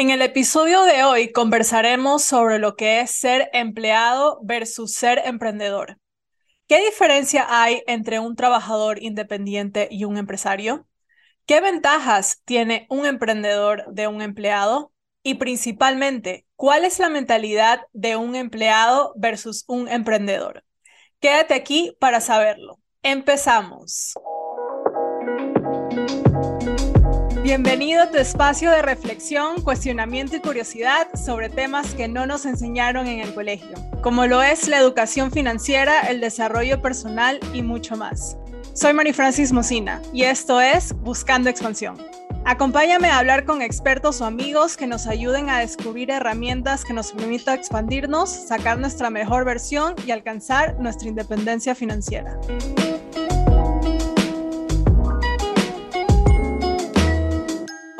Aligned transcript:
En 0.00 0.08
el 0.08 0.22
episodio 0.22 0.84
de 0.84 1.04
hoy 1.04 1.30
conversaremos 1.30 2.24
sobre 2.24 2.58
lo 2.58 2.74
que 2.74 3.02
es 3.02 3.10
ser 3.10 3.50
empleado 3.52 4.40
versus 4.42 4.94
ser 4.94 5.20
emprendedor. 5.26 5.98
¿Qué 6.66 6.82
diferencia 6.82 7.46
hay 7.50 7.82
entre 7.86 8.18
un 8.18 8.34
trabajador 8.34 9.02
independiente 9.02 9.88
y 9.90 10.04
un 10.04 10.16
empresario? 10.16 10.88
¿Qué 11.44 11.60
ventajas 11.60 12.40
tiene 12.46 12.86
un 12.88 13.04
emprendedor 13.04 13.92
de 13.92 14.08
un 14.08 14.22
empleado? 14.22 14.90
Y 15.22 15.34
principalmente, 15.34 16.46
¿cuál 16.56 16.86
es 16.86 16.98
la 16.98 17.10
mentalidad 17.10 17.82
de 17.92 18.16
un 18.16 18.36
empleado 18.36 19.12
versus 19.16 19.64
un 19.68 19.86
emprendedor? 19.86 20.64
Quédate 21.20 21.52
aquí 21.52 21.94
para 22.00 22.22
saberlo. 22.22 22.78
Empezamos. 23.02 24.14
Bienvenido 27.50 28.02
a 28.04 28.08
tu 28.08 28.16
espacio 28.16 28.70
de 28.70 28.80
reflexión, 28.80 29.60
cuestionamiento 29.62 30.36
y 30.36 30.40
curiosidad 30.40 31.08
sobre 31.16 31.48
temas 31.48 31.94
que 31.94 32.06
no 32.06 32.24
nos 32.24 32.46
enseñaron 32.46 33.08
en 33.08 33.18
el 33.18 33.34
colegio, 33.34 33.74
como 34.02 34.24
lo 34.26 34.40
es 34.40 34.68
la 34.68 34.78
educación 34.78 35.32
financiera, 35.32 36.02
el 36.02 36.20
desarrollo 36.20 36.80
personal 36.80 37.40
y 37.52 37.62
mucho 37.62 37.96
más. 37.96 38.36
Soy 38.72 38.92
Mari 38.92 39.12
Francis 39.12 39.50
Mocina 39.50 40.00
y 40.12 40.22
esto 40.22 40.60
es 40.60 40.92
Buscando 40.92 41.50
Expansión. 41.50 41.98
Acompáñame 42.44 43.08
a 43.08 43.18
hablar 43.18 43.44
con 43.44 43.62
expertos 43.62 44.20
o 44.20 44.26
amigos 44.26 44.76
que 44.76 44.86
nos 44.86 45.08
ayuden 45.08 45.50
a 45.50 45.58
descubrir 45.58 46.12
herramientas 46.12 46.84
que 46.84 46.92
nos 46.92 47.10
permitan 47.10 47.58
expandirnos, 47.58 48.30
sacar 48.30 48.78
nuestra 48.78 49.10
mejor 49.10 49.44
versión 49.44 49.96
y 50.06 50.12
alcanzar 50.12 50.78
nuestra 50.78 51.08
independencia 51.08 51.74
financiera. 51.74 52.38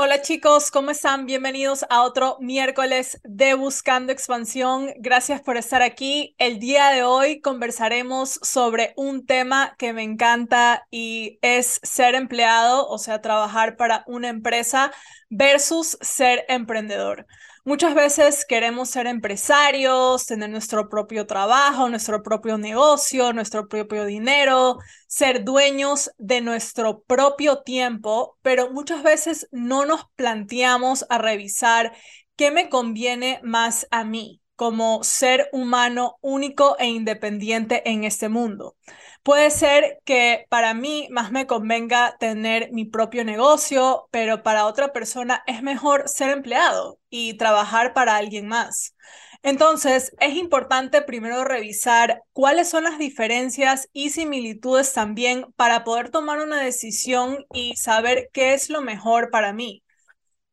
Hola 0.03 0.23
chicos, 0.23 0.71
¿cómo 0.71 0.93
están? 0.93 1.27
Bienvenidos 1.27 1.85
a 1.91 2.01
otro 2.05 2.39
miércoles 2.41 3.21
de 3.23 3.53
Buscando 3.53 4.13
Expansión. 4.13 4.95
Gracias 4.97 5.43
por 5.43 5.59
estar 5.59 5.83
aquí. 5.83 6.35
El 6.39 6.59
día 6.59 6.89
de 6.89 7.03
hoy 7.03 7.43
conversaremos 7.43 8.41
sobre 8.43 8.95
un 8.97 9.27
tema 9.27 9.75
que 9.77 9.93
me 9.93 10.03
encanta 10.03 10.87
y 10.91 11.39
es 11.43 11.81
ser 11.83 12.15
empleado, 12.15 12.89
o 12.89 12.97
sea, 12.97 13.21
trabajar 13.21 13.77
para 13.77 14.05
una 14.07 14.29
empresa 14.29 14.91
versus 15.29 15.99
ser 16.01 16.47
emprendedor. 16.49 17.27
Muchas 17.65 17.95
veces 17.95 18.47
queremos 18.47 18.89
ser 18.89 19.07
empresarios, 19.07 20.25
tener 20.25 20.49
nuestro 20.49 20.89
propio 20.89 21.27
trabajo, 21.27 21.89
nuestro 21.91 22.23
propio 22.23 22.57
negocio, 22.57 23.33
nuestro 23.35 23.69
propio 23.69 24.07
dinero, 24.07 24.79
ser 25.07 25.45
dueños 25.45 26.11
de 26.17 26.41
nuestro 26.41 27.03
propio 27.03 27.63
tiempo, 27.63 28.39
pero 28.41 28.71
muchas 28.73 29.03
veces 29.03 29.47
no 29.53 29.85
nos 29.85 30.07
planteamos 30.17 31.05
a 31.11 31.19
revisar 31.19 31.93
qué 32.35 32.51
me 32.51 32.71
conviene 32.71 33.41
más 33.43 33.87
a 33.91 34.05
mí 34.05 34.41
como 34.57 35.03
ser 35.05 35.49
humano 35.53 36.17
único 36.23 36.77
e 36.79 36.87
independiente 36.87 37.83
en 37.91 38.05
este 38.05 38.29
mundo. 38.31 38.77
Puede 39.23 39.51
ser 39.51 39.99
que 40.05 40.47
para 40.49 40.73
mí 40.75 41.07
más 41.11 41.31
me 41.31 41.47
convenga 41.47 42.17
tener 42.19 42.73
mi 42.73 42.87
propio 42.87 43.25
negocio, 43.25 44.09
pero 44.11 44.43
para 44.43 44.67
otra 44.67 44.93
persona 44.93 45.43
es 45.47 45.63
mejor 45.63 46.09
ser 46.09 46.31
empleado 46.31 46.99
y 47.11 47.35
trabajar 47.35 47.93
para 47.93 48.17
alguien 48.17 48.49
más. 48.49 48.95
Entonces, 49.43 50.13
es 50.21 50.35
importante 50.37 51.03
primero 51.03 51.45
revisar 51.45 52.23
cuáles 52.33 52.69
son 52.71 52.85
las 52.85 52.99
diferencias 52.99 53.89
y 53.93 54.11
similitudes 54.11 54.93
también 54.95 55.47
para 55.57 55.85
poder 55.85 56.11
tomar 56.11 56.41
una 56.41 56.61
decisión 56.63 57.45
y 57.53 57.77
saber 57.77 58.31
qué 58.33 58.55
es 58.55 58.71
lo 58.71 58.81
mejor 58.81 59.31
para 59.31 59.53
mí. 59.53 59.83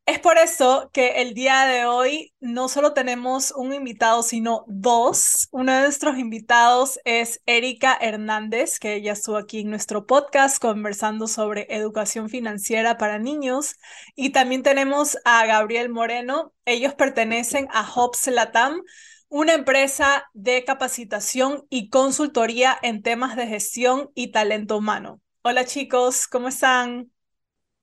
Es 0.07 0.19
por 0.19 0.37
eso 0.37 0.89
que 0.93 1.21
el 1.21 1.33
día 1.33 1.65
de 1.65 1.85
hoy 1.85 2.33
no 2.39 2.69
solo 2.69 2.93
tenemos 2.93 3.51
un 3.51 3.73
invitado, 3.73 4.23
sino 4.23 4.63
dos. 4.65 5.49
Uno 5.51 5.73
de 5.73 5.81
nuestros 5.81 6.17
invitados 6.17 6.97
es 7.03 7.41
Erika 7.45 7.97
Hernández, 7.99 8.79
que 8.79 8.93
ella 8.93 9.11
estuvo 9.11 9.35
aquí 9.35 9.59
en 9.59 9.69
nuestro 9.69 10.05
podcast 10.05 10.61
conversando 10.61 11.27
sobre 11.27 11.67
educación 11.69 12.29
financiera 12.29 12.97
para 12.97 13.19
niños. 13.19 13.75
Y 14.15 14.29
también 14.29 14.63
tenemos 14.63 15.17
a 15.25 15.45
Gabriel 15.45 15.89
Moreno. 15.89 16.53
Ellos 16.63 16.93
pertenecen 16.93 17.67
a 17.73 17.85
Hops 17.85 18.27
Latam, 18.27 18.81
una 19.27 19.55
empresa 19.55 20.29
de 20.33 20.63
capacitación 20.63 21.65
y 21.69 21.89
consultoría 21.89 22.77
en 22.81 23.03
temas 23.03 23.35
de 23.35 23.47
gestión 23.47 24.09
y 24.15 24.31
talento 24.31 24.77
humano. 24.77 25.19
Hola 25.41 25.65
chicos, 25.65 26.29
¿cómo 26.29 26.47
están? 26.47 27.11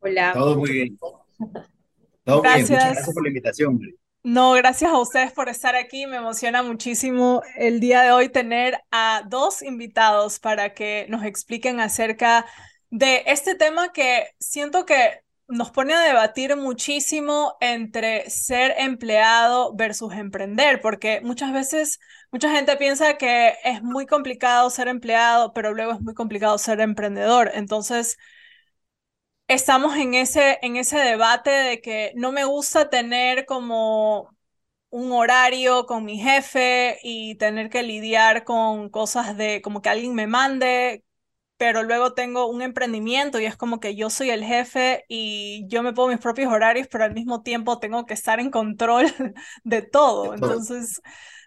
Hola. 0.01 0.33
Todo 0.33 0.57
muy 0.57 0.73
bien. 0.73 0.99
Gracias. 2.25 2.71
muchas 2.71 2.85
gracias 2.95 3.15
por 3.15 3.23
la 3.23 3.29
invitación. 3.29 3.81
No, 4.23 4.53
gracias 4.53 4.91
a 4.91 4.99
ustedes 4.99 5.33
por 5.33 5.51
estar 5.51 5.77
aquí. 5.77 6.07
Me 6.07 6.17
emociona 6.17 6.63
muchísimo 6.63 7.43
el 7.57 7.79
día 7.79 8.03
de 8.03 8.13
hoy 8.13 8.31
tener 8.31 8.81
a 8.91 9.23
dos 9.29 9.61
invitados 9.61 10.41
para 10.41 10.73
que 10.73 11.07
nos 11.11 11.25
expliquen 11.25 11.79
acerca 11.79 12.47
de 12.89 13.23
este 13.27 13.55
tema 13.55 13.93
que 13.93 14.29
siento 14.39 14.87
que 14.87 15.25
nos 15.47 15.71
pone 15.71 15.93
a 15.93 16.01
debatir 16.01 16.57
muchísimo 16.57 17.57
entre 17.61 18.31
ser 18.31 18.75
empleado 18.79 19.75
versus 19.75 20.15
emprender, 20.15 20.81
porque 20.81 21.21
muchas 21.23 21.53
veces 21.53 22.01
mucha 22.33 22.51
gente 22.51 22.77
piensa 22.77 23.19
que 23.19 23.55
es 23.63 23.83
muy 23.83 24.07
complicado 24.07 24.71
ser 24.71 24.89
empleado, 24.89 25.53
pero 25.53 25.75
luego 25.75 25.93
es 25.93 26.01
muy 26.01 26.15
complicado 26.15 26.57
ser 26.57 26.81
emprendedor. 26.81 27.51
Entonces, 27.55 28.17
estamos 29.49 29.97
en 29.97 30.15
ese, 30.15 30.59
en 30.63 30.77
ese 30.77 30.99
debate 30.99 31.51
de 31.51 31.81
que 31.81 32.13
no 32.17 32.33
me 32.33 32.45
gusta 32.45 32.91
tener 32.91 33.47
como 33.47 34.31
un 34.91 35.13
horario 35.13 35.87
con 35.87 36.05
mi 36.05 36.19
jefe 36.19 36.99
y 37.03 37.37
tener 37.37 37.71
que 37.71 37.83
lidiar 37.85 38.45
con 38.45 38.91
cosas 38.91 39.37
de 39.37 39.63
como 39.63 39.83
que 39.83 39.91
alguien 39.91 40.15
me 40.15 40.27
mande, 40.29 41.05
pero 41.59 41.83
luego 41.85 42.15
tengo 42.15 42.47
un 42.49 42.63
emprendimiento 42.63 43.41
y 43.41 43.47
es 43.47 43.57
como 43.57 43.81
que 43.81 43.97
yo 43.97 44.11
soy 44.11 44.31
el 44.31 44.45
jefe 44.45 45.05
y 45.09 45.67
yo 45.69 45.83
me 45.85 45.93
pongo 45.95 46.11
mis 46.11 46.21
propios 46.21 46.53
horarios, 46.53 46.89
pero 46.91 47.05
al 47.05 47.15
mismo 47.15 47.43
tiempo 47.43 47.81
tengo 47.81 48.07
que 48.07 48.15
estar 48.15 48.41
en 48.41 48.51
control 48.53 49.07
de 49.65 49.83
todo. 49.83 50.35
Entonces, 50.35 51.03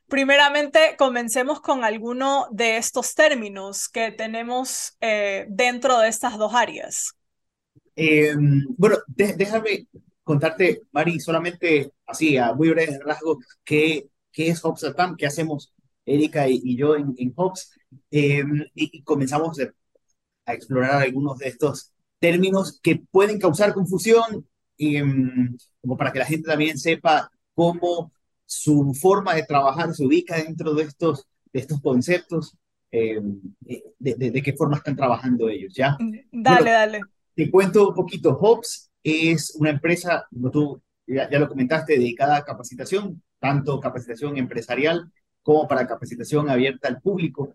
primeramente, 0.08 0.96
comencemos 0.98 1.62
con 1.62 1.84
alguno 1.86 2.48
de 2.52 2.78
estos 2.78 3.16
términos 3.16 3.90
que 3.90 4.12
tenemos 4.14 4.98
eh, 5.02 5.48
dentro 5.50 6.00
de 6.00 6.10
estas 6.10 6.38
dos 6.40 6.56
áreas. 6.56 7.17
Eh, 8.00 8.36
bueno, 8.78 8.98
déjame 9.08 9.88
contarte, 10.24 10.84
Mari, 10.92 11.20
solamente 11.20 11.92
así, 12.06 12.38
a 12.38 12.54
muy 12.54 12.70
breve 12.70 13.00
rasgo, 13.04 13.40
qué, 13.64 14.08
qué 14.32 14.50
es 14.50 14.62
Hobbs 14.62 14.86
qué 15.18 15.26
hacemos 15.26 15.74
Erika 16.06 16.48
y, 16.48 16.78
yo 16.78 16.96
en, 16.96 17.16
en 17.18 17.34
Hobbs, 17.36 17.72
eh, 18.12 18.44
y, 18.76 19.02
comenzamos 19.02 19.58
a 20.46 20.54
explorar 20.54 21.02
algunos 21.02 21.40
de 21.40 21.48
estos 21.48 21.92
términos 22.20 22.80
que 22.84 23.02
pueden 23.10 23.40
causar 23.40 23.74
confusión, 23.74 24.48
y, 24.78 24.98
em, 24.98 25.58
como 25.82 25.98
para 25.98 26.12
que 26.12 26.20
la 26.20 26.26
gente 26.26 26.48
también 26.48 26.78
sepa 26.78 27.32
cómo 27.56 28.12
su 28.46 28.94
forma 28.94 29.34
de 29.34 29.44
trabajar 29.44 29.94
se 29.96 30.06
ubica 30.06 30.36
dentro 30.38 30.76
de 30.76 30.84
estos, 30.84 31.26
de 31.52 31.62
estos 31.62 31.82
conceptos, 31.82 32.56
em, 32.92 33.42
de, 33.98 34.14
de, 34.16 34.44
qué 34.44 34.54
forma 34.54 34.78
están 34.78 34.96
trabajando 34.96 35.50
ellos, 35.50 35.74
¿ya? 35.74 35.98
Dale, 36.32 36.70
dale. 36.70 37.02
Te 37.38 37.52
cuento 37.52 37.90
un 37.90 37.94
poquito. 37.94 38.36
Hobbs 38.36 38.90
es 39.04 39.54
una 39.60 39.70
empresa, 39.70 40.26
como 40.34 40.50
tú 40.50 40.82
ya, 41.06 41.30
lo 41.38 41.48
comentaste, 41.48 41.94
dedicada 41.94 42.36
a 42.36 42.44
capacitación, 42.44 43.22
tanto 43.38 43.80
capacitación 43.80 44.38
empresarial 44.38 45.12
como 45.44 45.68
para 45.68 45.86
capacitación 45.86 46.50
abierta 46.50 46.88
al 46.88 47.00
público. 47.00 47.54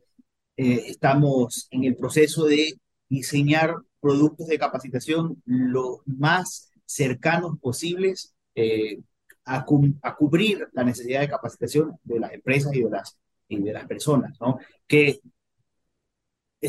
Eh, 0.56 0.84
estamos 0.86 1.66
en 1.72 1.82
el 1.82 1.96
proceso 1.96 2.44
de 2.44 2.78
diseñar 3.08 3.74
productos 3.98 4.46
de 4.46 4.56
capacitación 4.56 5.42
lo 5.46 6.02
más 6.06 6.70
cercanos 6.86 7.58
posibles 7.58 8.36
eh, 8.54 9.00
a, 9.44 9.66
a, 10.02 10.14
cubrir 10.14 10.68
la 10.74 10.84
necesidad 10.84 11.22
de 11.22 11.28
capacitación 11.28 11.98
de 12.04 12.20
las 12.20 12.32
empresas 12.32 12.72
y 12.72 12.84
de 12.84 12.90
las, 12.90 13.18
y 13.48 13.60
de 13.60 13.72
las 13.72 13.88
personas, 13.88 14.40
¿no? 14.40 14.58
Que 14.86 15.20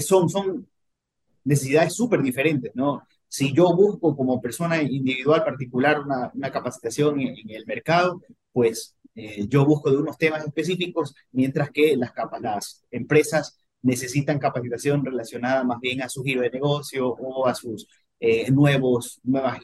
son, 0.02 0.30
son 0.30 0.68
necesidades 1.44 1.94
súper 1.94 2.22
diferentes, 2.22 2.72
¿no? 2.76 3.04
Si 3.28 3.52
yo 3.54 3.76
busco 3.76 4.16
como 4.16 4.42
persona 4.42 4.82
individual 4.82 5.44
particular 5.44 6.02
una, 6.02 6.52
capacitación 6.52 7.20
en, 7.20 7.50
el 7.50 7.66
mercado, 7.66 8.22
pues 8.52 8.96
eh, 9.16 9.48
yo 9.48 9.66
busco 9.66 9.90
de 9.90 9.98
unos 9.98 10.18
temas 10.18 10.46
específicos, 10.46 11.16
mientras 11.32 11.72
que 11.72 11.98
las, 11.98 12.84
empresas 12.92 13.58
necesitan 13.82 14.40
capacitación 14.40 15.04
relacionada 15.04 15.64
más 15.64 15.80
bien 15.82 16.02
a 16.02 16.10
su 16.10 16.24
giro 16.24 16.42
de 16.42 16.52
negocio 16.52 17.10
o 17.10 17.48
a 17.48 17.56
sus 17.56 17.88
eh, 18.20 18.52
nuevos, 18.52 19.20
nuevas 19.24 19.60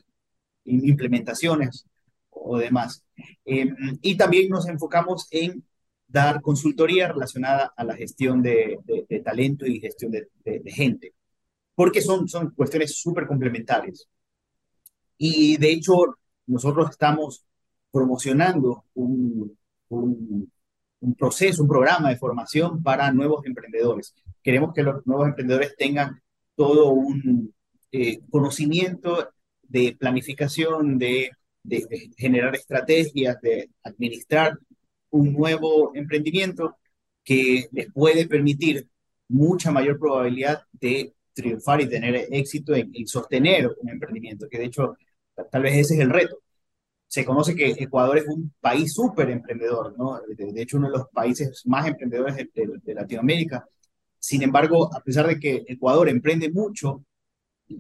implementaciones 0.65 1.85
o 2.31 2.57
demás. 2.57 3.03
Em, 3.45 3.75
y 4.01 4.17
también 4.17 4.49
nos 4.49 4.67
enfocamos 4.67 5.27
en 5.31 5.63
dar 6.07 6.41
consultoría 6.41 7.07
relacionada 7.09 7.71
a 7.77 7.83
la 7.83 7.95
gestión 7.95 8.41
de, 8.41 8.79
talento 9.23 9.67
y 9.67 9.79
gestión 9.79 10.11
de 10.11 10.27
gente 10.65 11.13
porque 11.79 12.01
son, 12.01 12.27
son 12.27 12.49
cuestiones 12.49 12.99
súper 12.99 13.25
complementarias. 13.25 14.05
Y 15.17 15.55
de 15.55 15.71
hecho, 15.71 16.17
nosotros 16.45 16.89
estamos 16.89 17.45
promocionando 17.89 18.83
un, 18.95 19.57
un, 19.87 20.51
un 20.99 21.15
proceso, 21.15 21.63
un 21.63 21.69
programa 21.69 22.09
de 22.09 22.17
formación 22.17 22.83
para 22.83 23.09
nuevos 23.13 23.45
emprendedores. 23.45 24.13
Queremos 24.43 24.73
que 24.73 24.83
los 24.83 25.07
nuevos 25.07 25.29
emprendedores 25.29 25.73
tengan 25.77 26.21
todo 26.53 26.89
un 26.89 27.55
eh, 27.93 28.19
conocimiento 28.29 29.29
de 29.63 29.95
planificación, 29.97 30.97
de, 30.97 31.31
de, 31.63 31.85
de, 31.89 32.11
generar 32.17 32.55
estrategias, 32.55 33.39
de 33.39 33.69
administrar 33.83 34.59
un 35.11 35.31
nuevo 35.31 35.95
emprendimiento 35.95 36.75
que 37.23 37.69
les 37.71 37.89
puede 37.93 38.27
permitir 38.27 38.89
mucha 39.29 39.71
mayor 39.71 39.97
probabilidad 39.97 40.63
de 40.73 41.13
triunfar 41.41 41.81
y 41.81 41.89
tener 41.89 42.27
éxito 42.31 42.75
en, 42.75 42.91
en 42.93 43.07
sostener 43.07 43.69
un 43.81 43.89
emprendimiento, 43.89 44.47
que 44.49 44.59
de 44.59 44.65
hecho 44.65 44.95
tal 45.51 45.63
vez 45.63 45.75
ese 45.75 45.95
es 45.95 46.01
el 46.01 46.09
reto 46.09 46.37
se 47.09 47.25
conoce 47.25 47.55
que 47.55 47.71
Ecuador 47.71 48.19
es 48.19 48.27
un 48.27 48.53
país 48.61 48.93
súper 48.93 49.31
emprendedor, 49.31 49.97
¿no? 49.97 50.21
De, 50.37 50.61
hecho, 50.61 50.77
uno 50.77 50.91
de 50.91 50.99
los 50.99 51.07
países 51.09 51.63
más 51.65 51.87
emprendedores 51.87 52.35
de, 52.35 52.49
de, 52.53 52.79
de, 52.83 52.93
Latinoamérica. 52.93 53.67
Sin 54.19 54.43
embargo, 54.43 54.95
a 54.95 55.01
pesar 55.01 55.25
de 55.27 55.39
que 55.39 55.65
Ecuador 55.67 56.07
emprende 56.07 56.51
mucho, 56.51 57.03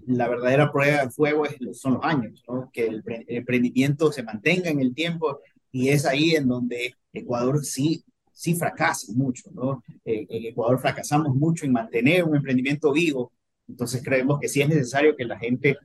la 0.07 0.27
verdadera 0.27 0.71
prueba 0.71 1.03
de 1.05 1.11
fuego 1.11 1.45
es, 1.45 1.57
son 1.79 1.95
los 1.95 2.03
años, 2.03 2.43
¿no? 2.47 2.71
Que 2.73 2.87
el, 2.87 3.03
el, 3.05 3.37
emprendimiento 3.37 4.11
se 4.11 4.23
mantenga 4.23 4.71
en 4.71 4.79
el 4.81 4.95
tiempo 4.95 5.39
y 5.71 5.89
es 5.89 6.07
ahí 6.07 6.31
en 6.31 6.47
donde 6.47 6.95
Ecuador 7.13 7.63
sí, 7.63 8.03
sí 8.33 8.55
fracasa 8.55 9.13
mucho, 9.13 9.51
¿no? 9.53 9.83
Eh, 10.05 10.25
en 10.27 10.45
Ecuador 10.47 10.79
fracasamos 10.79 11.35
mucho 11.35 11.65
en 11.65 11.73
mantener 11.73 12.23
un 12.23 12.35
emprendimiento 12.35 12.91
vivo, 12.91 13.31
entonces 13.69 14.01
creemos 14.03 14.39
que 14.39 14.49
sí 14.49 14.61
es 14.61 14.69
necesario 14.69 15.15
que 15.15 15.25
la 15.25 15.37
gente 15.39 15.77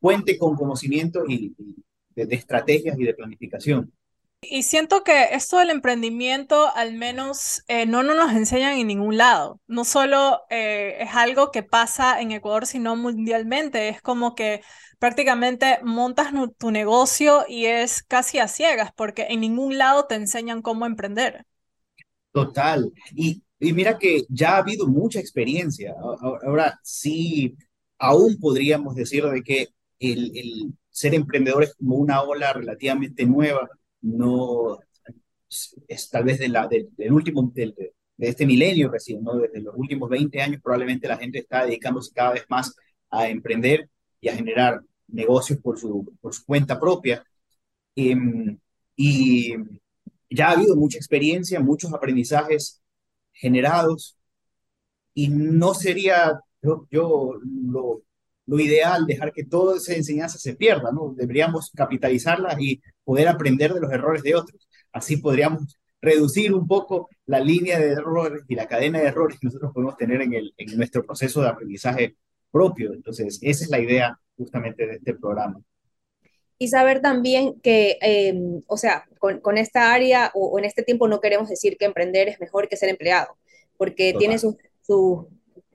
cuente 0.00 0.38
con 0.38 0.56
conocimiento 0.56 1.24
y, 1.28 1.54
y 1.58 1.76
de, 2.14 2.26
de 2.26 2.34
estrategias 2.34 2.98
y 2.98 3.04
de 3.04 3.14
planificación. 3.14 3.92
Y 4.42 4.62
siento 4.62 5.02
que 5.02 5.30
esto 5.32 5.58
del 5.58 5.70
emprendimiento 5.70 6.70
al 6.74 6.92
menos 6.94 7.64
eh, 7.68 7.84
no, 7.86 8.02
no 8.04 8.14
nos 8.14 8.32
enseñan 8.32 8.78
en 8.78 8.86
ningún 8.86 9.16
lado. 9.16 9.60
No 9.66 9.84
solo 9.84 10.42
eh, 10.50 10.98
es 11.00 11.14
algo 11.14 11.50
que 11.50 11.62
pasa 11.64 12.20
en 12.20 12.30
Ecuador, 12.30 12.66
sino 12.66 12.94
mundialmente. 12.94 13.88
Es 13.88 14.00
como 14.02 14.34
que 14.36 14.62
prácticamente 14.98 15.80
montas 15.82 16.28
tu 16.58 16.70
negocio 16.70 17.44
y 17.48 17.66
es 17.66 18.02
casi 18.04 18.38
a 18.38 18.46
ciegas, 18.46 18.92
porque 18.94 19.26
en 19.30 19.40
ningún 19.40 19.78
lado 19.78 20.06
te 20.06 20.14
enseñan 20.14 20.62
cómo 20.62 20.86
emprender. 20.86 21.44
Total. 22.32 22.92
Y, 23.14 23.42
y 23.58 23.72
mira 23.72 23.98
que 23.98 24.24
ya 24.28 24.56
ha 24.56 24.58
habido 24.58 24.86
mucha 24.86 25.20
experiencia. 25.20 25.94
Ahora 26.42 26.78
sí, 26.82 27.56
aún 27.98 28.38
podríamos 28.38 28.94
decir 28.94 29.24
de 29.24 29.42
que 29.42 29.68
el, 29.98 30.36
el 30.36 30.72
ser 30.90 31.14
emprendedor 31.14 31.62
es 31.64 31.74
como 31.74 31.96
una 31.96 32.22
ola 32.22 32.52
relativamente 32.52 33.24
nueva, 33.26 33.68
no 34.02 34.78
es 35.88 36.10
tal 36.10 36.24
vez 36.24 36.38
de 36.38 36.48
la, 36.48 36.66
de, 36.68 36.88
del 36.96 37.12
último, 37.12 37.50
de, 37.54 37.92
este 38.18 38.46
milenio 38.46 38.90
recién, 38.90 39.22
¿no? 39.22 39.34
desde 39.36 39.60
los 39.60 39.74
últimos 39.76 40.08
20 40.08 40.40
años 40.40 40.60
probablemente 40.62 41.08
la 41.08 41.18
gente 41.18 41.38
está 41.38 41.64
dedicándose 41.66 42.12
cada 42.14 42.32
vez 42.32 42.44
más 42.48 42.74
a 43.10 43.28
emprender 43.28 43.88
y 44.20 44.28
a 44.28 44.34
generar 44.34 44.80
negocios 45.08 45.58
por 45.60 45.78
su, 45.78 46.14
por 46.20 46.34
su 46.34 46.44
cuenta 46.44 46.80
propia. 46.80 47.24
Eh, 47.94 48.16
y 48.96 49.54
ya 50.30 50.48
ha 50.48 50.52
habido 50.52 50.76
mucha 50.76 50.98
experiencia, 50.98 51.60
muchos 51.60 51.92
aprendizajes 51.92 52.82
generados 53.36 54.16
y 55.14 55.28
no 55.28 55.74
sería, 55.74 56.40
yo, 56.90 57.40
lo 58.46 58.60
ideal, 58.60 59.06
dejar 59.06 59.32
que 59.32 59.44
toda 59.44 59.76
esa 59.76 59.94
enseñanza 59.94 60.38
se 60.38 60.54
pierda, 60.54 60.92
¿no? 60.92 61.14
Deberíamos 61.16 61.70
capitalizarla 61.74 62.56
y 62.60 62.80
poder 63.04 63.28
aprender 63.28 63.74
de 63.74 63.80
los 63.80 63.92
errores 63.92 64.22
de 64.22 64.34
otros. 64.36 64.68
Así 64.92 65.16
podríamos 65.16 65.78
reducir 66.00 66.54
un 66.54 66.66
poco 66.66 67.08
la 67.26 67.40
línea 67.40 67.78
de 67.78 67.92
errores 67.92 68.42
y 68.48 68.54
la 68.54 68.68
cadena 68.68 69.00
de 69.00 69.06
errores 69.06 69.38
que 69.40 69.46
nosotros 69.46 69.72
podemos 69.74 69.96
tener 69.96 70.22
en, 70.22 70.34
el, 70.34 70.54
en 70.56 70.76
nuestro 70.76 71.04
proceso 71.04 71.42
de 71.42 71.48
aprendizaje 71.48 72.16
propio. 72.50 72.92
Entonces, 72.92 73.38
esa 73.42 73.64
es 73.64 73.70
la 73.70 73.80
idea 73.80 74.18
justamente 74.36 74.86
de 74.86 74.94
este 74.94 75.14
programa. 75.14 75.60
Y 76.58 76.68
saber 76.68 77.00
también 77.02 77.60
que, 77.60 77.98
eh, 78.00 78.34
o 78.66 78.76
sea, 78.76 79.04
con, 79.18 79.40
con, 79.40 79.58
esta 79.58 79.92
área 79.92 80.30
o, 80.34 80.46
o, 80.46 80.58
en 80.58 80.64
este 80.64 80.82
tiempo 80.82 81.06
no 81.06 81.20
queremos 81.20 81.48
decir 81.48 81.76
que 81.76 81.84
emprender 81.84 82.28
es 82.28 82.40
mejor 82.40 82.68
que 82.68 82.76
ser 82.76 82.88
empleado, 82.88 83.36
porque 83.76 84.12
Total. 84.12 84.18
tiene 84.18 84.38
sus, 84.38 84.54
sus 84.80 85.26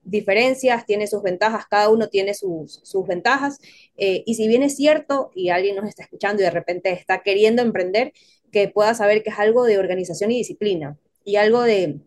diferencias, 0.03 0.85
tiene 0.85 1.07
sus 1.07 1.21
ventajas, 1.21 1.65
cada 1.69 1.89
uno 1.89 2.09
tiene 2.09 2.33
sus, 2.33 2.81
sus 2.83 3.07
ventajas. 3.07 3.59
Eh, 3.97 4.23
y 4.25 4.35
si 4.35 4.47
bien 4.47 4.63
es 4.63 4.75
cierto 4.75 5.31
y 5.35 5.49
alguien 5.49 5.75
nos 5.75 5.87
está 5.87 6.03
escuchando 6.03 6.41
y 6.41 6.45
de 6.45 6.51
repente 6.51 6.91
está 6.91 7.21
queriendo 7.21 7.61
emprender, 7.61 8.13
que 8.51 8.67
pueda 8.67 8.93
saber 8.93 9.23
que 9.23 9.29
es 9.29 9.39
algo 9.39 9.63
de 9.63 9.77
organización 9.77 10.31
y 10.31 10.37
disciplina 10.37 10.97
y 11.23 11.37
algo 11.37 11.61
de... 11.61 11.99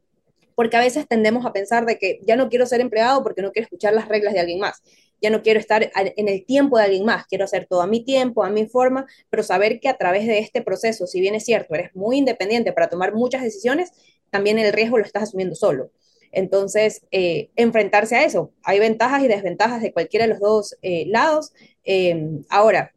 Porque 0.54 0.76
a 0.76 0.80
veces 0.80 1.08
tendemos 1.08 1.44
a 1.46 1.52
pensar 1.52 1.84
de 1.84 1.98
que 1.98 2.20
ya 2.22 2.36
no 2.36 2.48
quiero 2.48 2.66
ser 2.66 2.80
empleado 2.80 3.22
porque 3.24 3.42
no 3.42 3.50
quiero 3.50 3.64
escuchar 3.64 3.92
las 3.92 4.08
reglas 4.08 4.34
de 4.34 4.40
alguien 4.40 4.60
más, 4.60 4.82
ya 5.24 5.30
no 5.30 5.42
quiero 5.42 5.58
estar 5.58 5.90
en 5.94 6.28
el 6.28 6.44
tiempo 6.44 6.76
de 6.76 6.84
alguien 6.84 7.06
más, 7.06 7.26
quiero 7.26 7.44
hacer 7.44 7.66
todo 7.66 7.80
a 7.80 7.86
mi 7.86 8.04
tiempo, 8.04 8.44
a 8.44 8.50
mi 8.50 8.66
forma, 8.66 9.06
pero 9.30 9.42
saber 9.42 9.80
que 9.80 9.88
a 9.88 9.96
través 9.96 10.26
de 10.26 10.38
este 10.38 10.60
proceso, 10.60 11.06
si 11.06 11.18
bien 11.18 11.34
es 11.34 11.46
cierto, 11.46 11.74
eres 11.74 11.96
muy 11.96 12.18
independiente 12.18 12.74
para 12.74 12.90
tomar 12.90 13.14
muchas 13.14 13.42
decisiones, 13.42 13.92
también 14.28 14.58
el 14.58 14.70
riesgo 14.70 14.98
lo 14.98 15.04
estás 15.04 15.22
asumiendo 15.22 15.54
solo. 15.54 15.90
Entonces, 16.30 17.06
eh, 17.10 17.48
enfrentarse 17.56 18.16
a 18.16 18.24
eso. 18.24 18.52
Hay 18.64 18.80
ventajas 18.80 19.22
y 19.22 19.28
desventajas 19.28 19.80
de 19.80 19.94
cualquiera 19.94 20.26
de 20.26 20.32
los 20.32 20.40
dos 20.40 20.76
eh, 20.82 21.06
lados. 21.06 21.54
Eh, 21.84 22.42
ahora, 22.50 22.92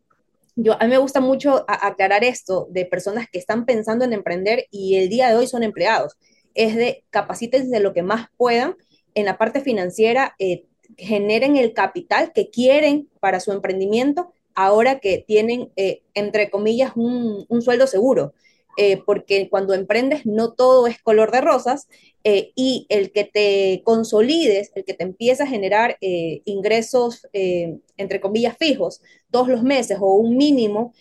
yo, 0.57 0.73
a 0.73 0.83
mí 0.83 0.89
me 0.89 0.97
gusta 0.97 1.21
mucho 1.21 1.63
aclarar 1.69 2.25
esto 2.25 2.67
de 2.71 2.85
personas 2.85 3.27
que 3.31 3.39
están 3.39 3.65
pensando 3.65 4.03
en 4.03 4.11
emprender 4.11 4.65
y 4.69 4.97
el 4.97 5.07
día 5.07 5.29
de 5.29 5.35
hoy 5.35 5.47
son 5.47 5.63
empleados. 5.63 6.17
Es 6.55 6.75
de 6.75 7.05
capacítense 7.09 7.79
lo 7.79 7.93
que 7.93 8.01
más 8.03 8.27
puedan 8.35 8.75
en 9.13 9.25
la 9.25 9.37
parte 9.37 9.61
financiera, 9.61 10.35
eh, 10.39 10.65
generen 10.97 11.57
el 11.57 11.73
capital 11.73 12.33
que 12.33 12.49
quieren 12.49 13.09
para 13.19 13.39
su 13.39 13.51
emprendimiento 13.51 14.33
ahora 14.55 14.99
que 14.99 15.23
tienen, 15.25 15.71
eh, 15.75 16.01
entre 16.15 16.49
comillas, 16.49 16.93
un, 16.95 17.45
un 17.47 17.61
sueldo 17.61 17.85
seguro. 17.85 18.33
Eh, 18.79 19.01
porque 19.05 19.49
cuando 19.49 19.73
emprendes 19.73 20.27
no 20.27 20.53
todo 20.53 20.85
es 20.85 21.01
color 21.01 21.31
de 21.31 21.41
rosas 21.41 21.87
eh, 22.23 22.51
y 22.55 22.85
el 22.89 23.11
que 23.11 23.23
te 23.23 23.81
consolides, 23.83 24.71
el 24.75 24.85
que 24.85 24.93
te 24.93 25.03
empieza 25.03 25.45
a 25.45 25.47
generar 25.47 25.97
ingresos, 25.99 27.27
entre 27.33 28.21
comillas, 28.21 28.55
fijos 28.57 29.01
todos 29.31 29.47
los 29.47 29.63
meses 29.63 29.97
o 29.99 30.13
un 30.13 30.37
mínimo, 30.37 30.93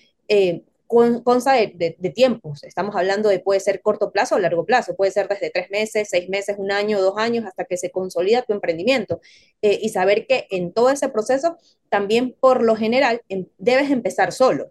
con, 0.86 1.22
consta 1.22 1.52
de, 1.52 1.72
de, 1.74 1.96
de, 1.98 2.10
tiempos. 2.10 2.62
Estamos 2.64 2.94
hablando 2.96 3.28
de 3.28 3.38
puede 3.38 3.60
ser 3.60 3.82
corto 3.82 4.12
plazo 4.12 4.36
o 4.36 4.38
largo 4.38 4.64
plazo, 4.64 4.94
puede 4.94 5.10
ser 5.10 5.28
desde 5.28 5.50
tres 5.50 5.70
meses, 5.70 6.08
seis 6.10 6.28
meses, 6.28 6.56
un 6.58 6.72
año, 6.72 7.00
dos 7.00 7.14
años, 7.18 7.44
hasta 7.46 7.64
que 7.64 7.76
se 7.76 7.90
consolida 7.90 8.42
tu 8.42 8.52
emprendimiento. 8.52 9.20
Eh, 9.62 9.78
y 9.82 9.88
saber 9.90 10.26
que 10.26 10.46
en 10.50 10.72
todo 10.72 10.90
ese 10.90 11.08
proceso, 11.08 11.56
también 11.88 12.34
por 12.38 12.62
lo 12.62 12.76
general, 12.76 13.22
en, 13.28 13.50
debes 13.58 13.90
empezar 13.90 14.32
solo 14.32 14.70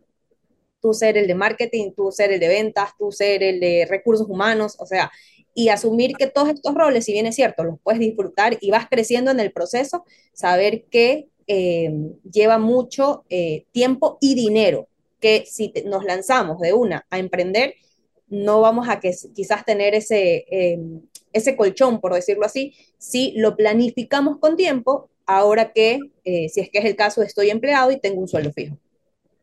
tú 0.85 0.93
ser 0.93 1.17
el 1.17 1.25
de 1.25 1.33
marketing, 1.33 1.93
tú 1.95 2.11
ser 2.11 2.31
el 2.31 2.39
de 2.39 2.47
ventas, 2.47 2.91
tú 2.99 3.11
ser 3.11 3.41
el 3.41 3.59
de 3.59 3.87
recursos 3.89 4.27
humanos, 4.29 4.75
o 4.77 4.85
sea, 4.85 5.11
y 5.55 5.69
asumir 5.69 6.15
que 6.15 6.27
todos 6.27 6.49
estos 6.49 6.75
roles, 6.75 7.05
si 7.05 7.13
bien 7.13 7.25
es 7.25 7.33
cierto, 7.33 7.63
los 7.63 7.79
puedes 7.81 7.99
disfrutar 7.99 8.57
y 8.61 8.69
vas 8.69 8.87
creciendo 8.87 9.31
en 9.31 9.39
el 9.39 9.51
proceso, 9.51 10.05
saber 10.33 10.83
que 10.91 11.29
eh, 11.47 11.91
lleva 12.29 12.59
mucho 12.59 13.23
eh, 13.29 13.65
tiempo 13.71 14.19
y 14.21 14.35
dinero, 14.35 14.87
que 15.19 15.45
si 15.45 15.73
nos 15.85 16.03
lanzamos 16.03 16.59
de 16.59 16.73
una 16.73 17.05
a 17.09 17.19
emprender, 17.19 17.75
no 18.27 18.61
vamos 18.61 18.89
a 18.89 18.99
que, 18.99 19.13
quizás 19.33 19.65
tener 19.65 19.95
ese, 19.95 20.45
eh, 20.49 20.79
ese 21.33 21.55
colchón, 21.55 22.01
por 22.01 22.13
decirlo 22.13 22.45
así, 22.45 22.73
si 22.97 23.33
lo 23.35 23.55
planificamos 23.55 24.39
con 24.39 24.55
tiempo, 24.55 25.09
ahora 25.25 25.71
que, 25.71 25.99
eh, 26.23 26.49
si 26.49 26.61
es 26.61 26.69
que 26.69 26.79
es 26.79 26.85
el 26.85 26.95
caso, 26.95 27.21
estoy 27.21 27.49
empleado 27.49 27.91
y 27.91 27.99
tengo 27.99 28.21
un 28.21 28.27
sueldo 28.27 28.51
fijo. 28.51 28.77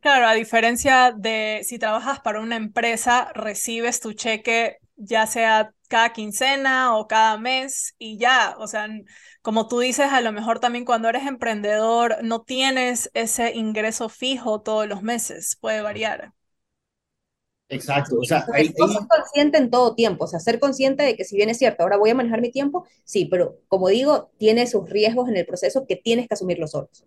Claro, 0.00 0.26
a 0.26 0.34
diferencia 0.34 1.14
de 1.16 1.60
si 1.62 1.78
trabajas 1.78 2.20
para 2.20 2.40
una 2.40 2.56
empresa, 2.56 3.30
recibes 3.34 4.00
tu 4.00 4.12
cheque 4.14 4.78
ya 4.96 5.26
sea 5.26 5.72
cada 5.88 6.12
quincena 6.12 6.96
o 6.96 7.06
cada 7.06 7.36
mes 7.38 7.94
y 7.98 8.18
ya, 8.18 8.54
o 8.58 8.66
sea, 8.66 8.88
como 9.42 9.68
tú 9.68 9.80
dices, 9.80 10.06
a 10.10 10.20
lo 10.20 10.32
mejor 10.32 10.60
también 10.60 10.84
cuando 10.84 11.08
eres 11.08 11.26
emprendedor 11.26 12.16
no 12.22 12.42
tienes 12.42 13.10
ese 13.14 13.54
ingreso 13.54 14.08
fijo 14.08 14.60
todos 14.60 14.88
los 14.88 15.02
meses, 15.02 15.56
puede 15.60 15.82
variar. 15.82 16.32
Exacto, 17.68 18.16
o 18.20 18.24
sea, 18.24 18.44
hay, 18.52 18.66
hay... 18.66 18.92
ser 18.92 19.06
consciente 19.08 19.58
en 19.58 19.70
todo 19.70 19.94
tiempo, 19.94 20.24
o 20.24 20.28
sea, 20.28 20.40
ser 20.40 20.58
consciente 20.58 21.02
de 21.02 21.16
que 21.16 21.24
si 21.24 21.36
bien 21.36 21.48
es 21.48 21.58
cierto, 21.58 21.82
ahora 21.82 21.96
voy 21.96 22.10
a 22.10 22.14
manejar 22.14 22.40
mi 22.40 22.50
tiempo, 22.50 22.86
sí, 23.04 23.24
pero 23.24 23.58
como 23.68 23.88
digo, 23.88 24.30
tiene 24.38 24.66
sus 24.66 24.88
riesgos 24.88 25.28
en 25.28 25.36
el 25.36 25.46
proceso 25.46 25.86
que 25.86 25.96
tienes 25.96 26.28
que 26.28 26.34
asumirlos 26.34 26.72
solos 26.72 27.04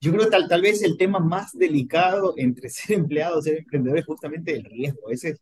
yo 0.00 0.12
creo 0.12 0.24
que 0.24 0.30
tal, 0.30 0.48
tal 0.48 0.62
vez 0.62 0.82
el 0.82 0.96
tema 0.96 1.18
más 1.18 1.52
delicado 1.52 2.34
entre 2.36 2.68
ser 2.70 2.96
empleado 2.96 3.40
y 3.40 3.42
ser 3.42 3.58
emprendedor 3.58 3.98
es 3.98 4.06
justamente 4.06 4.54
el 4.54 4.64
riesgo. 4.64 5.10
Ese 5.10 5.38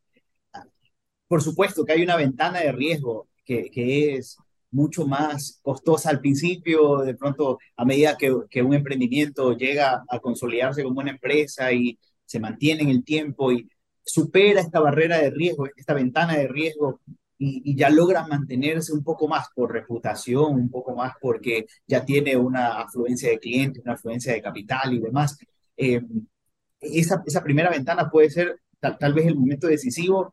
por 1.28 1.42
supuesto 1.42 1.84
que 1.84 1.92
hay 1.92 2.02
una 2.02 2.16
ventana 2.16 2.60
de 2.60 2.72
riesgo 2.72 3.28
que, 3.44 3.70
que, 3.70 4.16
es 4.16 4.36
mucho 4.74 5.06
más 5.06 5.60
costosa 5.62 6.10
al 6.10 6.20
principio, 6.20 6.98
de 6.98 7.14
pronto 7.14 7.58
a 7.76 7.84
medida 7.84 8.16
que, 8.16 8.62
un 8.62 8.74
emprendimiento 8.74 9.56
llega 9.56 10.04
a 10.08 10.18
consolidarse 10.18 10.82
como 10.82 11.00
una 11.00 11.12
empresa 11.12 11.72
y, 11.72 11.98
se 12.26 12.40
mantiene 12.40 12.82
en 12.82 12.88
el 12.88 13.04
tiempo 13.04 13.52
y 13.52 13.68
supera 14.02 14.60
esta 14.60 14.80
barrera 14.80 15.18
de 15.18 15.30
riesgo, 15.30 15.68
esta 15.76 15.92
ventana 15.92 16.34
de 16.36 16.48
riesgo 16.48 17.00
y, 17.38 17.76
ya 17.76 17.90
logra 17.90 18.26
mantenerse 18.26 18.92
un 18.92 19.04
poco 19.04 19.28
más 19.28 19.48
por 19.54 19.70
reputación, 19.72 20.54
un 20.54 20.70
poco 20.70 20.94
más 20.96 21.12
porque 21.20 21.66
ya 21.86 22.04
tiene 22.04 22.36
una 22.36 22.80
afluencia 22.80 23.28
de 23.28 23.38
clientes, 23.38 23.82
una 23.84 23.94
afluencia 23.94 24.32
de 24.32 24.42
capital 24.42 24.94
y 24.94 25.00
demás. 25.00 25.38
Eh, 25.76 26.00
esa, 26.80 27.22
primera 27.42 27.70
ventana 27.70 28.10
puede 28.10 28.30
ser 28.30 28.60
tal, 28.80 29.14
vez 29.14 29.26
el 29.26 29.36
momento 29.36 29.66
decisivo 29.66 30.32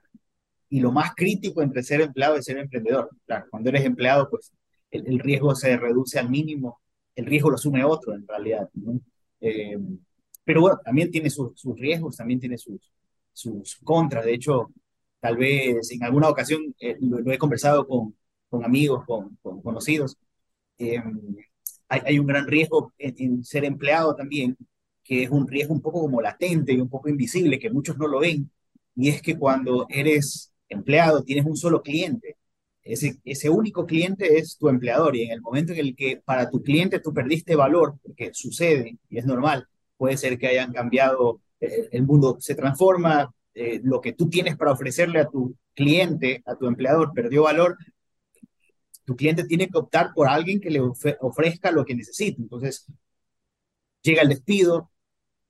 y 0.71 0.79
lo 0.79 0.91
más 0.93 1.13
crítico 1.15 1.61
entre 1.61 1.83
ser 1.83 1.99
empleado 1.99 2.37
y 2.37 2.43
ser 2.43 2.57
emprendedor. 2.57 3.09
Claro, 3.25 3.45
cuando 3.51 3.69
eres 3.69 3.83
empleado, 3.85 4.29
pues 4.29 4.53
el, 4.89 5.19
riesgo 5.19 5.53
se 5.53 5.75
reduce 5.77 6.17
al 6.17 6.29
mínimo, 6.29 6.79
el 7.13 7.25
riesgo 7.25 7.49
lo 7.49 7.55
asume 7.55 7.83
otro 7.83 8.13
en 8.13 8.25
realidad. 8.25 8.69
Eh, 9.41 9.77
pero 10.45 10.61
bueno, 10.61 10.79
también 10.83 11.11
tiene 11.11 11.29
sus, 11.29 11.59
sus 11.59 11.77
riesgos, 11.77 12.15
también 12.15 12.39
tiene 12.39 12.57
sus, 12.57 12.89
sus 13.33 13.75
contras. 13.83 14.23
De 14.23 14.33
hecho, 14.33 14.71
tal 15.19 15.35
vez 15.35 15.91
en 15.91 16.03
alguna 16.05 16.29
ocasión 16.29 16.73
eh, 16.79 16.97
lo, 17.01 17.31
he 17.31 17.37
conversado 17.37 17.85
con, 17.85 18.15
con 18.49 18.63
amigos, 18.63 19.03
con, 19.05 19.37
con 19.41 19.61
conocidos. 19.61 20.17
Em, 20.77 21.35
hay, 21.89 22.01
hay, 22.05 22.19
un 22.19 22.27
gran 22.27 22.47
riesgo 22.47 22.93
en, 22.97 23.43
ser 23.43 23.65
empleado 23.65 24.15
también, 24.15 24.55
que 25.03 25.23
es 25.23 25.29
un 25.29 25.47
riesgo 25.49 25.73
un 25.73 25.81
poco 25.81 25.99
como 26.01 26.21
latente 26.21 26.71
y 26.71 26.79
un 26.79 26.89
poco 26.89 27.09
invisible, 27.09 27.59
que 27.59 27.69
muchos 27.69 27.97
no 27.97 28.07
lo 28.07 28.19
ven, 28.21 28.49
y 28.95 29.09
es 29.09 29.21
que 29.21 29.37
cuando 29.37 29.85
eres 29.89 30.50
empleado 30.71 31.23
tienes 31.23 31.45
un 31.45 31.57
solo 31.57 31.81
cliente. 31.81 32.37
Ese, 32.83 33.19
ese 33.25 33.49
único 33.49 33.85
cliente 33.85 34.37
es 34.39 34.57
tu 34.57 34.67
empleador 34.69 35.15
y 35.15 35.23
en 35.23 35.31
el 35.31 35.41
momento 35.41 35.71
en 35.73 35.79
el 35.79 35.95
que 35.95 36.21
para 36.23 36.49
tu 36.49 36.63
cliente 36.63 36.99
tú 36.99 37.13
perdiste 37.13 37.55
valor, 37.55 37.97
porque 38.01 38.31
sucede 38.33 38.97
y 39.09 39.17
es 39.19 39.25
normal, 39.25 39.67
puede 39.97 40.17
ser 40.17 40.39
que 40.39 40.47
hayan 40.47 40.73
cambiado, 40.73 41.41
eh, 41.59 41.89
el 41.91 42.03
mundo 42.03 42.37
se 42.39 42.55
transforma, 42.55 43.31
eh, 43.53 43.81
lo 43.83 44.01
que 44.01 44.13
tú 44.13 44.29
tienes 44.29 44.57
para 44.57 44.71
ofrecerle 44.71 45.19
a 45.19 45.27
tu 45.27 45.55
cliente, 45.75 46.41
a 46.45 46.55
tu 46.55 46.65
empleador, 46.67 47.13
perdió 47.13 47.43
valor, 47.43 47.77
tu 49.05 49.15
cliente 49.15 49.43
tiene 49.43 49.67
que 49.69 49.77
optar 49.77 50.13
por 50.13 50.27
alguien 50.27 50.59
que 50.59 50.69
le 50.69 50.79
ofrezca 50.79 51.71
lo 51.71 51.85
que 51.85 51.95
necesita. 51.95 52.41
Entonces, 52.41 52.87
llega 54.01 54.21
el 54.21 54.29
despido, 54.29 54.91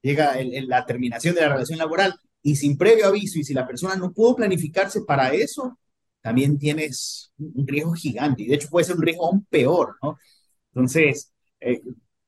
llega 0.01 0.35
la 0.43 0.85
terminación 0.85 1.35
de 1.35 1.41
la 1.41 1.49
relación 1.49 1.79
laboral 1.79 2.15
y 2.43 2.55
sin 2.55 2.77
previo 2.77 3.07
aviso 3.07 3.39
y 3.39 3.43
si 3.43 3.53
la 3.53 3.67
persona 3.67 3.95
no 3.95 4.11
pudo 4.13 4.35
planificarse 4.35 5.01
para 5.01 5.33
eso, 5.33 5.77
también 6.21 6.57
tienes 6.57 7.31
un 7.37 7.67
riesgo 7.67 7.93
gigante 7.93 8.43
y 8.43 8.47
de 8.47 8.55
hecho 8.55 8.69
puede 8.69 8.85
ser 8.85 8.95
un 8.95 9.03
riesgo 9.03 9.27
aún 9.27 9.45
peor, 9.45 9.97
¿no? 10.01 10.17
Entonces, 10.73 11.31
eh, 11.59 11.81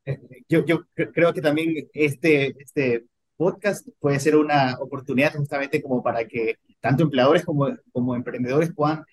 eh, 0.05 0.19
yo, 0.49 0.65
yo 0.65 0.85
creo 0.95 1.33
que 1.33 1.41
también 1.41 1.89
este, 1.93 2.55
este 2.61 3.05
podcast 3.37 3.87
puede 3.99 4.19
ser 4.19 4.35
una 4.35 4.77
oportunidad 4.79 5.33
justamente 5.33 5.81
como 5.81 6.03
para 6.03 6.27
que 6.27 6.57
tanto 6.81 7.03
empleadores 7.03 7.45
como, 7.45 7.67
como 7.91 8.15
emprendedores 8.15 8.73
puedan 8.73 9.05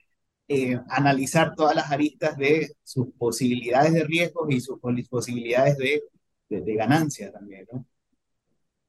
eh, 0.48 0.78
analizar 0.88 1.54
todas 1.54 1.76
las 1.76 1.90
aristas 1.92 2.36
de 2.36 2.72
sus 2.82 3.08
posibilidades 3.18 3.92
de 3.92 4.04
riesgo 4.04 4.46
y 4.50 4.60
sus 4.60 4.80
posibilidades 5.08 5.76
de, 5.78 6.02
de, 6.48 6.74
ganancia 6.74 7.30
también. 7.30 7.66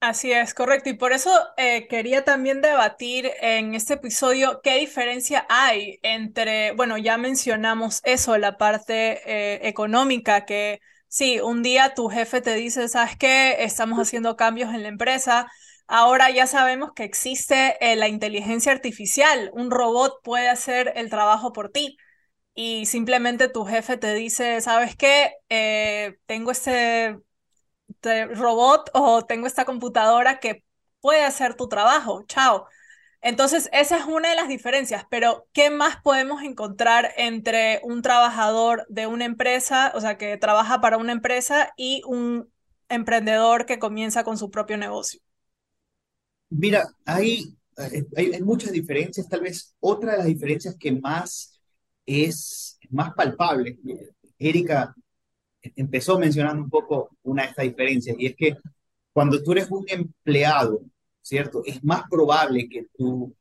Así 0.03 0.31
es, 0.31 0.55
correcto. 0.55 0.89
Y 0.89 0.93
por 0.95 1.13
eso 1.13 1.29
eh, 1.57 1.87
quería 1.87 2.23
también 2.23 2.61
debatir 2.61 3.29
en 3.39 3.75
este 3.75 3.93
episodio 3.95 4.59
qué 4.63 4.79
diferencia 4.79 5.45
hay 5.47 5.99
entre, 6.01 6.71
bueno, 6.73 6.97
ya 6.97 7.17
mencionamos 7.19 8.01
eso, 8.03 8.35
la 8.39 8.57
parte 8.57 9.21
eh, 9.25 9.67
económica 9.67 10.45
que 10.45 10.79
Sí, 11.13 11.41
un 11.41 11.61
día 11.61 11.93
tu 11.93 12.07
jefe 12.07 12.39
te 12.41 12.55
dice, 12.55 12.87
¿sabes 12.87 13.17
qué? 13.17 13.57
Estamos 13.65 13.99
haciendo 13.99 14.37
cambios 14.37 14.73
en 14.73 14.81
la 14.83 14.87
empresa. 14.87 15.45
Ahora 15.87 16.29
ya 16.31 16.47
sabemos 16.47 16.91
que 16.95 17.03
existe 17.03 17.75
eh, 17.81 17.97
la 17.97 18.07
inteligencia 18.07 18.71
artificial. 18.71 19.51
Un 19.53 19.71
robot 19.71 20.21
puede 20.23 20.47
hacer 20.47 20.93
el 20.95 21.09
trabajo 21.09 21.51
por 21.51 21.69
ti. 21.69 21.97
Y 22.55 22.85
simplemente 22.85 23.49
tu 23.49 23.65
jefe 23.65 23.97
te 23.97 24.13
dice, 24.13 24.61
¿sabes 24.61 24.95
qué? 24.95 25.33
Eh, 25.49 26.17
tengo 26.27 26.51
este, 26.51 27.17
robot 28.03 28.89
o 28.93 29.25
tengo 29.25 29.47
esta 29.47 29.65
computadora 29.65 30.39
que 30.39 30.63
puede 31.01 31.23
hacer 31.23 31.55
tu 31.55 31.67
trabajo. 31.67 32.23
Chao. 32.27 32.67
Entonces, 33.21 33.69
esa 33.71 33.97
es 33.97 34.05
una 34.05 34.29
de 34.29 34.35
las 34.35 34.47
diferencias, 34.47 35.05
pero 35.09 35.47
¿qué 35.53 35.69
más 35.69 36.01
podemos 36.01 36.41
encontrar 36.41 37.11
entre 37.17 37.79
un 37.83 38.01
trabajador 38.01 38.85
de 38.89 39.05
una 39.05 39.25
empresa, 39.25 39.91
o 39.93 40.01
sea, 40.01 40.17
que 40.17 40.37
trabaja 40.37 40.81
para 40.81 40.97
una 40.97 41.11
empresa 41.11 41.71
y 41.77 42.01
un 42.07 42.49
emprendedor 42.89 43.67
que 43.67 43.77
comienza 43.77 44.23
con 44.23 44.39
su 44.39 44.49
propio 44.49 44.77
negocio? 44.77 45.19
Mira, 46.49 46.87
hay, 47.05 47.55
hay, 48.17 48.41
muchas 48.41 48.71
diferencias, 48.71 49.29
tal 49.29 49.41
vez 49.41 49.75
otra 49.79 50.13
de 50.13 50.17
las 50.17 50.27
diferencias 50.27 50.75
que 50.75 50.91
más 50.91 51.61
es 52.05 52.79
más 52.89 53.13
palpable. 53.13 53.77
Erika 54.39 54.95
empezó 55.75 56.19
mencionando 56.19 56.63
un 56.63 56.69
poco 56.69 57.09
una 57.23 57.43
de 57.43 57.49
estas 57.49 57.65
diferencias 57.65 58.15
y 58.19 58.27
es 58.27 58.35
que 58.35 58.57
cuando 59.13 59.41
tú 59.43 59.51
eres 59.51 59.69
un 59.69 59.85
empleado 59.87 60.81
¿cierto? 61.21 61.63
Es 61.65 61.83
más 61.83 62.03
probable 62.09 62.67
que 62.67 62.87
tu, 62.97 63.35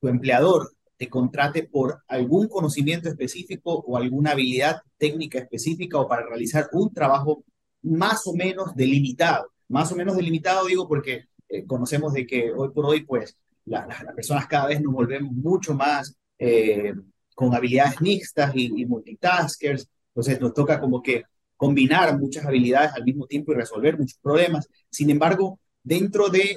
tu 0.00 0.08
empleador 0.08 0.72
te 0.96 1.08
contrate 1.08 1.64
por 1.64 2.02
algún 2.08 2.48
conocimiento 2.48 3.08
específico 3.08 3.72
o 3.86 3.96
alguna 3.96 4.32
habilidad 4.32 4.82
técnica 4.98 5.38
específica 5.38 5.98
o 5.98 6.08
para 6.08 6.26
realizar 6.26 6.68
un 6.72 6.92
trabajo 6.92 7.44
más 7.82 8.26
o 8.26 8.34
menos 8.34 8.74
delimitado. 8.74 9.50
Más 9.68 9.90
o 9.92 9.96
menos 9.96 10.16
delimitado 10.16 10.66
digo 10.66 10.86
porque 10.88 11.26
eh, 11.48 11.64
conocemos 11.64 12.12
de 12.12 12.26
que 12.26 12.52
hoy 12.52 12.70
por 12.70 12.86
hoy, 12.86 13.04
pues, 13.04 13.36
las 13.64 13.86
personas 14.14 14.46
cada 14.46 14.66
vez 14.66 14.80
nos 14.80 14.92
volvemos 14.92 15.32
mucho 15.32 15.74
más 15.74 16.14
eh, 16.38 16.92
con 17.34 17.54
habilidades 17.54 18.00
mixtas 18.00 18.52
y, 18.54 18.82
y 18.82 18.84
multitaskers. 18.84 19.88
Entonces 20.10 20.40
nos 20.40 20.54
toca 20.54 20.80
como 20.80 21.02
que 21.02 21.24
combinar 21.56 22.18
muchas 22.18 22.46
habilidades 22.46 22.92
al 22.94 23.04
mismo 23.04 23.26
tiempo 23.26 23.52
y 23.52 23.56
resolver 23.56 23.98
muchos 23.98 24.18
problemas. 24.22 24.68
Sin 24.90 25.10
embargo, 25.10 25.60
dentro 25.82 26.28
de, 26.28 26.56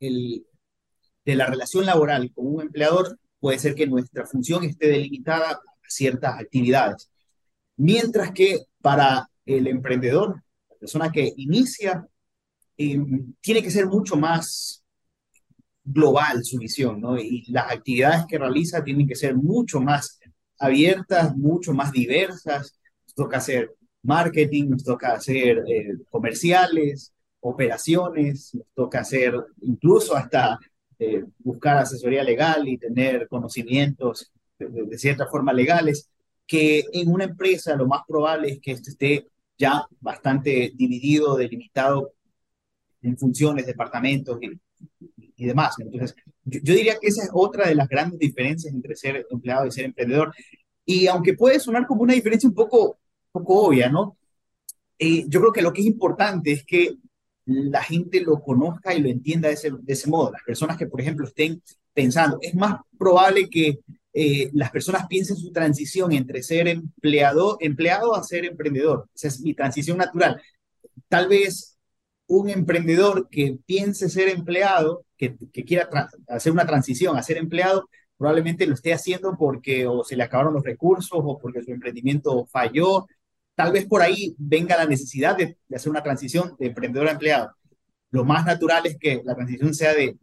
el, 0.00 0.46
de 1.24 1.34
la 1.34 1.46
relación 1.46 1.84
laboral 1.86 2.32
con 2.32 2.46
un 2.46 2.62
empleador, 2.62 3.18
puede 3.40 3.58
ser 3.58 3.74
que 3.74 3.86
nuestra 3.86 4.26
función 4.26 4.64
esté 4.64 4.88
delimitada 4.88 5.52
a 5.52 5.60
ciertas 5.88 6.38
actividades. 6.38 7.10
Mientras 7.76 8.32
que 8.32 8.60
para 8.80 9.28
el 9.44 9.66
emprendedor, 9.66 10.42
la 10.70 10.76
persona 10.76 11.10
que 11.10 11.32
inicia, 11.36 12.06
em, 12.76 13.34
tiene 13.40 13.62
que 13.62 13.70
ser 13.70 13.86
mucho 13.86 14.16
más 14.16 14.84
global 15.84 16.44
su 16.44 16.58
visión, 16.58 17.00
¿no? 17.00 17.18
Y 17.18 17.44
las 17.50 17.72
actividades 17.72 18.26
que 18.28 18.38
realiza 18.38 18.84
tienen 18.84 19.08
que 19.08 19.14
ser 19.14 19.34
mucho 19.34 19.80
más 19.80 20.18
abiertas, 20.58 21.36
mucho 21.36 21.72
más 21.72 21.92
diversas. 21.92 22.78
Nos 23.06 23.14
toca 23.14 23.38
hacer 23.38 23.74
marketing, 24.02 24.70
nos 24.70 24.84
toca 24.84 25.12
hacer 25.12 25.64
eh, 25.68 25.96
comerciales, 26.10 27.12
operaciones, 27.40 28.54
nos 28.54 28.66
toca 28.74 29.00
hacer 29.00 29.34
incluso 29.60 30.16
hasta 30.16 30.58
eh, 30.98 31.24
buscar 31.38 31.78
asesoría 31.78 32.24
legal 32.24 32.66
y 32.66 32.78
tener 32.78 33.28
conocimientos 33.28 34.32
de, 34.58 34.98
cierta 34.98 35.26
forma 35.26 35.52
legales, 35.52 36.10
que 36.46 36.84
en 36.92 37.10
una 37.12 37.24
empresa 37.24 37.76
lo 37.76 37.86
más 37.86 38.02
probable 38.06 38.48
es 38.50 38.60
que 38.60 38.72
esto 38.72 38.90
esté 38.90 39.28
ya 39.56 39.86
bastante 40.00 40.72
dividido, 40.74 41.36
delimitado 41.36 42.12
en 43.02 43.16
funciones, 43.16 43.66
departamentos 43.66 44.38
y, 44.42 44.58
y 45.38 45.46
demás. 45.46 45.76
Entonces, 45.78 46.14
yo, 46.44 46.74
diría 46.74 46.98
que 47.00 47.06
esa 47.06 47.22
es 47.22 47.30
otra 47.32 47.68
de 47.68 47.74
las 47.74 47.88
grandes 47.88 48.18
diferencias 48.18 48.74
entre 48.74 48.96
ser 48.96 49.26
empleado 49.30 49.66
y 49.66 49.70
ser 49.70 49.86
emprendedor. 49.86 50.34
Y 50.84 51.06
aunque 51.06 51.34
puede 51.34 51.60
sonar 51.60 51.86
como 51.86 52.02
una 52.02 52.14
diferencia 52.14 52.48
un 52.48 52.54
poco, 52.54 52.98
poco 53.32 53.66
obvia, 53.66 53.88
¿no? 53.88 54.18
Eh, 54.98 55.24
yo 55.28 55.40
creo 55.40 55.52
que 55.52 55.62
lo 55.62 55.72
que 55.72 55.80
es 55.80 55.86
importante 55.86 56.52
es 56.52 56.64
que 56.64 56.96
la 57.46 57.82
gente 57.82 58.20
lo 58.20 58.40
conozca 58.42 58.94
y 58.94 59.00
lo 59.00 59.08
entienda 59.08 59.48
de 59.48 59.54
ese, 59.54 59.70
de 59.70 59.92
ese 59.92 60.10
modo. 60.10 60.32
Las 60.32 60.42
personas 60.42 60.76
que, 60.76 60.86
por 60.86 61.00
ejemplo, 61.00 61.26
estén 61.26 61.62
pensando, 61.94 62.38
es 62.42 62.54
más 62.54 62.80
probable 62.98 63.48
que 63.48 63.78
eh, 64.12 64.50
las 64.52 64.70
personas 64.70 65.06
piensen 65.06 65.36
su 65.36 65.52
transición 65.52 66.12
entre 66.12 66.42
ser 66.42 66.66
empleado, 66.66 67.56
empleado 67.60 68.14
a 68.14 68.24
ser 68.24 68.44
emprendedor. 68.44 69.08
Esa 69.14 69.28
es 69.28 69.40
mi 69.40 69.54
transición 69.54 69.98
natural. 69.98 70.42
Tal 71.08 71.28
vez 71.28 71.77
un 72.28 72.48
emprendedor 72.50 73.28
que 73.28 73.58
piense 73.66 74.08
ser 74.08 74.28
empleado, 74.28 75.04
que, 75.16 75.36
que 75.52 75.64
quiera 75.64 75.88
hacer 76.28 76.52
una 76.52 76.66
transición 76.66 77.16
a 77.16 77.22
ser 77.22 77.38
empleado, 77.38 77.88
probablemente 78.16 78.66
lo 78.66 78.74
esté 78.74 78.92
haciendo 78.92 79.36
porque 79.36 79.86
o 79.86 80.04
se 80.04 80.16
le 80.16 80.22
acabaron 80.22 80.54
los 80.54 80.64
recursos 80.64 81.20
o 81.20 81.38
porque 81.38 81.62
su 81.62 81.72
emprendimiento 81.72 82.46
falló 82.46 83.06
tal 83.58 83.72
vez 83.72 83.86
por 83.86 84.02
ahí 84.02 84.36
venga 84.38 84.76
la 84.76 84.86
necesidad 84.86 85.36
de, 85.36 85.58
hacer 85.74 85.90
una 85.90 86.04
transición 86.04 86.54
de 86.60 86.66
emprendedor 86.66 87.08
a 87.08 87.10
empleado. 87.10 87.50
Lo 88.12 88.24
más 88.24 88.46
natural 88.46 88.86
es 88.86 88.96
que 88.96 89.20
la 89.24 89.34
transición 89.34 89.74
sea 89.74 89.94
de, 89.94 90.16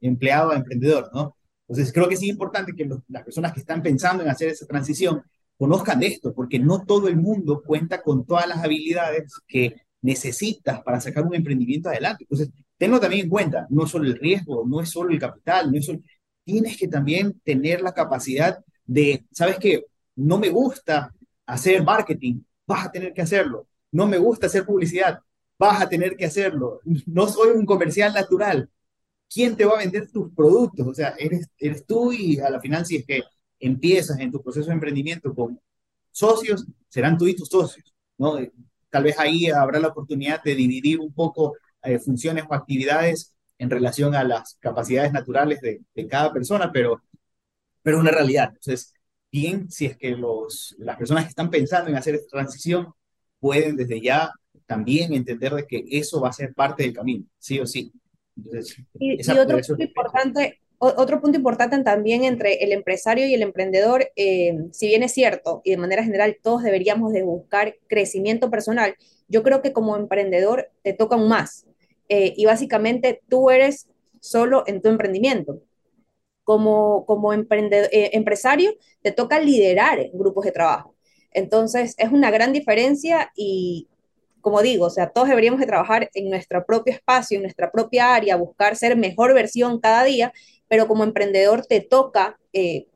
empleado 0.00 0.50
a 0.50 0.56
emprendedor, 0.56 1.10
¿no? 1.12 1.36
Entonces 1.68 1.92
creo 1.92 2.08
que 2.08 2.14
es 2.14 2.22
importante 2.22 2.72
que 2.74 2.88
las 3.08 3.22
personas 3.22 3.52
que 3.52 3.60
están 3.60 3.82
pensando 3.82 4.22
en 4.22 4.30
hacer 4.30 4.48
esa 4.48 4.64
transición 4.64 5.22
conozcan 5.58 6.02
esto, 6.02 6.32
porque 6.32 6.58
no 6.58 6.86
todo 6.86 7.08
el 7.08 7.18
mundo 7.18 7.62
cuenta 7.62 8.00
con 8.00 8.24
todas 8.24 8.48
las 8.48 8.64
habilidades 8.64 9.30
que 9.46 9.76
necesitas 10.02 10.82
para 10.82 11.00
sacar 11.00 11.24
un 11.24 11.34
emprendimiento 11.34 11.88
adelante. 11.88 12.24
Entonces, 12.24 12.50
tenlo 12.76 13.00
también 13.00 13.24
en 13.24 13.30
cuenta, 13.30 13.66
no 13.70 13.86
solo 13.86 14.06
el 14.06 14.18
riesgo, 14.18 14.64
no 14.66 14.80
es 14.80 14.90
solo 14.90 15.10
el 15.10 15.18
capital, 15.18 15.70
no 15.70 15.78
es 15.78 15.86
solo, 15.86 16.00
tienes 16.44 16.76
que 16.76 16.88
también 16.88 17.40
tener 17.44 17.82
la 17.82 17.92
capacidad 17.92 18.58
de, 18.84 19.24
¿sabes 19.32 19.58
qué? 19.58 19.84
No 20.16 20.38
me 20.38 20.48
gusta 20.48 21.14
hacer 21.46 21.82
marketing, 21.82 22.40
vas 22.66 22.86
a 22.86 22.90
tener 22.90 23.12
que 23.12 23.22
hacerlo. 23.22 23.66
No 23.92 24.06
me 24.06 24.18
gusta 24.18 24.46
hacer 24.46 24.64
publicidad, 24.64 25.20
vas 25.58 25.82
a 25.82 25.88
tener 25.88 26.16
que 26.16 26.24
hacerlo. 26.24 26.80
No 27.06 27.28
soy 27.28 27.50
un 27.50 27.66
comercial 27.66 28.12
natural. 28.12 28.68
¿Quién 29.32 29.56
te 29.56 29.64
va 29.64 29.74
a 29.74 29.78
vender 29.78 30.10
tus 30.10 30.32
productos? 30.32 30.86
O 30.86 30.94
sea, 30.94 31.14
eres, 31.18 31.48
eres 31.58 31.86
tú 31.86 32.12
y 32.12 32.40
a 32.40 32.50
la 32.50 32.60
final 32.60 32.84
si 32.84 32.96
es 32.96 33.06
que 33.06 33.22
empiezas 33.60 34.18
en 34.18 34.32
tu 34.32 34.42
proceso 34.42 34.68
de 34.68 34.74
emprendimiento 34.74 35.34
con 35.34 35.60
socios, 36.10 36.66
serán 36.88 37.16
tú 37.16 37.26
y 37.28 37.36
tus 37.36 37.48
socios, 37.48 37.94
¿no? 38.18 38.38
Tal 38.90 39.04
vez 39.04 39.18
ahí 39.18 39.46
habrá 39.48 39.78
la 39.78 39.88
oportunidad 39.88 40.42
de 40.42 40.54
dividir 40.54 41.00
un 41.00 41.12
poco 41.12 41.56
eh, 41.82 41.98
funciones 41.98 42.44
o 42.48 42.54
actividades 42.54 43.34
en 43.58 43.70
relación 43.70 44.14
a 44.14 44.24
las 44.24 44.56
capacidades 44.60 45.12
naturales 45.12 45.60
de, 45.60 45.80
de 45.94 46.06
cada 46.06 46.32
persona, 46.32 46.70
pero, 46.72 47.02
pero 47.82 47.96
es 47.96 48.00
una 48.02 48.10
realidad. 48.10 48.48
Entonces, 48.48 48.94
bien, 49.30 49.70
si 49.70 49.86
es 49.86 49.96
que 49.96 50.10
los, 50.10 50.74
las 50.78 50.96
personas 50.96 51.24
que 51.24 51.30
están 51.30 51.50
pensando 51.50 51.90
en 51.90 51.96
hacer 51.96 52.14
esta 52.14 52.28
transición 52.28 52.92
pueden 53.38 53.76
desde 53.76 54.00
ya 54.00 54.30
también 54.66 55.12
entender 55.12 55.52
de 55.54 55.66
que 55.66 55.84
eso 55.90 56.20
va 56.20 56.28
a 56.28 56.32
ser 56.32 56.54
parte 56.54 56.84
del 56.84 56.92
camino, 56.92 57.24
sí 57.38 57.58
o 57.58 57.66
sí. 57.66 57.92
y, 58.98 59.20
otro 59.30 59.58
punto 59.58 59.82
importante, 59.82 60.59
otro 60.82 61.20
punto 61.20 61.36
importante 61.36 61.78
también 61.82 62.24
entre 62.24 62.64
el 62.64 62.72
empresario 62.72 63.26
y 63.26 63.34
el 63.34 63.42
emprendedor, 63.42 64.10
eh, 64.16 64.58
si 64.72 64.86
bien 64.88 65.02
es 65.02 65.12
cierto, 65.12 65.60
y 65.62 65.72
de 65.72 65.76
manera 65.76 66.02
general 66.02 66.38
todos 66.42 66.62
deberíamos 66.62 67.12
de 67.12 67.22
buscar 67.22 67.76
crecimiento 67.86 68.50
personal, 68.50 68.94
yo 69.28 69.42
creo 69.42 69.60
que 69.60 69.74
como 69.74 69.96
emprendedor 69.96 70.70
te 70.82 70.94
toca 70.94 71.16
un 71.16 71.28
más. 71.28 71.66
Eh, 72.08 72.32
y 72.34 72.46
básicamente 72.46 73.20
tú 73.28 73.50
eres 73.50 73.88
solo 74.20 74.64
en 74.66 74.80
tu 74.80 74.88
emprendimiento. 74.88 75.60
Como, 76.44 77.04
como 77.06 77.32
eh, 77.34 78.10
empresario 78.12 78.72
te 79.02 79.12
toca 79.12 79.38
liderar 79.38 80.08
grupos 80.14 80.46
de 80.46 80.52
trabajo. 80.52 80.96
Entonces 81.30 81.94
es 81.98 82.10
una 82.10 82.30
gran 82.30 82.52
diferencia 82.52 83.30
y, 83.36 83.86
como 84.40 84.62
digo, 84.62 84.86
o 84.86 84.90
sea, 84.90 85.10
todos 85.10 85.28
deberíamos 85.28 85.60
de 85.60 85.66
trabajar 85.66 86.10
en 86.14 86.30
nuestro 86.30 86.64
propio 86.64 86.94
espacio, 86.94 87.36
en 87.36 87.42
nuestra 87.42 87.70
propia 87.70 88.14
área, 88.14 88.36
buscar 88.36 88.74
ser 88.74 88.96
mejor 88.96 89.34
versión 89.34 89.78
cada 89.78 90.02
día, 90.04 90.32
pero 90.70 90.86
como 90.86 91.02
emprendedor 91.02 91.66
te 91.66 91.80
toca, 91.80 92.38
eh, 92.52 92.86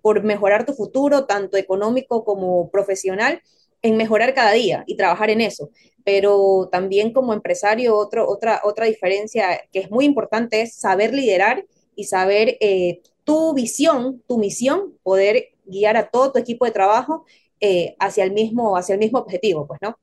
por 0.00 0.22
mejorar 0.22 0.64
tu 0.64 0.72
futuro, 0.72 1.26
tanto 1.26 1.56
económico 1.56 2.24
como 2.24 2.70
profesional, 2.70 3.42
en 3.82 3.96
mejorar 3.96 4.34
cada 4.34 4.52
día 4.52 4.84
y 4.86 4.96
trabajar 4.96 5.30
en 5.30 5.40
eso. 5.40 5.70
Pero 6.04 6.68
también 6.70 7.12
como 7.12 7.32
empresario, 7.32 7.96
otro, 7.96 8.28
otra, 8.28 8.60
otra 8.62 8.86
diferencia 8.86 9.60
que 9.72 9.80
es 9.80 9.90
muy 9.90 10.04
importante 10.04 10.62
es 10.62 10.76
saber 10.76 11.12
liderar 11.12 11.66
y 11.96 12.04
saber 12.04 12.56
eh, 12.60 13.02
tu 13.24 13.52
visión, 13.52 14.22
tu 14.28 14.38
misión, 14.38 14.96
poder 15.02 15.48
guiar 15.64 15.96
a 15.96 16.10
todo 16.10 16.30
tu 16.30 16.38
equipo 16.38 16.66
de 16.66 16.70
trabajo 16.70 17.24
eh, 17.58 17.96
hacia, 17.98 18.22
el 18.22 18.30
mismo, 18.30 18.76
hacia 18.76 18.92
el 18.92 19.00
mismo 19.00 19.18
objetivo, 19.18 19.66
pues, 19.66 19.80
¿no? 19.82 19.98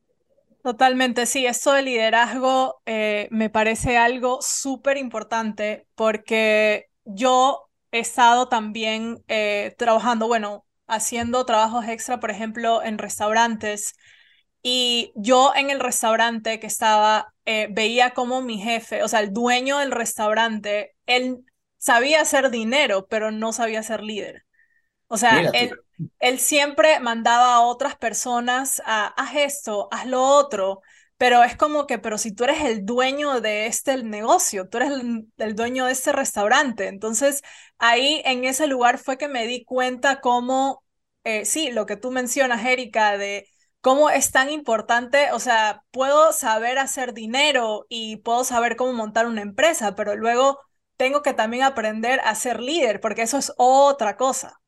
Totalmente, 0.64 1.26
sí, 1.26 1.46
esto 1.46 1.72
de 1.72 1.84
liderazgo 1.84 2.82
eh, 2.86 3.30
me 3.32 3.50
parece 3.50 3.98
algo 3.98 4.40
súper 4.42 4.98
importante 4.98 5.88
porque 5.96 6.91
yo 7.16 7.70
he 7.92 8.00
estado 8.00 8.48
también 8.48 9.24
trabajando, 9.78 10.28
bueno, 10.28 10.66
haciendo 10.88 11.46
trabajos 11.46 11.88
extra, 11.88 12.20
por 12.20 12.32
ejemplo, 12.32 12.84
en 12.84 12.98
restaurantes. 12.98 13.96
Y 14.64 15.12
yo 15.16 15.54
en 15.56 15.70
el 15.70 15.80
restaurante 15.80 16.60
que 16.60 16.68
estaba, 16.68 17.34
veía 17.46 18.12
como 18.12 18.42
mi 18.42 18.60
jefe, 18.60 19.04
o 19.04 19.08
sea, 19.08 19.22
el 19.22 19.34
dueño 19.34 19.80
del 19.80 19.92
restaurante, 19.92 20.96
él 21.06 21.44
sabía 21.78 22.22
hacer 22.22 22.52
dinero, 22.52 23.08
pero 23.10 23.32
no 23.32 23.54
sabía 23.54 23.84
ser 23.84 24.04
líder. 24.04 24.46
O 25.08 25.18
sea, 25.18 25.42
él, 25.54 25.74
él, 26.20 26.40
siempre 26.40 27.00
mandaba 27.00 27.56
a 27.56 27.62
otras 27.62 27.98
personas 27.98 28.82
a, 28.86 29.08
haz 29.08 29.36
esto, 29.36 29.90
haz 29.92 30.06
lo 30.06 30.24
otro, 30.24 30.82
pero 31.22 31.44
es 31.44 31.56
como 31.56 31.86
que, 31.86 32.00
pero 32.00 32.18
si 32.18 32.34
tú 32.34 32.46
eres 32.46 32.64
el 32.64 32.84
dueño 32.84 33.42
de 33.42 33.68
este 33.68 34.02
negocio, 34.04 34.68
tú 34.68 34.78
eres 34.78 34.90
el, 35.38 35.56
dueño 35.56 35.86
de 35.86 35.92
este 35.92 36.12
restaurante, 36.12 36.88
entonces 36.88 37.44
ahí 37.78 38.24
en 38.26 38.44
ese 38.44 38.66
lugar 38.66 38.98
fue 38.98 39.20
que 39.20 39.28
me 39.28 39.46
di 39.46 39.64
cuenta 39.64 40.20
cómo, 40.20 40.84
eh, 41.24 41.46
sí, 41.46 41.70
lo 41.70 41.86
que 41.86 41.96
tú 41.96 42.10
mencionas, 42.10 42.66
Erika, 42.66 43.20
de 43.20 43.48
cómo 43.82 44.10
es 44.10 44.32
tan 44.32 44.50
importante, 44.50 45.32
o 45.32 45.38
sea, 45.38 45.84
puedo 45.92 46.34
saber 46.34 46.80
hacer 46.80 47.14
dinero 47.14 47.86
y 47.88 48.16
puedo 48.16 48.44
saber 48.44 48.76
cómo 48.76 48.94
montar 48.94 49.28
una 49.28 49.44
empresa, 49.44 49.94
pero 49.94 50.16
luego 50.16 50.58
tengo 50.98 51.22
que 51.22 51.36
también 51.36 51.62
aprender 51.62 52.20
a 52.22 52.34
ser 52.34 52.60
líder, 52.60 53.00
porque 53.00 53.22
eso 53.22 53.38
es 53.38 53.54
otra 53.58 54.18
cosa. 54.18 54.60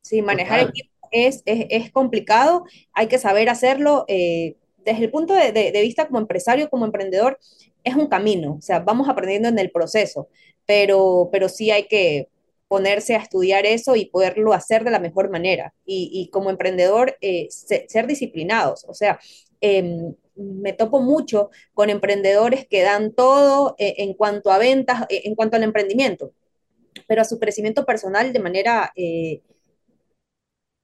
Sí, 0.00 0.22
manejar 0.22 0.60
equipo 0.60 0.92
es, 1.10 1.42
es, 1.44 1.92
complicado, 1.92 2.64
hay 2.94 3.06
que 3.08 3.18
saber 3.18 3.50
hacerlo. 3.50 4.06
Eh, 4.08 4.56
desde 4.84 5.04
el 5.04 5.10
punto 5.10 5.34
de, 5.34 5.72
vista 5.82 6.06
como 6.06 6.18
empresario, 6.18 6.68
como 6.70 6.84
emprendedor, 6.84 7.38
es 7.84 7.94
un 7.94 8.06
camino, 8.06 8.56
o 8.58 8.62
sea, 8.62 8.80
vamos 8.80 9.08
aprendiendo 9.08 9.48
en 9.48 9.58
el 9.58 9.70
proceso, 9.70 10.28
pero, 10.66 11.28
pero 11.32 11.48
sí 11.48 11.70
hay 11.70 11.84
que 11.88 12.28
ponerse 12.68 13.14
a 13.14 13.18
estudiar 13.18 13.66
eso 13.66 13.96
y 13.96 14.06
poderlo 14.06 14.52
hacer 14.52 14.84
de 14.84 14.90
la 14.90 14.98
mejor 14.98 15.30
manera. 15.30 15.74
Y, 15.84 16.30
como 16.32 16.48
emprendedor, 16.48 17.16
eh, 17.20 17.48
ser 17.50 18.06
disciplinados, 18.06 18.86
o 18.88 18.94
sea, 18.94 19.20
em, 19.60 20.14
me 20.36 20.72
topo 20.72 21.00
mucho 21.00 21.50
con 21.74 21.90
emprendedores 21.90 22.66
que 22.66 22.82
dan 22.82 23.12
todo 23.12 23.74
eh, 23.78 23.94
en 23.98 24.14
cuanto 24.14 24.50
a 24.50 24.58
ventas, 24.58 25.02
eh, 25.08 25.22
en 25.24 25.34
cuanto 25.34 25.56
al 25.56 25.62
emprendimiento, 25.62 26.32
pero 27.06 27.22
a 27.22 27.24
su 27.24 27.38
crecimiento 27.38 27.84
personal 27.84 28.32
de 28.32 28.40
manera 28.40 28.92
eh, 28.96 29.42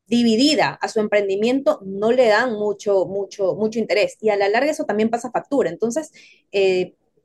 dividida 0.08 0.70
a 0.80 0.88
su 0.88 1.00
emprendimiento 1.00 1.80
no 1.84 2.12
le 2.12 2.26
dan 2.26 2.54
mucho, 2.54 3.06
mucho, 3.06 3.54
mucho 3.54 3.78
interés. 3.78 4.16
Y 4.20 4.30
a 4.30 4.36
la 4.36 4.48
larga 4.48 4.70
eso 4.70 4.84
también 4.84 5.10
pasa 5.10 5.30
factura. 5.30 5.70
Entonces, 5.70 6.10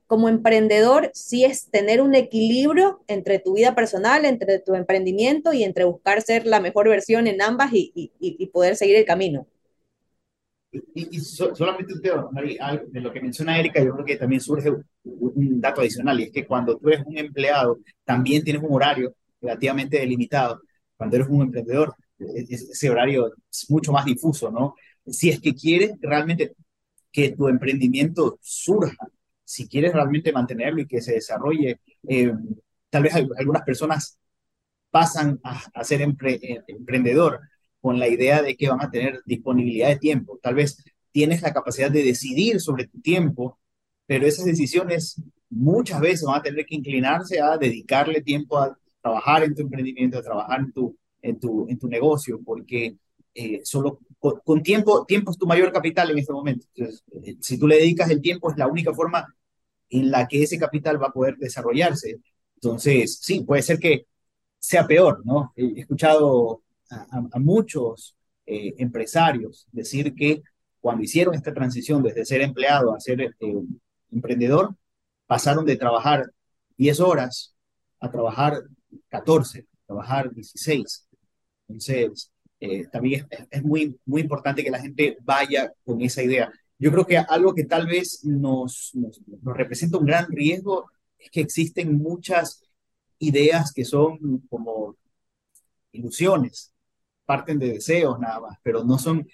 como 0.06 0.30
emprendedor, 0.30 1.10
sí 1.13 1.46
es 1.46 1.69
tener 1.72 2.02
un 2.02 2.13
equilibrio 2.13 3.04
entre 3.08 3.39
tu 3.39 3.56
vida 3.56 3.74
personal, 3.74 4.26
entre 4.26 4.60
tu 4.60 4.76
emprendimiento 4.76 5.54
y 5.54 5.63
entre 5.63 5.86
buscar 5.86 6.22
ser 6.22 6.46
la 6.46 6.60
mejor 6.60 6.89
versión 6.89 7.28
en 7.28 7.41
ambas 7.41 7.72
y 7.74 8.50
poder 8.54 8.76
seguir 8.76 8.98
el 8.98 9.06
camino. 9.06 9.48
Y, 10.96 11.19
solamente 11.19 11.93
de 12.00 13.02
lo 13.02 13.13
que 13.13 13.22
menciona 13.22 13.60
Erika, 13.60 13.84
yo 13.84 13.93
creo 13.93 14.06
que 14.06 14.15
también 14.15 14.41
surge 14.41 14.72
un, 15.04 15.62
dato 15.62 15.82
adicional, 15.82 16.19
y 16.19 16.24
es 16.24 16.32
que 16.32 16.48
cuando 16.48 16.78
tú 16.78 16.89
eres 16.89 17.06
un 17.06 17.17
empleado, 17.17 17.80
también 18.04 18.43
tienes 18.43 18.63
un 18.63 18.74
horario 18.74 19.13
relativamente 19.39 20.00
delimitado. 20.00 20.62
Cuando 20.98 21.17
eres 21.17 21.28
un 21.30 21.43
emprendedor, 21.43 21.93
ese 22.19 22.89
horario 22.89 23.34
es 23.52 23.69
mucho 23.69 23.91
más 23.91 24.06
difuso, 24.06 24.52
¿no? 24.52 24.76
Si 25.06 25.30
es 25.30 25.39
que 25.39 25.54
quieres 25.54 25.93
realmente 26.02 26.56
que 27.12 27.32
tu 27.32 27.47
emprendimiento 27.47 28.39
surja, 28.41 29.08
si 29.43 29.67
quieres 29.67 29.93
realmente 29.93 30.32
mantenerlo 30.32 30.82
y 30.82 30.88
que 30.88 31.02
se 31.02 31.13
desarrolle, 31.13 31.80
eh, 32.08 32.34
tal 32.89 33.04
vez 33.04 33.13
algunas 33.15 33.63
personas 33.63 34.17
pasan 34.89 35.39
a, 35.43 35.84
ser 35.84 36.02
eh, 36.02 36.62
emprendedor 36.67 37.39
con 37.82 37.99
la 37.99 38.08
idea 38.08 38.41
de 38.41 38.56
que 38.56 38.69
van 38.69 38.82
a 38.82 38.91
tener 38.91 39.21
disponibilidad 39.26 39.89
de 39.89 39.97
tiempo. 39.97 40.39
Tal 40.41 40.56
vez 40.56 40.84
tienes 41.12 41.41
la 41.41 41.54
capacidad 41.54 41.91
de 41.91 42.04
decidir 42.04 42.60
sobre 42.62 42.88
tu 42.88 43.02
tiempo, 43.02 43.60
pero 44.06 44.26
esas 44.26 44.45
decisiones 44.45 45.21
muchas 45.49 45.99
veces 45.99 46.23
van 46.23 46.39
a 46.39 46.43
tener 46.43 46.65
que 46.65 46.76
inclinarse 46.76 47.41
a 47.41 47.58
dedicarle 47.58 48.21
tiempo 48.21 48.58
a 48.58 48.78
trabajar 49.02 49.43
en 49.43 49.56
tu 49.56 49.62
emprendimiento, 49.63 50.17
a 50.19 50.23
trabajar 50.23 50.60
en 50.62 50.71
tu, 50.71 50.97
en 51.23 51.39
tu, 51.39 51.67
en 51.67 51.79
tu 51.79 51.88
negocio, 51.88 52.39
porque 52.45 52.95
eh, 53.33 53.62
solo 53.63 53.99
con, 54.19 54.62
tiempo, 54.62 55.05
tiempo 55.05 55.31
es 55.31 55.38
tu 55.38 55.47
mayor 55.47 55.71
capital 55.71 56.12
en 56.12 56.19
este 56.19 56.33
momento. 56.33 56.67
Entonces, 56.75 57.03
eh, 57.23 57.38
si 57.41 57.57
tú 57.57 57.67
le 57.67 57.77
dedicas 57.77 58.09
el 58.12 58.21
tiempo, 58.21 58.51
es 58.51 58.57
la 58.57 58.67
única 58.67 58.93
forma 58.93 59.36
en 59.89 60.12
la 60.12 60.27
que 60.27 60.43
ese 60.43 60.59
capital 60.59 61.01
va 61.01 61.07
a 61.07 61.13
poder 61.13 61.38
desarrollarse. 61.38 62.19
Entonces, 62.55 63.19
sí, 63.21 63.41
puede 63.41 63.63
ser 63.63 63.79
que 63.79 64.05
sea 64.59 64.88
peor, 64.88 65.25
¿no? 65.25 65.51
He 65.55 65.81
escuchado 65.81 66.62
a, 66.89 67.39
muchos 67.39 68.15
eh, 68.45 68.75
empresarios 68.77 69.67
decir 69.71 70.13
que 70.15 70.41
cuando 70.79 71.03
hicieron 71.03 71.33
esta 71.36 71.53
transición 71.53 72.03
desde 72.03 72.25
ser 72.25 72.41
empleado 72.41 72.93
a 72.93 72.99
ser 72.99 73.21
eh, 73.21 73.33
emprendedor, 74.12 74.75
pasaron 75.27 75.65
de 75.65 75.75
trabajar 75.75 76.31
10 76.77 76.99
horas 76.99 77.55
a 77.99 78.12
trabajar 78.12 78.63
14, 79.09 79.59
a 79.59 79.86
trabajar 79.88 80.33
16. 80.33 81.07
Entonces, 81.67 82.32
eh, 82.60 82.88
también 82.91 83.28
es, 83.52 83.63
muy, 83.63 83.99
muy 84.06 84.21
importante 84.21 84.63
que 84.63 84.71
la 84.71 84.80
gente 84.80 85.17
vaya 85.21 85.71
con 85.84 86.02
esa 86.02 86.23
idea. 86.23 86.52
Yo 86.80 86.91
creo 86.91 87.06
que 87.06 87.17
algo 87.17 87.54
que 87.54 87.65
tal 87.65 87.88
vez 87.88 88.23
nos, 88.23 88.91
nos, 88.93 89.21
representa 89.43 89.97
un 89.97 90.06
gran 90.06 90.28
riesgo 90.32 90.89
es 91.17 91.30
que 91.32 91.41
existen 91.41 91.97
muchas 91.97 92.63
ideas 93.19 93.73
que 93.73 93.86
son 93.86 94.39
como 94.49 94.97
ilusiones, 95.91 96.73
parten 97.26 97.60
de 97.60 97.73
deseos 97.73 98.19
nada 98.19 98.39
más, 98.39 98.58
pero 98.63 98.84
no 98.84 98.97
son 98.97 99.28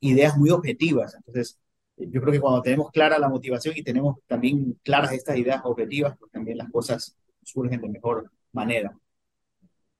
ideas 0.00 0.36
muy 0.36 0.50
objetivas. 0.50 1.14
Entonces, 1.14 1.58
yo 1.96 2.20
creo 2.20 2.32
que 2.32 2.40
cuando 2.40 2.62
tenemos 2.62 2.90
clara 2.90 3.18
la 3.18 3.28
motivación 3.28 3.76
y 3.76 3.82
tenemos 3.82 4.18
también 4.26 4.78
claras 4.82 5.12
estas 5.12 5.38
ideas 5.38 5.62
objetivas, 5.64 6.16
pues 6.18 6.30
también 6.32 6.58
las 6.58 6.70
cosas 6.70 7.16
surgen 7.42 7.80
de 7.80 7.88
mejor 7.88 8.30
manera. 8.52 8.96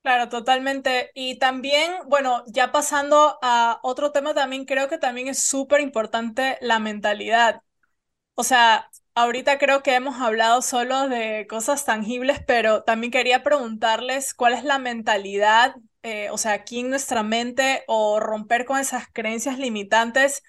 Claro, 0.05 0.29
totalmente. 0.29 1.09
Y 1.15 1.39
también, 1.39 1.91
bueno, 2.07 2.43
ya 2.47 2.71
pasando 2.71 3.39
a 3.41 3.79
otro 3.81 4.11
tema, 4.11 4.35
también 4.35 4.65
creo 4.65 4.87
que 4.87 4.99
también 4.99 5.27
es 5.27 5.39
súper 5.43 5.81
importante 5.81 6.59
la 6.61 6.77
mentalidad. 6.77 7.63
O 8.35 8.43
sea, 8.43 8.89
ahorita 9.15 9.59
creo 9.59 9.83
que 9.83 9.95
hemos 9.95 10.21
hablado 10.21 10.61
solo 10.61 11.09
de 11.09 11.47
cosas 11.49 11.85
tangibles, 11.85 12.39
pero 12.47 12.83
también 12.83 13.11
quería 13.11 13.43
preguntarles 13.43 14.33
cuál 14.33 14.53
es 14.53 14.63
la 14.63 14.79
mentalidad, 14.79 15.75
eh, 16.03 16.29
o 16.31 16.37
sea, 16.37 16.53
aquí 16.53 16.81
en 16.81 16.89
nuestra 16.91 17.23
mente 17.23 17.83
o 17.87 18.19
romper 18.19 18.65
con 18.65 18.79
esas 18.79 19.05
creencias 19.13 19.59
limitantes 19.59 20.43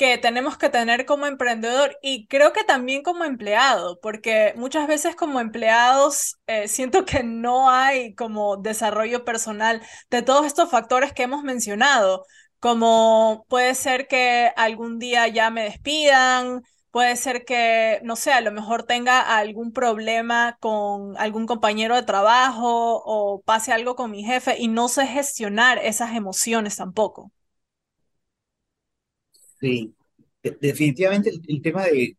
que 0.00 0.16
tenemos 0.16 0.56
que 0.56 0.70
tener 0.70 1.04
como 1.04 1.26
emprendedor 1.26 1.94
y 2.00 2.26
creo 2.26 2.54
que 2.54 2.64
también 2.64 3.02
como 3.02 3.24
empleado, 3.24 4.00
porque 4.00 4.54
muchas 4.56 4.88
veces 4.88 5.14
como 5.14 5.40
empleados 5.40 6.38
eh, 6.46 6.68
siento 6.68 7.04
que 7.04 7.22
no 7.22 7.68
hay 7.70 8.14
como 8.14 8.56
desarrollo 8.56 9.26
personal 9.26 9.82
de 10.10 10.22
todos 10.22 10.46
estos 10.46 10.70
factores 10.70 11.12
que 11.12 11.24
hemos 11.24 11.42
mencionado, 11.42 12.24
como 12.60 13.44
puede 13.50 13.74
ser 13.74 14.06
que 14.08 14.50
algún 14.56 14.98
día 14.98 15.28
ya 15.28 15.50
me 15.50 15.64
despidan, 15.64 16.62
puede 16.90 17.14
ser 17.16 17.44
que, 17.44 18.00
no 18.02 18.16
sé, 18.16 18.32
a 18.32 18.40
lo 18.40 18.52
mejor 18.52 18.84
tenga 18.84 19.20
algún 19.36 19.70
problema 19.72 20.56
con 20.60 21.14
algún 21.18 21.46
compañero 21.46 21.94
de 21.96 22.04
trabajo 22.04 23.02
o 23.04 23.42
pase 23.42 23.72
algo 23.72 23.96
con 23.96 24.10
mi 24.10 24.24
jefe 24.24 24.56
y 24.58 24.68
no 24.68 24.88
sé 24.88 25.06
gestionar 25.06 25.76
esas 25.78 26.14
emociones 26.16 26.76
tampoco. 26.76 27.32
Sí, 29.60 29.94
definitivamente 30.42 31.30
el, 31.48 31.62
tema 31.62 31.84
de 31.84 32.16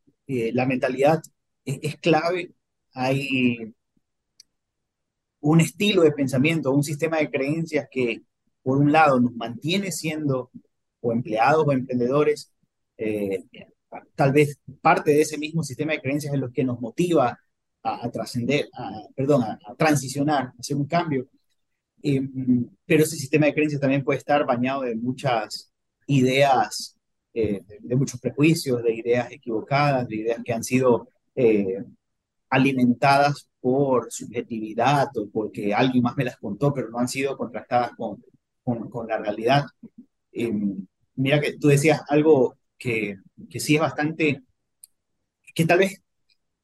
la 0.53 0.65
mentalidad 0.65 1.21
es, 1.65 1.97
clave. 1.97 2.53
Hay 2.93 3.73
un 5.41 5.61
estilo 5.61 6.03
de 6.03 6.11
pensamiento, 6.11 6.71
un 6.71 6.83
sistema 6.83 7.17
de 7.17 7.29
creencias 7.29 7.87
que, 7.91 8.21
por 8.61 8.77
un 8.77 8.91
lado, 8.91 9.19
nos 9.19 9.33
mantiene 9.35 9.91
siendo 9.91 10.51
o 11.01 11.11
empleados 11.11 11.65
o 11.67 11.71
emprendedores. 11.71 12.51
Eh, 12.97 13.43
tal 14.15 14.31
vez 14.31 14.59
parte 14.81 15.11
de 15.11 15.21
ese 15.21 15.37
mismo 15.37 15.63
sistema 15.63 15.93
de 15.93 16.01
creencias 16.01 16.33
es 16.33 16.39
lo 16.39 16.51
que 16.51 16.63
nos 16.63 16.79
motiva 16.79 17.37
a, 17.83 18.11
trascender, 18.11 18.69
perdón, 19.15 19.43
a, 19.43 19.75
transicionar, 19.75 20.45
a 20.45 20.53
hacer 20.59 20.77
un 20.77 20.85
cambio. 20.85 21.27
Eh, 22.03 22.21
pero 22.85 23.03
ese 23.03 23.15
sistema 23.15 23.47
de 23.47 23.53
creencias 23.53 23.81
también 23.81 24.03
puede 24.03 24.19
estar 24.19 24.45
bañado 24.45 24.81
de 24.81 24.95
muchas 24.95 25.71
ideas 26.07 26.97
eh, 27.33 27.61
de 27.79 27.95
muchos 27.95 28.19
prejuicios, 28.19 28.83
de 28.83 28.93
ideas 28.93 29.31
equivocadas, 29.31 30.07
de 30.07 30.15
ideas 30.17 30.39
que 30.43 30.53
han 30.53 30.63
sido 30.63 31.07
eh, 31.35 31.83
alimentadas 32.49 33.49
por 33.61 34.11
subjetividad 34.11 35.07
o 35.15 35.29
porque 35.29 35.73
alguien 35.73 36.03
más 36.03 36.17
me 36.17 36.25
las 36.25 36.37
contó, 36.37 36.73
pero 36.73 36.89
no 36.89 36.99
han 36.99 37.07
sido 37.07 37.37
contrastadas 37.37 37.91
con, 37.95 38.21
con, 38.63 39.07
la 39.07 39.17
realidad. 39.17 39.65
Em, 40.31 40.85
mira 41.15 41.39
que 41.39 41.57
tú 41.57 41.69
decías 41.69 42.01
algo 42.09 42.57
que, 42.77 43.17
que 43.49 43.59
sí 43.59 43.75
es 43.75 43.81
bastante, 43.81 44.43
que 45.55 45.65
tal 45.65 45.79
vez 45.79 46.01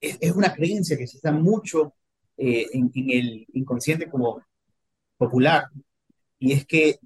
es, 0.02 0.32
una 0.34 0.54
creencia 0.54 0.98
que 0.98 1.08
se 1.08 1.18
está 1.18 1.32
mucho 1.32 1.94
eh, 2.38 2.68
en 2.74 2.92
el 2.94 3.46
inconsciente 3.54 4.10
como 4.10 4.42
popular, 5.18 5.70
y 6.40 6.52
es 6.54 6.66
que 6.66 7.00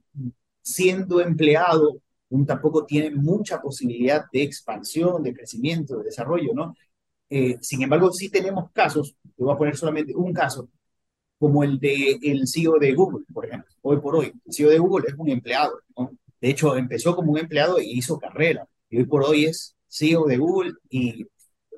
siendo 0.61 1.21
empleado 1.21 2.01
un 2.31 2.45
tampoco 2.45 2.85
tiene 2.85 3.11
mucha 3.11 3.61
posibilidad 3.61 4.25
de 4.31 4.43
expansión, 4.43 5.21
de 5.23 5.33
crecimiento, 5.33 5.97
de 5.97 6.05
desarrollo, 6.05 6.53
¿no? 6.53 6.75
Eh, 7.29 7.57
sin 7.61 7.81
embargo, 7.81 8.11
sí 8.11 8.29
tenemos 8.29 8.71
casos, 8.71 9.15
te 9.35 9.43
voy 9.43 9.53
a 9.53 9.57
poner 9.57 9.75
solamente 9.75 10.15
un 10.15 10.33
caso, 10.33 10.69
como 11.37 11.63
el 11.63 11.79
de 11.79 12.19
el 12.21 12.47
CEO 12.47 12.77
de 12.79 12.93
Google, 12.93 13.25
por 13.33 13.45
ejemplo. 13.45 13.71
Hoy 13.81 13.99
por 13.99 14.15
hoy, 14.15 14.33
el 14.45 14.53
CEO 14.53 14.69
de 14.69 14.79
Google 14.79 15.07
es 15.09 15.15
un 15.17 15.29
empleado, 15.29 15.79
¿no? 15.97 16.11
De 16.39 16.49
hecho, 16.49 16.75
empezó 16.75 17.15
como 17.15 17.31
un 17.31 17.37
empleado 17.37 17.79
y 17.81 17.91
hizo 17.91 18.19
carrera. 18.19 18.67
Y 18.89 18.97
hoy 18.97 19.05
por 19.05 19.23
hoy 19.23 19.45
es 19.45 19.75
CEO 19.87 20.25
de 20.25 20.37
Google 20.37 20.73
y 20.89 21.25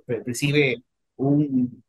recibe 0.08 0.84
un, 1.16 1.84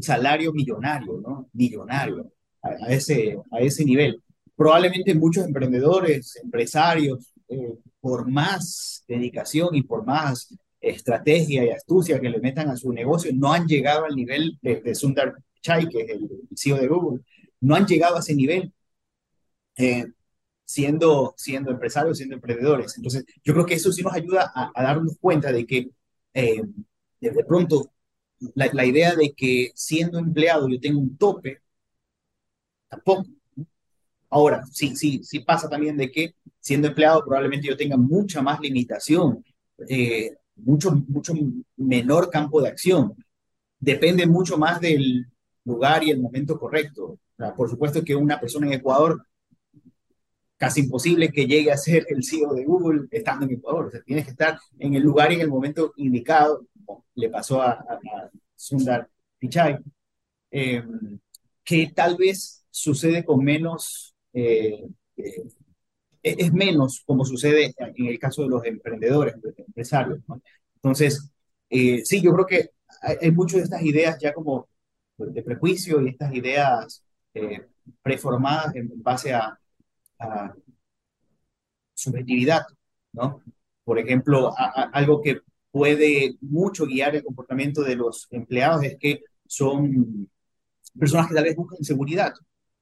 salario 0.00 0.52
millonario, 0.52 1.20
¿no? 1.20 1.48
Millonario, 1.54 2.30
a, 2.62 2.92
ese, 2.92 3.38
a 3.50 3.60
ese 3.60 3.84
nivel. 3.84 4.22
Probablemente 4.54 5.14
muchos 5.14 5.46
emprendedores, 5.46 6.36
empresarios, 6.42 7.32
eh, 7.48 7.78
por 8.00 8.28
más 8.30 9.04
dedicación 9.08 9.74
y 9.74 9.82
por 9.82 10.04
más 10.04 10.54
estrategia 10.80 11.64
y 11.64 11.70
astucia 11.70 12.20
que 12.20 12.30
le 12.30 12.40
metan 12.40 12.68
a 12.68 12.76
su 12.76 12.92
negocio, 12.92 13.32
no 13.34 13.52
han 13.52 13.66
llegado 13.66 14.04
al 14.04 14.14
nivel 14.14 14.58
de, 14.62 14.94
Sundar 14.94 15.34
Pichai, 15.54 15.88
que 15.88 16.02
es 16.02 16.10
el 16.10 16.28
CEO 16.54 16.76
de 16.76 16.88
Google, 16.88 17.22
no 17.60 17.74
han 17.74 17.86
llegado 17.86 18.16
a 18.16 18.20
ese 18.20 18.34
nivel 18.34 18.72
eh, 19.76 20.06
siendo, 20.64 21.34
siendo 21.36 21.70
empresarios, 21.70 22.18
siendo 22.18 22.34
emprendedores. 22.36 22.96
Entonces, 22.96 23.24
yo 23.44 23.54
creo 23.54 23.66
que 23.66 23.74
eso 23.74 23.92
sí 23.92 24.02
nos 24.02 24.14
ayuda 24.14 24.52
a, 24.54 24.82
darnos 24.82 25.16
cuenta 25.20 25.52
de 25.52 25.66
que 25.66 25.90
eh, 26.34 26.62
de 27.20 27.44
pronto 27.44 27.92
la, 28.54 28.68
la, 28.72 28.84
idea 28.84 29.14
de 29.14 29.32
que 29.34 29.72
siendo 29.74 30.18
empleado 30.18 30.68
yo 30.68 30.80
tengo 30.80 31.00
un 31.00 31.16
tope, 31.16 31.60
tampoco. 32.88 33.35
Ahora, 34.30 34.64
sí, 34.70 34.96
sí, 34.96 35.22
sí 35.22 35.40
pasa 35.40 35.68
también 35.68 35.96
de 35.96 36.10
que 36.10 36.34
siendo 36.60 36.88
empleado 36.88 37.24
probablemente 37.24 37.68
yo 37.68 37.76
tenga 37.76 37.96
mucha 37.96 38.42
más 38.42 38.60
limitación, 38.60 39.44
eh, 39.88 40.36
mucho, 40.56 40.90
mucho 41.08 41.32
menor 41.76 42.30
campo 42.30 42.60
de 42.60 42.68
acción. 42.68 43.14
Depende 43.78 44.26
mucho 44.26 44.58
más 44.58 44.80
del 44.80 45.26
lugar 45.64 46.02
y 46.02 46.10
el 46.10 46.20
momento 46.20 46.58
correcto. 46.58 47.18
por 47.56 47.68
supuesto 47.68 48.02
que 48.02 48.16
una 48.16 48.40
persona 48.40 48.66
en 48.66 48.72
Ecuador, 48.74 49.24
casi 50.56 50.80
imposible 50.80 51.30
que 51.30 51.46
llegue 51.46 51.70
a 51.70 51.76
ser 51.76 52.06
el 52.08 52.24
CEO 52.24 52.54
de 52.54 52.64
Google 52.64 53.06
estando 53.10 53.44
en 53.44 53.52
Ecuador. 53.52 53.86
O 53.86 53.90
sea, 53.90 54.02
tienes 54.02 54.24
que 54.24 54.30
estar 54.32 54.58
en 54.78 54.94
el 54.94 55.02
lugar 55.02 55.30
y 55.30 55.36
en 55.36 55.42
el 55.42 55.48
momento 55.48 55.92
indicado. 55.96 56.66
le 57.14 57.28
pasó 57.30 57.62
a, 57.62 57.84
Sundar 58.56 59.08
Pichai. 59.38 59.78
Eh, 60.50 60.82
que 61.62 61.92
tal 61.94 62.16
vez 62.16 62.64
sucede 62.70 63.24
con 63.24 63.44
menos 63.44 64.15
eh, 64.36 64.86
eh, 65.16 65.46
es 66.22 66.52
menos 66.52 67.02
como 67.06 67.24
sucede 67.24 67.74
en 67.78 68.06
el 68.06 68.18
caso 68.18 68.42
de 68.42 68.48
los 68.48 68.64
emprendedores, 68.66 69.34
empresarios. 69.56 70.18
Entonces, 70.74 71.30
eh, 71.70 72.04
sí, 72.04 72.20
yo 72.20 72.34
creo 72.34 72.46
que 72.46 72.70
hay, 73.00 73.30
muchas 73.30 73.58
de 73.58 73.64
estas 73.64 73.82
ideas 73.82 74.18
ya 74.20 74.34
como 74.34 74.68
de 75.16 75.42
prejuicio 75.42 76.02
y 76.02 76.08
estas 76.08 76.34
ideas 76.34 77.02
preformadas 78.02 78.74
en 78.76 78.90
base 79.02 79.32
a, 79.32 79.58
subjetividad, 81.94 82.66
¿no? 83.12 83.42
Por 83.84 83.98
ejemplo, 83.98 84.52
algo 84.92 85.22
que 85.22 85.40
puede 85.70 86.36
mucho 86.42 86.86
guiar 86.86 87.16
el 87.16 87.24
comportamiento 87.24 87.82
de 87.82 87.96
los 87.96 88.26
empleados 88.30 88.84
es 88.84 88.96
que 88.98 89.22
son 89.46 90.28
personas 90.98 91.28
que 91.28 91.34
tal 91.34 91.44
vez 91.44 91.56
buscan 91.56 91.82
seguridad, 91.82 92.34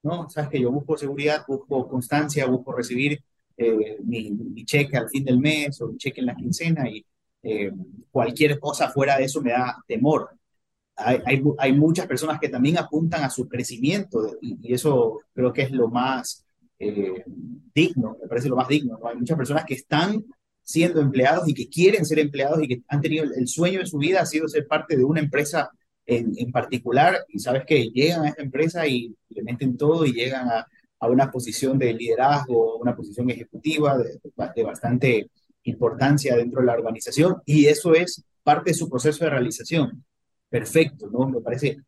¿no? 0.05 0.29
Sabes 0.31 0.51
que 0.51 0.61
yo 0.61 0.71
busco 0.71 0.97
seguridad, 0.97 1.45
busco 1.49 1.89
constancia, 1.89 2.47
busco 2.47 2.73
recibir 2.73 3.21
eh, 3.57 3.99
mi, 4.05 4.65
cheque 4.65 4.97
al 4.97 5.09
fin 5.09 5.25
del 5.25 5.39
mes 5.39 5.81
o 5.81 5.89
mi 5.89 5.97
cheque 5.97 6.21
en 6.21 6.27
la 6.27 6.35
quincena 6.35 6.89
y 6.89 7.05
eh, 7.43 7.71
cualquier 8.11 8.59
cosa 8.59 8.91
fuera 8.91 9.17
de 9.19 9.25
eso 9.25 9.43
me 9.43 9.51
da 9.51 9.83
temor. 9.87 10.31
Hay, 10.97 11.43
hay, 11.59 11.73
muchas 11.73 12.07
personas 12.07 12.39
que 12.39 12.49
también 12.49 12.79
apuntan 12.79 13.25
a 13.25 13.31
su 13.31 13.49
crecimiento 13.49 14.37
y, 14.41 14.73
eso 14.73 15.21
creo 15.33 15.53
que 15.53 15.63
es 15.63 15.73
lo 15.73 15.89
más 15.89 16.45
eh, 16.79 17.25
digno, 17.75 18.17
me 18.21 18.29
parece 18.29 18.49
lo 18.49 18.57
más 18.57 18.69
digno. 18.69 18.99
¿no? 18.99 19.09
Hay 19.09 19.17
muchas 19.17 19.37
personas 19.37 19.65
que 19.65 19.75
están 19.75 20.25
siendo 20.63 21.01
empleados 21.01 21.49
y 21.49 21.55
que 21.55 21.69
quieren 21.69 22.05
ser 22.05 22.19
empleados 22.19 22.63
y 22.63 22.69
que 22.69 22.83
han 22.89 23.01
tenido 23.01 23.25
el 23.25 23.49
sueño 23.49 23.81
de 23.81 23.87
su 23.87 23.99
vida 23.99 24.23
ha 24.23 24.27
sido 24.27 24.49
ser 24.49 24.67
parte 24.67 24.97
de 24.97 25.05
una 25.05 25.21
empresa 25.21 25.71
en, 26.07 26.53
particular 26.53 27.25
y 27.29 27.39
sabes 27.39 27.65
que 27.67 27.91
llegan 27.91 28.23
a 28.23 28.29
esta 28.29 28.43
empresa 28.43 28.87
y 28.87 29.15
le 29.31 29.43
meten 29.43 29.77
todo 29.77 30.05
y 30.05 30.13
llegan 30.13 30.49
a, 30.49 30.67
a 31.01 31.09
una 31.09 31.31
posición 31.31 31.79
de 31.79 31.95
liderazgo, 31.95 32.79
una 32.79 32.95
posición 32.95 33.31
ejecutiva 33.31 33.97
de, 33.99 34.21
de, 34.55 34.63
bastante 34.63 35.31
importancia 35.65 36.37
dentro 36.37 36.61
de 36.61 36.67
la 36.67 36.75
organización 36.75 37.43
y 37.47 37.67
eso 37.67 37.95
es 37.95 38.23
parte 38.43 38.71
de 38.71 38.75
su 38.75 38.89
proceso 38.89 39.25
de 39.25 39.31
realización. 39.31 40.05
Perfecto, 40.49 41.09
¿no? 41.11 41.29
Me 41.29 41.41
parece 41.41 41.79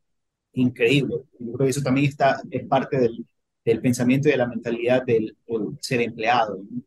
increíble. 0.55 1.17
Yo 1.39 1.53
creo 1.53 1.67
que 1.67 1.71
eso 1.71 1.83
también 1.83 2.09
está, 2.09 2.41
es 2.51 2.67
parte 2.67 2.99
del, 2.99 3.25
del 3.65 3.81
pensamiento 3.81 4.29
y 4.29 4.33
de 4.33 4.39
la 4.39 4.47
mentalidad 4.47 5.05
del, 5.05 5.37
ser 5.81 6.01
empleado. 6.01 6.59
No, 6.71 6.83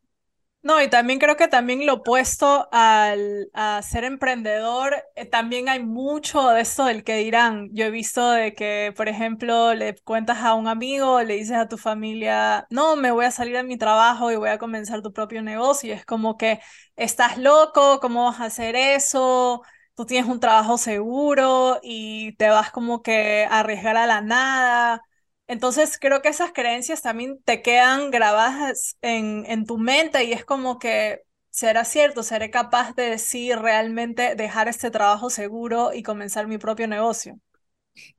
y 0.62 0.88
también 0.90 1.18
creo 1.18 1.36
que 1.36 1.48
también 1.48 1.86
lo 1.86 1.94
opuesto 1.94 2.68
al, 2.70 3.48
a 3.54 3.80
ser 3.82 4.04
emprendedor, 4.04 4.94
eh, 5.14 5.24
también 5.24 5.68
hay 5.70 5.82
mucho 5.82 6.48
de 6.50 6.60
esto 6.60 6.84
del 6.84 7.02
que 7.02 7.16
dirán. 7.16 7.70
Yo 7.72 7.86
he 7.86 7.90
visto 7.90 8.30
de 8.30 8.54
que, 8.54 8.92
por 8.96 9.08
ejemplo, 9.08 9.72
le 9.74 9.94
cuentas 10.04 10.38
a 10.38 10.54
un 10.54 10.68
amigo, 10.68 11.22
le 11.22 11.34
dices 11.36 11.56
a 11.56 11.68
tu 11.68 11.78
familia, 11.78 12.66
no, 12.70 12.94
me 12.96 13.10
voy 13.10 13.24
a 13.24 13.30
salir 13.30 13.56
de 13.56 13.62
mi 13.64 13.78
trabajo 13.78 14.30
y 14.30 14.36
voy 14.36 14.50
a 14.50 14.58
comenzar 14.58 15.00
tu 15.02 15.12
propio 15.14 15.42
negocio. 15.42 15.88
Y 15.90 15.92
es 15.92 16.04
como 16.04 16.36
que 16.36 16.60
estás 16.96 17.38
loco, 17.38 17.98
¿cómo 18.00 18.26
vas 18.26 18.40
a 18.40 18.44
hacer 18.46 18.76
eso? 18.76 19.62
Tú 19.94 20.04
tienes 20.06 20.28
un 20.30 20.40
trabajo 20.40 20.76
seguro 20.78 21.78
y 21.82 22.32
te 22.36 22.48
vas 22.50 22.70
como 22.70 23.02
que 23.02 23.44
a 23.50 23.60
arriesgar 23.60 23.96
a 23.96 24.06
la 24.06 24.20
nada. 24.20 25.02
Entonces 25.50 25.98
creo 25.98 26.22
que 26.22 26.28
esas 26.28 26.52
creencias 26.52 27.02
también 27.02 27.42
te 27.42 27.60
quedan 27.60 28.12
grabadas 28.12 28.96
en, 29.02 29.44
en 29.46 29.66
tu 29.66 29.78
mente 29.78 30.22
y 30.22 30.32
es 30.32 30.44
como 30.44 30.78
que 30.78 31.24
será 31.50 31.84
cierto, 31.84 32.22
seré 32.22 32.52
capaz 32.52 32.94
de 32.94 33.10
decir 33.10 33.58
realmente 33.58 34.36
dejar 34.36 34.68
este 34.68 34.92
trabajo 34.92 35.28
seguro 35.28 35.92
y 35.92 36.04
comenzar 36.04 36.46
mi 36.46 36.58
propio 36.58 36.86
negocio. 36.86 37.40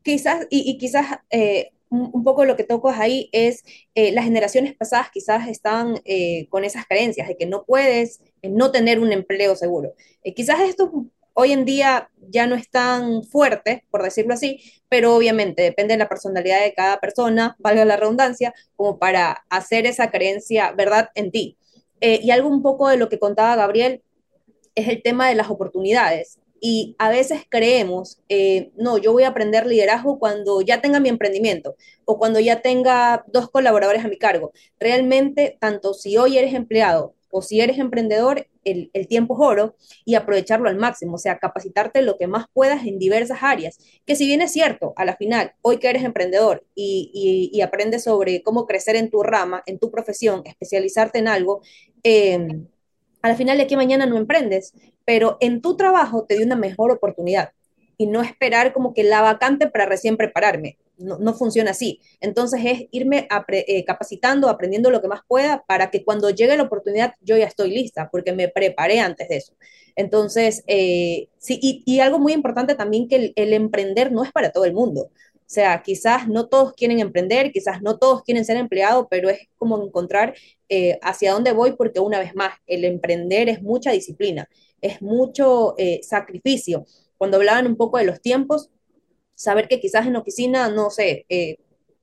Quizás, 0.03 0.45
y, 0.49 0.77
quizás 0.77 1.19
eh, 1.29 1.71
un, 1.87 2.21
poco 2.25 2.43
lo 2.43 2.57
que 2.57 2.65
tocas 2.65 2.99
ahí 2.99 3.29
es 3.31 3.63
eh, 3.95 4.11
las 4.11 4.25
generaciones 4.25 4.75
pasadas 4.75 5.09
quizás 5.09 5.47
están 5.47 6.01
eh, 6.03 6.47
con 6.49 6.65
esas 6.65 6.85
creencias 6.85 7.29
de 7.29 7.37
que 7.37 7.45
no 7.45 7.63
puedes 7.63 8.19
no 8.43 8.71
tener 8.73 8.99
un 8.99 9.13
empleo 9.13 9.55
seguro. 9.55 9.93
quizás 10.35 10.59
esto 10.59 10.91
hoy 11.33 11.51
en 11.51 11.65
día 11.65 12.09
ya 12.29 12.47
no 12.47 12.55
es 12.55 12.69
tan 12.69 13.23
fuerte, 13.23 13.85
por 13.91 14.03
decirlo 14.03 14.33
así, 14.33 14.61
pero 14.89 15.15
obviamente 15.15 15.63
depende 15.63 15.93
de 15.93 15.99
la 15.99 16.09
personalidad 16.09 16.61
de 16.61 16.73
cada 16.73 16.99
persona, 16.99 17.55
valga 17.59 17.85
la 17.85 17.97
redundancia, 17.97 18.53
como 18.75 18.99
para 18.99 19.45
hacer 19.49 19.85
esa 19.85 20.11
creencia 20.11 20.71
verdad 20.71 21.09
en 21.15 21.31
ti. 21.31 21.57
Eh, 22.01 22.19
y 22.23 22.31
algo 22.31 22.49
un 22.49 22.61
poco 22.61 22.89
de 22.89 22.97
lo 22.97 23.09
que 23.09 23.19
contaba 23.19 23.55
Gabriel 23.55 24.01
es 24.75 24.87
el 24.87 25.01
tema 25.01 25.27
de 25.29 25.35
las 25.35 25.49
oportunidades. 25.49 26.39
Y 26.63 26.95
a 26.99 27.09
veces 27.09 27.41
creemos, 27.49 28.21
eh, 28.29 28.71
no, 28.75 28.99
yo 28.99 29.13
voy 29.13 29.23
a 29.23 29.29
aprender 29.29 29.65
liderazgo 29.65 30.19
cuando 30.19 30.61
ya 30.61 30.79
tenga 30.79 30.99
mi 30.99 31.09
emprendimiento 31.09 31.75
o 32.05 32.19
cuando 32.19 32.39
ya 32.39 32.61
tenga 32.61 33.25
dos 33.27 33.49
colaboradores 33.49 34.05
a 34.05 34.07
mi 34.07 34.17
cargo. 34.17 34.51
Realmente, 34.79 35.57
tanto 35.59 35.95
si 35.95 36.17
hoy 36.17 36.37
eres 36.37 36.53
empleado 36.53 37.15
o 37.31 37.41
si 37.41 37.61
eres 37.61 37.79
emprendedor, 37.79 38.47
el, 38.63 39.07
tiempo 39.07 39.35
es 39.35 39.39
oro 39.39 39.75
y 40.05 40.15
aprovecharlo 40.15 40.69
al 40.69 40.77
máximo, 40.77 41.15
o 41.15 41.17
sea, 41.17 41.39
capacitarte 41.39 42.01
lo 42.01 42.17
que 42.17 42.27
más 42.27 42.45
puedas 42.53 42.85
en 42.85 42.99
diversas 42.99 43.39
áreas, 43.41 43.77
que 44.05 44.15
si 44.15 44.25
bien 44.25 44.41
es 44.41 44.51
cierto, 44.51 44.93
a 44.95 45.05
la 45.05 45.15
final, 45.15 45.53
hoy 45.61 45.77
que 45.77 45.89
eres 45.89 46.03
emprendedor 46.03 46.65
y, 46.75 47.59
aprendes 47.61 48.03
sobre 48.03 48.41
cómo 48.41 48.65
crecer 48.65 48.95
en 48.95 49.09
tu 49.09 49.21
rama, 49.21 49.61
en 49.65 49.77
tu 49.77 49.91
profesión, 49.91 50.41
especializarte 50.45 51.19
en 51.19 51.27
algo, 51.27 51.61
eh, 52.03 52.39
a 53.21 53.29
la 53.29 53.35
final 53.35 53.57
de 53.57 53.63
aquí 53.63 53.75
mañana 53.75 54.05
no 54.05 54.17
emprendes, 54.17 54.73
pero 55.05 55.37
en 55.41 55.61
tu 55.61 55.77
trabajo 55.77 56.25
te 56.25 56.35
dio 56.35 56.45
una 56.45 56.55
mejor 56.55 56.91
oportunidad. 56.91 57.51
Y 57.97 58.07
no 58.07 58.23
esperar 58.23 58.73
como 58.73 58.95
que 58.95 59.03
la 59.03 59.21
vacante 59.21 59.67
para 59.67 59.85
recién 59.85 60.17
prepararme 60.17 60.77
no, 61.01 61.33
funciona 61.33 61.71
así. 61.71 61.99
Entonces 62.19 62.61
es 62.63 62.83
irme 62.91 63.27
eh, 63.49 63.85
capacitando, 63.85 64.49
aprendiendo 64.49 64.89
lo 64.89 65.01
que 65.01 65.07
más 65.07 65.21
pueda 65.27 65.63
para 65.67 65.91
que 65.91 66.03
cuando 66.03 66.29
llegue 66.29 66.57
la 66.57 66.63
oportunidad 66.63 67.15
yo 67.21 67.37
ya 67.37 67.45
estoy 67.45 67.71
lista, 67.71 68.09
porque 68.11 68.33
me 68.33 68.47
preparé 68.47 68.99
antes 68.99 69.27
de 69.29 69.37
eso. 69.37 69.53
Entonces, 69.95 70.63
eh, 70.67 71.27
sí, 71.37 71.59
y, 71.61 71.99
algo 71.99 72.19
muy 72.19 72.33
importante 72.33 72.75
también 72.75 73.07
que 73.07 73.33
el, 73.35 73.53
emprender 73.53 74.11
no 74.11 74.23
es 74.23 74.31
para 74.31 74.51
todo 74.51 74.65
el 74.65 74.73
mundo. 74.73 75.09
O 75.11 75.53
sea, 75.53 75.81
quizás 75.83 76.29
no 76.29 76.47
todos 76.47 76.73
quieren 76.73 76.99
emprender, 76.99 77.51
quizás 77.51 77.81
no 77.81 77.97
todos 77.97 78.23
quieren 78.23 78.45
ser 78.45 78.55
empleados, 78.55 79.07
pero 79.09 79.29
es 79.29 79.49
como 79.57 79.83
encontrar 79.83 80.33
eh, 80.69 80.97
hacia 81.01 81.33
dónde 81.33 81.51
voy, 81.51 81.73
porque 81.73 81.99
una 81.99 82.19
vez 82.19 82.35
más, 82.35 82.53
el 82.67 82.85
emprender 82.85 83.49
es 83.49 83.61
mucha 83.61 83.91
disciplina, 83.91 84.47
es 84.79 85.01
mucho 85.01 85.75
sacrificio. 86.01 86.85
Cuando 87.17 87.37
hablaban 87.37 87.67
un 87.67 87.75
poco 87.75 87.97
de 87.97 88.05
los 88.05 88.21
tiempos, 88.21 88.69
saber 89.41 89.67
que 89.67 89.79
quizás 89.79 90.07
en 90.07 90.15
oficina, 90.15 90.69
no 90.69 90.89
sé, 90.89 91.25
eh, 91.29 91.57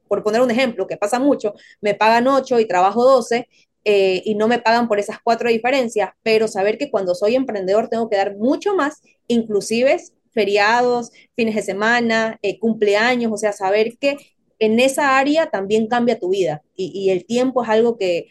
por 0.08 0.22
poner 0.22 0.40
un 0.40 0.50
ejemplo, 0.50 0.86
que 0.86 0.96
pasa 0.96 1.18
mucho, 1.18 1.54
me 1.80 1.94
pagan 1.94 2.26
8 2.26 2.60
y 2.60 2.66
trabajo 2.66 3.04
12 3.04 3.48
eh, 3.84 4.22
y 4.24 4.34
no 4.34 4.48
me 4.48 4.58
pagan 4.58 4.88
por 4.88 4.98
esas 4.98 5.18
cuatro 5.22 5.48
diferencias, 5.48 6.10
pero 6.22 6.48
saber 6.48 6.78
que 6.78 6.90
cuando 6.90 7.14
soy 7.14 7.34
emprendedor 7.34 7.88
tengo 7.88 8.08
que 8.08 8.16
dar 8.16 8.36
mucho 8.36 8.74
más, 8.74 9.02
inclusive 9.28 9.98
feriados, 10.32 11.10
fines 11.36 11.54
de 11.54 11.62
semana, 11.62 12.38
eh, 12.42 12.58
cumpleaños, 12.58 13.32
o 13.32 13.36
sea, 13.36 13.52
saber 13.52 13.96
que 13.98 14.16
en 14.58 14.80
esa 14.80 15.18
área 15.18 15.50
también 15.50 15.86
cambia 15.86 16.18
tu 16.18 16.30
vida 16.30 16.62
y 16.74 17.10
el 17.10 17.24
tiempo 17.26 17.62
es 17.62 17.68
algo 17.68 17.96
que 17.96 18.28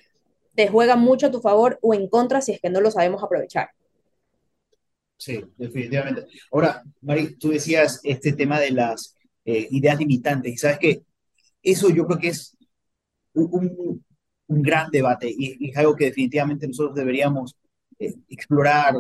te 0.55 0.67
juega 0.67 0.95
mucho 0.95 1.27
a 1.27 1.31
tu 1.31 1.39
favor 1.39 1.79
o 1.81 1.93
en 1.93 2.09
contra 2.09 2.41
si 2.41 2.51
es 2.51 2.59
que 2.59 2.69
no 2.69 2.81
lo 2.81 2.91
sabemos 2.91 3.23
aprovechar. 3.23 3.69
Sí, 5.17 5.43
definitivamente. 5.57 6.25
Ahora, 6.51 6.83
Mari, 7.01 7.35
tú 7.35 7.49
decías 7.49 7.99
este 8.03 8.33
tema 8.33 8.59
de 8.59 8.71
las 8.71 9.15
eh, 9.45 9.67
ideas 9.71 9.97
limitantes, 9.97 10.53
y 10.53 10.57
sabes 10.57 10.79
que 10.79 11.01
eso 11.61 11.89
yo 11.89 12.05
creo 12.05 12.19
que 12.19 12.29
es 12.29 12.55
un, 13.33 14.03
un 14.47 14.61
gran 14.61 14.91
debate 14.91 15.33
y, 15.35 15.69
es 15.69 15.77
algo 15.77 15.95
que 15.95 16.05
definitivamente 16.05 16.67
nosotros 16.67 16.95
deberíamos 16.95 17.55
eh, 17.99 18.13
explorar, 18.29 18.95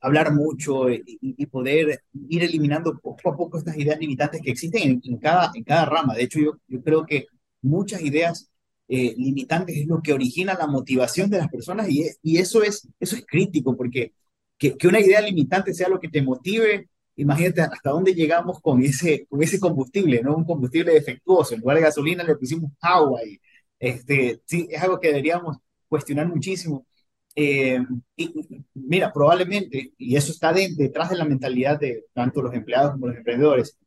hablar 0.00 0.32
mucho 0.32 0.88
eh, 0.88 1.02
y, 1.04 1.46
poder 1.46 2.02
ir 2.28 2.42
eliminando 2.44 2.98
poco 3.00 3.30
a 3.30 3.36
poco 3.36 3.58
estas 3.58 3.76
ideas 3.76 3.98
limitantes 3.98 4.40
que 4.40 4.50
existen 4.52 5.00
en, 5.02 5.18
cada, 5.18 5.50
en 5.54 5.64
cada 5.64 5.86
rama. 5.86 6.14
De 6.14 6.22
hecho, 6.22 6.38
yo, 6.38 6.52
yo 6.68 6.82
creo 6.82 7.04
que 7.04 7.26
muchas 7.62 8.00
ideas 8.02 8.50
limitantes 8.88 9.76
es 9.76 9.86
lo 9.86 10.00
que 10.00 10.14
origina 10.14 10.54
la 10.54 10.66
motivación 10.66 11.28
de 11.28 11.36
las 11.38 11.48
personas 11.48 11.90
y, 11.90 12.06
y 12.22 12.38
eso, 12.38 12.62
es, 12.62 12.88
eso 12.98 13.16
es 13.16 13.26
crítico 13.26 13.76
porque 13.76 14.14
que, 14.58 14.76
una 14.86 15.00
idea 15.00 15.20
limitante 15.20 15.72
sea 15.74 15.88
lo 15.88 16.00
que 16.00 16.08
te 16.08 16.22
motive. 16.22 16.88
Imagínate 17.16 17.62
hasta 17.62 17.90
dónde 17.90 18.14
llegamos 18.14 18.60
con 18.60 18.82
ese, 18.82 19.26
con 19.28 19.42
ese 19.42 19.58
combustible, 19.60 20.22
¿no? 20.22 20.36
Un 20.36 20.44
combustible 20.44 20.92
defectuoso. 20.92 21.54
En 21.54 21.60
lugar 21.60 21.76
de 21.78 21.84
gasolina 21.84 22.24
le 22.24 22.36
pusimos 22.36 22.72
agua 22.80 23.20
y 23.24 23.38
este, 23.78 24.40
sí, 24.46 24.68
es 24.70 24.82
algo 24.82 25.00
que 25.00 25.08
deberíamos 25.08 25.58
cuestionar 25.88 26.28
muchísimo. 26.28 26.86
Eh, 27.34 27.80
y 28.16 28.34
mira, 28.74 29.12
probablemente, 29.12 29.92
y 29.96 30.16
eso 30.16 30.32
está 30.32 30.52
detrás 30.52 31.10
de 31.10 31.16
la 31.16 31.24
mentalidad 31.24 31.78
de 31.78 32.06
tanto 32.12 32.42
los 32.42 32.54
empleados 32.54 32.92
como 32.92 33.08
los 33.08 33.16
emprendedores, 33.16 33.78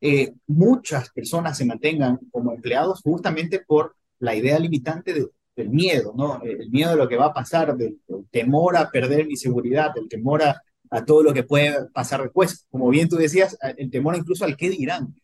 eh, 0.00 0.32
muchas 0.46 1.10
personas 1.10 1.58
se 1.58 1.64
mantengan 1.64 2.18
como 2.30 2.52
empleados 2.52 3.00
justamente 3.02 3.60
por 3.60 3.96
la 4.18 4.34
idea 4.34 4.58
limitante 4.58 5.12
de, 5.12 5.26
del 5.60 5.70
miedo, 5.70 6.12
¿no? 6.16 6.42
El 6.42 6.70
miedo 6.70 6.90
de 6.90 6.96
lo 6.96 7.08
que 7.08 7.16
va 7.16 7.26
a 7.26 7.34
pasar, 7.34 7.76
del, 7.76 8.00
temor 8.30 8.76
a 8.76 8.90
perder 8.90 9.26
mi 9.26 9.36
seguridad, 9.36 9.92
el 9.96 10.08
temor 10.08 10.42
a, 10.42 10.62
todo 11.06 11.22
lo 11.22 11.32
que 11.32 11.44
puede 11.44 11.88
pasar 11.92 12.22
después. 12.22 12.66
Como 12.70 12.88
bien 12.90 13.08
tú 13.08 13.16
decías, 13.16 13.56
el 13.76 13.90
temor 13.90 14.16
incluso 14.16 14.44
al 14.44 14.56
qué 14.56 14.70
dirán, 14.70 15.14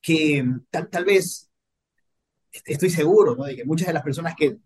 que 0.00 0.44
tal, 0.70 0.88
tal 0.90 1.04
vez, 1.04 1.50
estoy 2.64 2.90
seguro, 2.90 3.36
¿no? 3.36 3.44
De 3.44 3.56
que 3.56 3.64
muchas 3.64 3.86
de 3.88 3.92
las 3.94 4.02
personas 4.02 4.34
que 4.36 4.56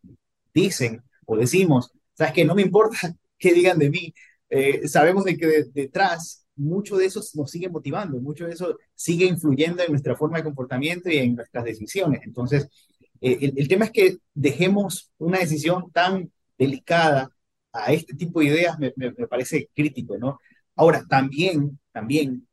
dicen 0.54 1.02
o 1.26 1.36
decimos, 1.36 1.92
sabes 2.14 2.32
que 2.32 2.44
no 2.44 2.54
me 2.54 2.62
importa 2.62 2.98
qué 3.38 3.52
digan 3.52 3.78
de 3.78 3.90
mí, 3.90 4.14
eh, 4.48 4.88
sabemos 4.88 5.24
de 5.24 5.36
que 5.36 5.64
detrás 5.72 6.46
mucho 6.56 6.96
de 6.96 7.06
eso 7.06 7.20
nos 7.34 7.50
sigue 7.50 7.68
motivando, 7.68 8.18
mucho 8.20 8.46
de 8.46 8.52
eso 8.52 8.76
sigue 8.94 9.26
influyendo 9.26 9.82
en 9.82 9.90
nuestra 9.90 10.16
forma 10.16 10.38
de 10.38 10.44
comportamiento 10.44 11.10
y 11.10 11.18
en 11.18 11.36
nuestras 11.36 11.64
decisiones. 11.64 12.20
Entonces, 12.24 12.68
eh, 13.20 13.52
el, 13.56 13.68
tema 13.68 13.86
es 13.86 13.90
que 13.90 14.16
dejemos 14.34 15.10
una 15.18 15.38
decisión 15.38 15.90
tan 15.92 16.30
delicada 16.58 17.30
a 17.72 17.92
este 17.92 18.14
tipo 18.14 18.40
de 18.40 18.46
ideas, 18.46 18.78
me, 18.78 18.90
parece 19.28 19.68
crítico, 19.74 20.18
¿no? 20.18 20.40
Ahora, 20.76 21.04
también, 21.08 21.78
también, 21.92 22.48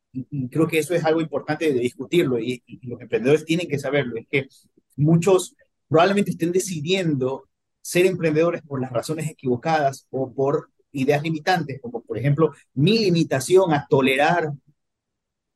creo 0.52 0.68
que 0.68 0.80
eso 0.80 0.94
es 0.94 1.04
algo 1.06 1.22
importante 1.22 1.72
de 1.72 1.80
discutirlo 1.80 2.40
y, 2.40 2.64
los 2.84 3.02
emprendedores 3.02 3.46
tienen 3.46 3.68
que 3.68 3.80
saberlo, 3.80 4.18
es 4.18 4.28
que 4.30 4.48
muchos 4.96 5.56
probablemente 5.88 6.32
estén 6.32 6.52
decidiendo 6.52 7.48
ser 7.82 8.06
emprendedores 8.06 8.62
por 8.64 8.82
las 8.82 8.92
razones 8.92 9.30
equivocadas 9.30 10.08
o 10.10 10.34
por 10.34 10.70
ideas 10.92 11.24
limitantes, 11.24 11.80
como 11.82 12.02
por 12.02 12.18
ejemplo 12.18 12.52
mi 12.74 13.00
limitación 13.00 13.74
a 13.74 13.88
tolerar 13.90 14.52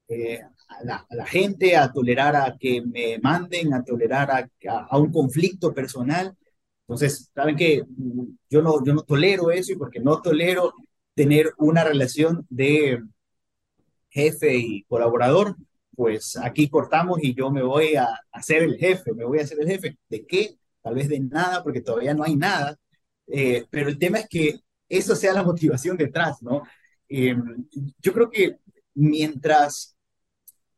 eh, 0.08 0.42
a 0.80 1.06
la, 1.10 1.26
gente, 1.26 1.76
a 1.76 1.92
tolerar 1.92 2.36
a 2.36 2.58
que 2.60 2.82
me 2.82 3.20
manden, 3.20 3.74
a 3.74 3.84
tolerar 3.84 4.32
a, 4.32 4.50
a, 4.90 4.98
un 4.98 5.12
conflicto 5.12 5.74
personal. 5.74 6.36
Entonces, 6.88 7.32
saben 7.34 7.56
que 7.56 7.84
yo 8.50 8.62
no, 8.62 8.84
yo 8.84 8.94
no 8.94 9.04
tolero 9.04 9.52
eso 9.52 9.74
y 9.74 9.76
porque 9.76 10.00
no 10.00 10.22
tolero 10.22 10.74
tener 11.14 11.54
una 11.58 11.84
relación 11.84 12.46
de 12.50 13.02
jefe 14.10 14.58
y 14.58 14.84
colaborador, 14.84 15.56
pues 15.96 16.38
aquí 16.38 16.70
cortamos 16.70 17.20
y 17.22 17.34
yo 17.34 17.52
me 17.52 17.64
voy 17.64 17.96
a 17.96 18.08
hacer 18.32 18.64
el 18.64 18.78
jefe, 18.78 19.14
me 19.14 19.26
voy 19.26 19.40
a 19.40 19.44
hacer 19.44 19.60
el 19.62 19.68
jefe. 19.68 19.98
¿De 20.10 20.26
qué? 20.26 20.58
Tal 20.82 20.96
vez 20.96 21.10
de 21.10 21.20
nada, 21.20 21.64
porque 21.64 21.82
todavía 21.82 22.14
no 22.14 22.24
hay 22.24 22.36
nada. 22.36 22.78
Eh, 23.28 23.66
pero 23.70 23.90
el 23.90 23.98
tema 23.98 24.20
es 24.20 24.28
que 24.28 24.60
eso 24.90 25.16
sea 25.16 25.34
la 25.34 25.44
motivación 25.44 25.96
detrás, 25.98 26.42
¿no? 26.42 26.64
Eh, 27.08 27.36
yo 28.00 28.14
creo 28.14 28.30
que 28.30 28.58
mientras 28.94 29.96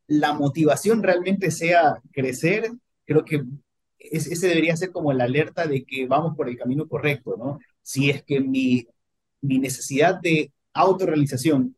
la 0.08 0.34
motivación 0.34 1.04
realmente 1.04 1.52
sea 1.52 2.02
crecer, 2.12 2.72
creo 3.06 3.24
que 3.26 3.44
ese 4.00 4.48
debería 4.48 4.76
ser 4.76 4.92
como 4.92 5.14
la 5.14 5.24
alerta 5.24 5.66
de 5.66 5.86
que 5.86 6.08
vamos 6.08 6.36
por 6.36 6.50
el 6.50 6.58
camino 6.58 6.88
correcto, 6.88 7.36
¿no? 7.38 7.60
si 7.82 8.10
es 8.10 8.24
que 8.24 8.40
mi, 8.42 8.88
mi 9.42 9.60
necesidad 9.60 10.20
de 10.20 10.52
autorrealización 10.74 11.76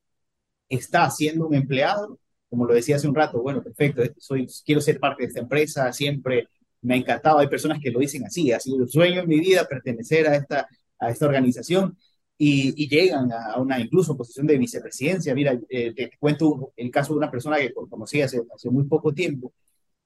está 0.70 1.10
siendo 1.12 1.48
un 1.48 1.56
empleado, 1.56 2.20
como 2.50 2.66
lo 2.66 2.74
decía 2.74 2.96
hace 2.96 3.08
un 3.08 3.16
rato, 3.16 3.42
bueno, 3.42 3.62
perfecto, 3.62 4.02
soy, 4.18 4.48
quiero 4.66 4.82
ser 4.82 5.00
parte 5.00 5.24
de 5.24 5.28
esta 5.28 5.42
empresa, 5.42 5.92
siempre 5.94 6.48
me 6.82 6.96
ha 6.96 6.98
encantado, 6.98 7.40
hay 7.40 7.48
personas 7.48 7.80
que 7.82 7.92
lo 7.92 8.00
dicen 8.00 8.26
así, 8.26 8.52
ha 8.52 8.60
sido 8.60 8.78
un 8.78 8.88
sueño 8.88 9.22
en 9.22 9.28
mi 9.28 9.40
vida 9.40 9.68
pertenecer 9.68 10.28
a 10.28 10.36
esta, 10.36 10.68
a 11.00 11.10
esta 11.10 11.26
organización 11.26 11.98
y, 12.38 12.88
llegan 12.88 13.32
a 13.32 13.60
una 13.60 13.80
incluso 13.80 14.17
posición 14.17 14.48
de 14.48 14.58
vicepresidencia. 14.58 15.34
Mira, 15.34 15.60
eh, 15.69 15.93
te 15.93 16.12
cuento 16.19 16.74
el 16.76 16.91
caso 16.91 17.13
de 17.13 17.19
una 17.19 17.32
persona 17.32 17.58
que 17.58 17.74
conocí 17.74 18.21
hace, 18.21 18.41
hace 18.54 18.69
muy 18.69 18.84
poco 18.86 19.13
tiempo, 19.13 19.54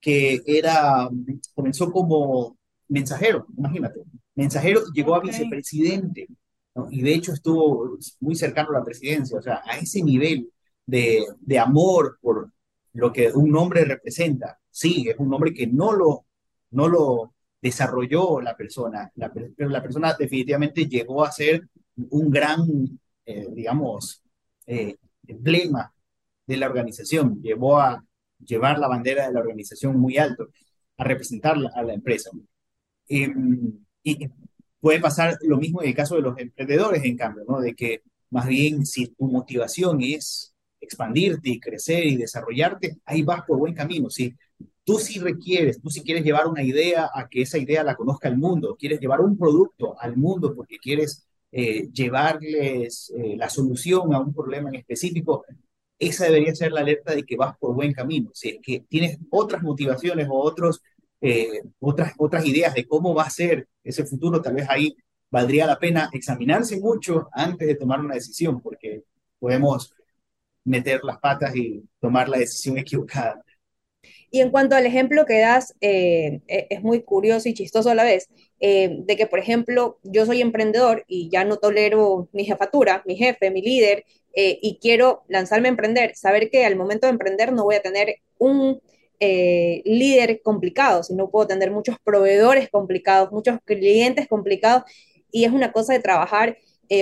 que 0.00 0.40
era, 0.46 1.08
comenzó 1.54 1.90
como 1.90 2.56
mensajero, 2.88 3.46
imagínate, 3.56 4.00
mensajero 4.34 4.82
llegó 4.94 5.14
a 5.14 5.20
vicepresidente, 5.20 6.28
y 6.90 7.02
de 7.02 7.14
hecho 7.14 7.32
estuvo 7.32 7.98
muy 8.20 8.34
cercano 8.34 8.70
a 8.70 8.78
la 8.78 8.84
presidencia, 8.84 9.38
o 9.38 9.42
sea, 9.42 9.62
a 9.64 9.78
ese 9.78 10.02
nivel 10.02 10.50
de, 10.86 11.24
de 11.40 11.58
amor 11.58 12.18
por 12.20 12.52
lo 12.92 13.12
que 13.12 13.30
un 13.32 13.54
hombre 13.56 13.84
representa. 13.84 14.58
Sí, 14.70 15.06
es 15.08 15.16
un 15.18 15.32
hombre 15.32 15.52
que 15.52 15.66
no 15.66 15.92
lo, 15.92 16.26
no 16.70 16.88
lo 16.88 17.34
desarrolló 17.60 18.40
la 18.40 18.56
persona, 18.56 19.12
pero 19.34 19.68
la 19.68 19.82
persona 19.82 20.16
definitivamente 20.18 20.86
llegó 20.86 21.24
a 21.24 21.32
ser 21.32 21.68
un 22.10 22.30
gran, 22.30 22.60
eh, 23.26 23.46
digamos, 23.52 24.22
eh, 24.66 24.96
emblema 25.26 25.92
de 26.46 26.56
la 26.56 26.66
organización, 26.66 27.40
llevó 27.42 27.78
a 27.78 28.04
llevar 28.44 28.78
la 28.78 28.88
bandera 28.88 29.26
de 29.26 29.32
la 29.32 29.40
organización 29.40 29.98
muy 29.98 30.18
alto, 30.18 30.48
a 30.96 31.04
representar 31.04 31.56
a 31.74 31.82
la 31.82 31.94
empresa. 31.94 32.30
Em, 33.08 33.84
y 34.02 34.28
puede 34.80 35.00
pasar 35.00 35.36
lo 35.42 35.58
mismo 35.58 35.82
en 35.82 35.88
el 35.88 35.94
caso 35.94 36.16
de 36.16 36.22
los 36.22 36.38
emprendedores, 36.38 37.04
en 37.04 37.16
cambio, 37.16 37.44
¿no? 37.48 37.60
De 37.60 37.74
que 37.74 38.02
más 38.30 38.46
bien 38.46 38.86
si 38.86 39.08
tu 39.08 39.26
motivación 39.26 40.00
es 40.02 40.54
expandirte 40.80 41.50
y 41.50 41.60
crecer 41.60 42.06
y 42.06 42.16
desarrollarte, 42.16 42.98
ahí 43.04 43.22
vas 43.22 43.42
por 43.46 43.58
buen 43.58 43.74
camino. 43.74 44.08
Si 44.10 44.34
tú 44.84 44.98
sí 44.98 45.18
requieres, 45.18 45.80
tú 45.80 45.90
sí 45.90 46.02
quieres 46.02 46.24
llevar 46.24 46.46
una 46.46 46.62
idea 46.62 47.10
a 47.14 47.28
que 47.28 47.42
esa 47.42 47.58
idea 47.58 47.84
la 47.84 47.96
conozca 47.96 48.28
el 48.28 48.38
mundo, 48.38 48.76
quieres 48.78 49.00
llevar 49.00 49.20
un 49.20 49.36
producto 49.38 49.96
al 50.00 50.16
mundo 50.16 50.54
porque 50.54 50.78
quieres 50.78 51.26
eh, 51.52 51.88
llevarles 51.92 53.12
eh, 53.16 53.36
la 53.36 53.50
solución 53.50 54.14
a 54.14 54.20
un 54.20 54.32
problema 54.32 54.68
en 54.68 54.76
específico, 54.76 55.44
esa 55.98 56.24
debería 56.24 56.54
ser 56.54 56.72
la 56.72 56.80
alerta 56.80 57.14
de 57.14 57.24
que 57.24 57.36
vas 57.36 57.56
por 57.58 57.74
buen 57.74 57.92
camino. 57.92 58.30
Si 58.34 58.50
es 58.50 58.58
que 58.62 58.80
tienes 58.88 59.18
otras 59.30 59.62
motivaciones 59.62 60.28
o 60.30 60.34
otros, 60.34 60.82
eh, 61.20 61.62
otras, 61.80 62.14
otras 62.18 62.46
ideas 62.46 62.74
de 62.74 62.86
cómo 62.86 63.14
va 63.14 63.24
a 63.24 63.30
ser 63.30 63.68
ese 63.84 64.04
futuro, 64.06 64.40
tal 64.40 64.54
vez 64.54 64.66
ahí 64.70 64.96
valdría 65.30 65.66
la 65.66 65.78
pena 65.78 66.08
examinarse 66.12 66.80
mucho 66.80 67.28
antes 67.32 67.68
de 67.68 67.74
tomar 67.74 68.00
una 68.00 68.14
decisión, 68.14 68.60
porque 68.60 69.04
podemos 69.38 69.94
meter 70.64 71.02
las 71.04 71.18
patas 71.18 71.54
y 71.56 71.82
tomar 72.00 72.28
la 72.28 72.38
decisión 72.38 72.78
equivocada. 72.78 73.44
Y 74.30 74.40
en 74.40 74.50
cuanto 74.50 74.76
al 74.76 74.86
ejemplo 74.86 75.26
que 75.26 75.40
das, 75.40 75.74
eh, 75.80 76.40
e, 76.46 76.66
es 76.70 76.82
muy 76.82 77.02
curioso 77.02 77.48
y 77.48 77.54
chistoso 77.54 77.90
a 77.90 77.94
la 77.94 78.04
vez, 78.04 78.28
eh, 78.60 78.98
de 79.00 79.16
que, 79.16 79.26
por 79.26 79.40
ejemplo, 79.40 79.98
yo 80.04 80.24
soy 80.24 80.40
emprendedor 80.40 81.04
y 81.08 81.28
ya 81.30 81.44
no 81.44 81.56
tolero 81.58 82.28
mi 82.32 82.44
jefatura, 82.44 83.02
mi 83.06 83.16
jefe, 83.16 83.50
mi 83.50 83.60
líder, 83.62 84.04
eh, 84.34 84.58
y 84.62 84.78
quiero 84.80 85.24
lanzarme 85.28 85.68
a 85.68 85.70
emprender, 85.72 86.14
saber 86.14 86.50
que 86.50 86.64
al 86.64 86.76
momento 86.76 87.06
de 87.06 87.12
emprender 87.12 87.52
no 87.52 87.64
voy 87.64 87.76
a 87.76 87.82
tener 87.82 88.16
un 88.38 88.80
líder 89.22 90.40
complicado, 90.42 91.02
sino 91.02 91.30
puedo 91.30 91.46
tener 91.46 91.70
muchos 91.70 91.96
proveedores 92.02 92.70
complicados, 92.70 93.30
muchos 93.32 93.58
clientes 93.66 94.26
complicados, 94.28 94.84
y 95.30 95.44
es 95.44 95.52
una 95.52 95.72
cosa 95.72 95.92
de 95.92 96.00
trabajar. 96.00 96.56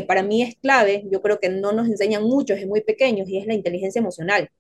para 0.07 0.23
mí 0.23 0.43
es 0.43 0.57
clave, 0.57 1.05
yo 1.11 1.23
creo 1.23 1.41
que 1.41 1.49
no 1.49 1.73
nos 1.73 1.87
enseñan 1.89 2.25
mucho 2.25 2.55
desde 2.55 2.67
muy 2.67 2.83
pequeños, 2.83 3.29
y 3.29 3.39
es 3.39 3.47
la 3.47 3.55
inteligencia 3.55 4.01
emocional 4.01 4.51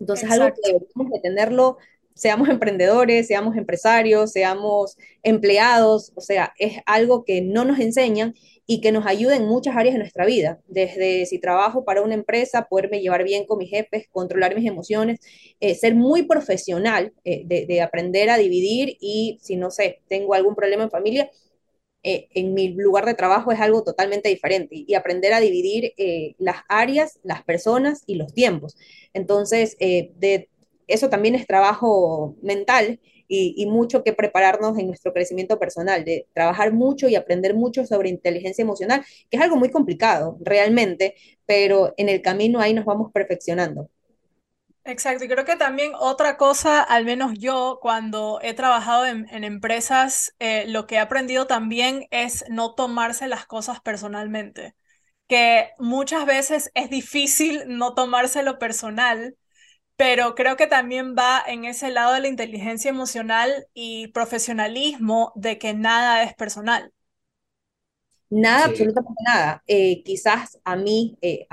entonces, 0.00 0.30
algo 0.30 0.48
que 0.54 0.72
debemos 0.72 1.12
de 1.12 1.20
tenerlo, 1.20 1.76
seamos 2.14 2.48
emprendedores, 2.48 3.26
seamos 3.26 3.56
empresarios, 3.56 4.32
seamos 4.32 4.96
empleados, 5.22 6.12
o 6.16 6.20
sea, 6.20 6.52
es 6.58 6.78
algo 6.86 7.24
que 7.24 7.40
no 7.40 7.64
nos 7.64 7.78
enseñan 7.78 8.34
y 8.66 8.80
que 8.80 8.92
nos 8.92 9.06
ayuda 9.06 9.36
en 9.36 9.46
muchas 9.46 9.76
áreas 9.76 9.94
de 9.94 10.00
nuestra 10.00 10.26
vida, 10.26 10.60
desde 10.68 11.26
si 11.26 11.38
trabajo 11.38 11.84
para 11.84 12.02
una 12.02 12.14
empresa, 12.14 12.66
poderme 12.68 13.00
llevar 13.00 13.24
bien 13.24 13.44
con 13.44 13.58
mis 13.58 13.70
jefes, 13.70 14.06
controlar 14.10 14.54
mis 14.54 14.66
emociones, 14.66 15.20
eh, 15.60 15.74
ser 15.74 15.94
muy 15.94 16.22
profesional, 16.22 17.12
eh, 17.24 17.42
de, 17.46 17.66
de 17.66 17.80
aprender 17.80 18.30
a 18.30 18.38
dividir 18.38 18.96
y 19.00 19.38
si 19.42 19.56
no 19.56 19.70
sé, 19.70 20.00
tengo 20.08 20.34
algún 20.34 20.54
problema 20.54 20.84
en 20.84 20.90
familia, 20.90 21.30
eh, 22.02 22.28
en 22.34 22.54
mi 22.54 22.68
lugar 22.68 23.04
de 23.04 23.14
trabajo 23.14 23.52
es 23.52 23.60
algo 23.60 23.82
totalmente 23.82 24.28
diferente 24.30 24.84
y, 24.86 24.94
aprender 24.94 25.34
a 25.34 25.40
dividir 25.40 25.92
eh, 25.98 26.34
las 26.38 26.62
áreas, 26.68 27.18
las 27.22 27.42
personas 27.42 28.02
y 28.06 28.14
los 28.14 28.32
tiempos. 28.32 28.76
Entonces, 29.12 29.76
eh, 29.80 30.12
eso 30.86 31.10
también 31.10 31.34
es 31.34 31.46
trabajo 31.46 32.36
mental 32.42 33.00
y, 33.28 33.54
y, 33.56 33.66
mucho 33.66 34.02
que 34.02 34.12
prepararnos 34.14 34.78
en 34.78 34.86
nuestro 34.86 35.12
crecimiento 35.12 35.58
personal, 35.58 36.04
de 36.04 36.26
trabajar 36.32 36.72
mucho 36.72 37.08
y 37.08 37.16
aprender 37.16 37.54
mucho 37.54 37.86
sobre 37.86 38.08
inteligencia 38.08 38.62
emocional, 38.62 39.04
que 39.30 39.36
es 39.36 39.42
algo 39.42 39.56
muy 39.56 39.70
complicado 39.70 40.38
realmente, 40.40 41.14
pero 41.46 41.94
en 41.96 42.08
el 42.08 42.22
camino 42.22 42.60
ahí 42.60 42.74
nos 42.74 42.86
vamos 42.86 43.12
perfeccionando. 43.12 43.90
Exacto, 44.84 45.24
y 45.24 45.28
creo 45.28 45.44
que 45.44 45.56
también 45.56 45.92
otra 45.98 46.36
cosa, 46.38 46.82
al 46.82 47.04
menos 47.04 47.34
yo 47.38 47.78
cuando 47.82 48.40
he 48.42 48.54
trabajado 48.54 49.06
en, 49.06 49.26
empresas, 49.44 50.34
eh, 50.38 50.64
lo 50.68 50.86
que 50.86 50.94
he 50.96 50.98
aprendido 50.98 51.46
también 51.46 52.06
es 52.10 52.44
no 52.48 52.74
tomarse 52.74 53.28
las 53.28 53.46
cosas 53.46 53.80
personalmente, 53.80 54.74
que 55.28 55.70
muchas 55.78 56.26
veces 56.26 56.70
es 56.74 56.90
difícil 56.90 57.64
no 57.68 57.94
tomárselo 57.94 58.58
personal, 58.58 59.36
pero 59.96 60.34
creo 60.36 60.56
que 60.56 60.66
también 60.68 61.16
va 61.18 61.42
en 61.46 61.64
ese 61.66 61.90
lado 61.90 62.14
de 62.14 62.20
la 62.20 62.28
inteligencia 62.28 62.90
emocional 62.90 63.66
y 63.74 64.08
profesionalismo 64.08 65.32
de 65.36 65.58
que 65.58 65.74
nada 65.74 66.22
es 66.24 66.34
personal. 66.34 66.92
Nada, 68.30 68.66
absolutamente 68.66 69.22
nada. 69.26 69.62
Eh, 69.66 70.04
quizás 70.04 70.60
a 70.64 70.76
mí, 70.76 71.18
eh, 71.20 71.48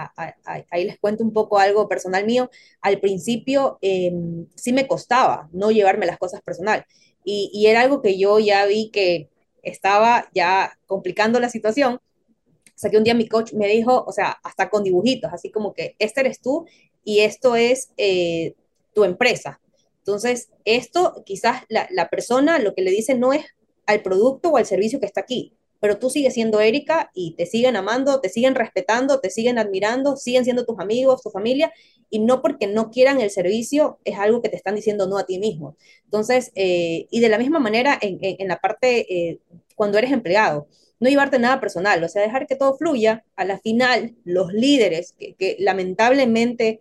ahí 0.69 0.85
les 0.85 0.99
cuento 0.99 1.23
un 1.23 1.33
poco 1.33 1.57
algo 1.57 1.89
personal 1.89 2.23
mío, 2.23 2.51
al 2.81 2.99
principio 2.99 3.79
em, 3.81 4.45
sí 4.55 4.73
me 4.73 4.87
costaba 4.87 5.49
no 5.51 5.71
llevarme 5.71 6.05
las 6.05 6.19
cosas 6.19 6.41
personal 6.41 6.85
y, 7.23 7.49
y, 7.51 7.65
era 7.65 7.81
algo 7.81 8.01
que 8.03 8.19
yo 8.19 8.39
ya 8.39 8.65
vi 8.67 8.91
que 8.91 9.29
estaba 9.63 10.29
ya 10.33 10.77
complicando 10.85 11.39
la 11.39 11.49
situación. 11.49 11.95
O 11.95 12.79
sea 12.79 12.91
que 12.91 12.97
un 12.97 13.03
día 13.03 13.15
mi 13.15 13.27
coach 13.27 13.53
me 13.53 13.67
dijo, 13.67 14.03
o 14.05 14.11
sea, 14.11 14.37
hasta 14.43 14.69
con 14.69 14.83
dibujitos, 14.83 15.33
así 15.33 15.49
como 15.49 15.73
que 15.73 15.95
este 15.97 16.21
eres 16.21 16.41
tú 16.41 16.67
y 17.03 17.21
esto 17.21 17.55
es 17.55 17.89
eh, 17.97 18.53
tu 18.93 19.03
empresa. 19.03 19.59
Entonces, 19.99 20.49
esto 20.63 21.23
quizás 21.25 21.63
la, 21.69 21.87
la 21.91 22.07
persona 22.09 22.59
lo 22.59 22.75
que 22.75 22.83
le 22.83 22.91
dice 22.91 23.15
no 23.15 23.33
es 23.33 23.45
al 23.87 24.03
producto 24.03 24.49
o 24.49 24.57
al 24.57 24.65
servicio 24.67 24.99
que 24.99 25.07
está 25.07 25.21
aquí, 25.21 25.56
pero 25.79 25.99
tú 25.99 26.09
sigues 26.09 26.33
siendo 26.33 26.59
Erika 26.59 27.11
y 27.13 27.35
te 27.35 27.45
siguen 27.45 27.75
amando, 27.75 28.19
te 28.19 28.29
siguen 28.29 28.55
respetando, 28.55 29.19
te 29.19 29.29
siguen 29.29 29.59
admirando, 29.59 30.17
siguen 30.17 30.43
siendo 30.43 30.65
tus 30.65 30.79
amigos, 30.79 31.21
tu 31.21 31.29
familia, 31.29 31.71
y 32.09 32.19
no 32.19 32.41
porque 32.41 32.67
no 32.67 32.89
quieran 32.89 33.19
el 33.19 33.29
servicio 33.29 33.99
es 34.05 34.17
algo 34.17 34.41
que 34.41 34.49
te 34.49 34.55
están 34.55 34.75
diciendo 34.75 35.07
no 35.07 35.17
a 35.17 35.25
ti 35.25 35.39
mismo. 35.39 35.75
Entonces, 36.05 36.51
eh, 36.55 37.07
y 37.11 37.19
de 37.19 37.29
la 37.29 37.37
misma 37.37 37.59
manera 37.59 37.97
en, 38.01 38.17
en, 38.21 38.47
la 38.47 38.57
parte 38.59 39.05
eh, 39.13 39.39
cuando 39.75 39.97
eres 39.97 40.11
empleado, 40.11 40.67
no 40.99 41.09
llevarte 41.09 41.37
nada 41.37 41.59
personal, 41.59 42.03
o 42.03 42.09
sea, 42.09 42.23
dejar 42.23 42.47
que 42.47 42.55
todo 42.55 42.75
fluya. 42.75 43.23
A 43.35 43.45
la 43.45 43.59
final, 43.59 44.15
los 44.23 44.51
líderes, 44.51 45.13
que, 45.17 45.57
lamentablemente 45.59 46.79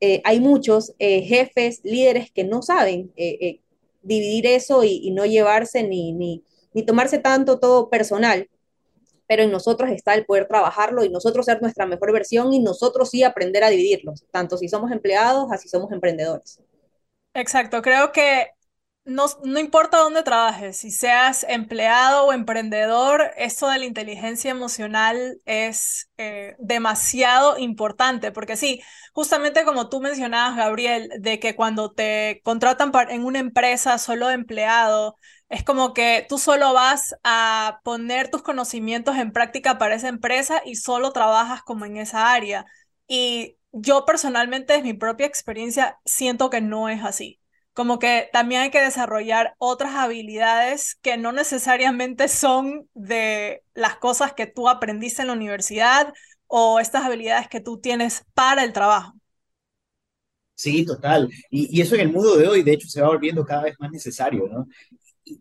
eh, 0.00 0.20
hay 0.24 0.40
muchos 0.40 0.92
jefes, 0.98 1.80
líderes 1.82 2.30
que 2.30 2.44
no 2.44 2.62
saben 2.62 3.12
dividir 4.02 4.46
eso 4.46 4.84
y, 4.84 5.00
y, 5.02 5.10
no 5.10 5.24
llevarse 5.26 5.82
ni, 5.82 6.12
ni 6.12 6.42
ni 6.72 6.84
tomarse 6.84 7.18
tanto 7.18 7.58
todo 7.58 7.90
personal, 7.90 8.48
pero 9.26 9.42
en 9.42 9.52
nosotros 9.52 9.90
está 9.90 10.14
el 10.14 10.24
poder 10.24 10.48
trabajarlo 10.48 11.04
y 11.04 11.10
nosotros 11.10 11.46
ser 11.46 11.60
nuestra 11.60 11.86
mejor 11.86 12.12
versión 12.12 12.52
y 12.52 12.60
nosotros 12.60 13.10
sí 13.10 13.22
aprender 13.22 13.62
a 13.62 13.70
dividirlos, 13.70 14.24
tanto 14.30 14.56
si 14.56 14.68
somos 14.68 14.90
empleados, 14.90 15.52
así 15.52 15.68
somos 15.68 15.92
emprendedores. 15.92 16.60
Exacto, 17.34 17.82
creo 17.82 18.10
que 18.10 18.48
no, 19.08 19.24
no, 19.42 19.58
importa 19.58 19.98
dónde 19.98 20.22
trabajes, 20.22 20.76
si 20.76 20.90
seas 20.90 21.44
empleado 21.48 22.26
o 22.26 22.32
emprendedor, 22.32 23.30
esto 23.38 23.68
de 23.68 23.78
la 23.78 23.86
inteligencia 23.86 24.50
emocional 24.50 25.38
es 25.46 26.10
eh, 26.18 26.56
demasiado 26.58 27.58
importante, 27.58 28.32
porque 28.32 28.56
sí, 28.56 28.82
justamente 29.14 29.64
como 29.64 29.88
tú 29.88 30.00
mencionabas, 30.00 30.56
Gabriel, 30.56 31.10
de 31.20 31.38
que 31.38 31.56
cuando 31.56 31.92
te 31.92 32.42
contratan 32.44 32.92
en 33.08 33.24
una 33.24 33.38
empresa 33.38 33.96
solo 33.96 34.28
de 34.28 34.34
empleado, 34.34 35.16
es 35.48 35.64
como 35.64 35.94
que 35.94 36.26
tú 36.28 36.38
solo 36.38 36.72
vas 36.74 37.14
a 37.24 37.80
poner 37.84 38.30
tus 38.30 38.42
conocimientos 38.42 39.16
en 39.16 39.32
práctica 39.32 39.78
para 39.78 39.94
esa 39.94 40.08
empresa 40.08 40.62
y 40.64 40.76
solo 40.76 41.12
trabajas 41.12 41.62
como 41.62 41.84
en 41.84 41.96
esa 41.96 42.32
área. 42.32 42.66
Y 43.06 43.56
yo 43.72 44.04
personalmente, 44.04 44.74
desde 44.74 44.84
mi 44.86 44.94
propia 44.94 45.26
experiencia, 45.26 45.98
siento 46.04 46.50
que 46.50 46.60
no 46.60 46.88
es 46.88 47.04
así 47.04 47.40
como 47.78 48.00
que 48.00 48.28
también 48.32 48.62
hay 48.62 48.70
que 48.72 48.80
desarrollar 48.80 49.54
otras 49.58 49.94
habilidades 49.94 50.96
que 51.00 51.16
no 51.16 51.30
necesariamente 51.30 52.26
son 52.26 52.88
de 52.92 53.62
las 53.72 53.94
cosas 53.94 54.32
que 54.32 54.48
tú 54.48 54.68
aprendiste 54.68 55.22
en 55.22 55.28
la 55.28 55.34
universidad 55.34 56.12
o 56.48 56.80
estas 56.80 57.04
habilidades 57.04 57.46
que 57.46 57.60
tú 57.60 57.78
tienes 57.78 58.24
para 58.34 58.64
el 58.64 58.72
trabajo. 58.72 59.12
Sí, 60.56 60.84
total. 60.84 61.28
Y, 61.52 61.80
eso 61.80 61.94
en 61.94 62.00
el 62.00 62.10
mundo 62.10 62.36
de 62.36 62.48
hoy, 62.48 62.64
de 62.64 62.72
hecho, 62.72 62.88
se 62.88 63.00
va 63.00 63.10
volviendo 63.10 63.44
cada 63.44 63.62
vez 63.62 63.76
más 63.78 63.92
necesario, 63.92 64.48
¿no? 64.48 64.66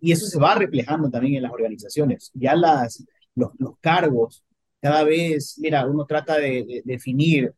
Y, 0.01 0.11
eso 0.11 0.25
se 0.27 0.39
va 0.39 0.55
reflejando 0.55 1.09
también 1.09 1.35
en 1.35 1.43
las 1.43 1.51
organizaciones. 1.51 2.31
Ya 2.33 2.55
las, 2.55 3.05
los, 3.35 3.51
cargos, 3.81 4.43
cada 4.81 5.03
vez, 5.03 5.57
mira, 5.59 5.85
uno 5.85 6.05
trata 6.05 6.37
de, 6.37 6.81
definir 6.85 7.53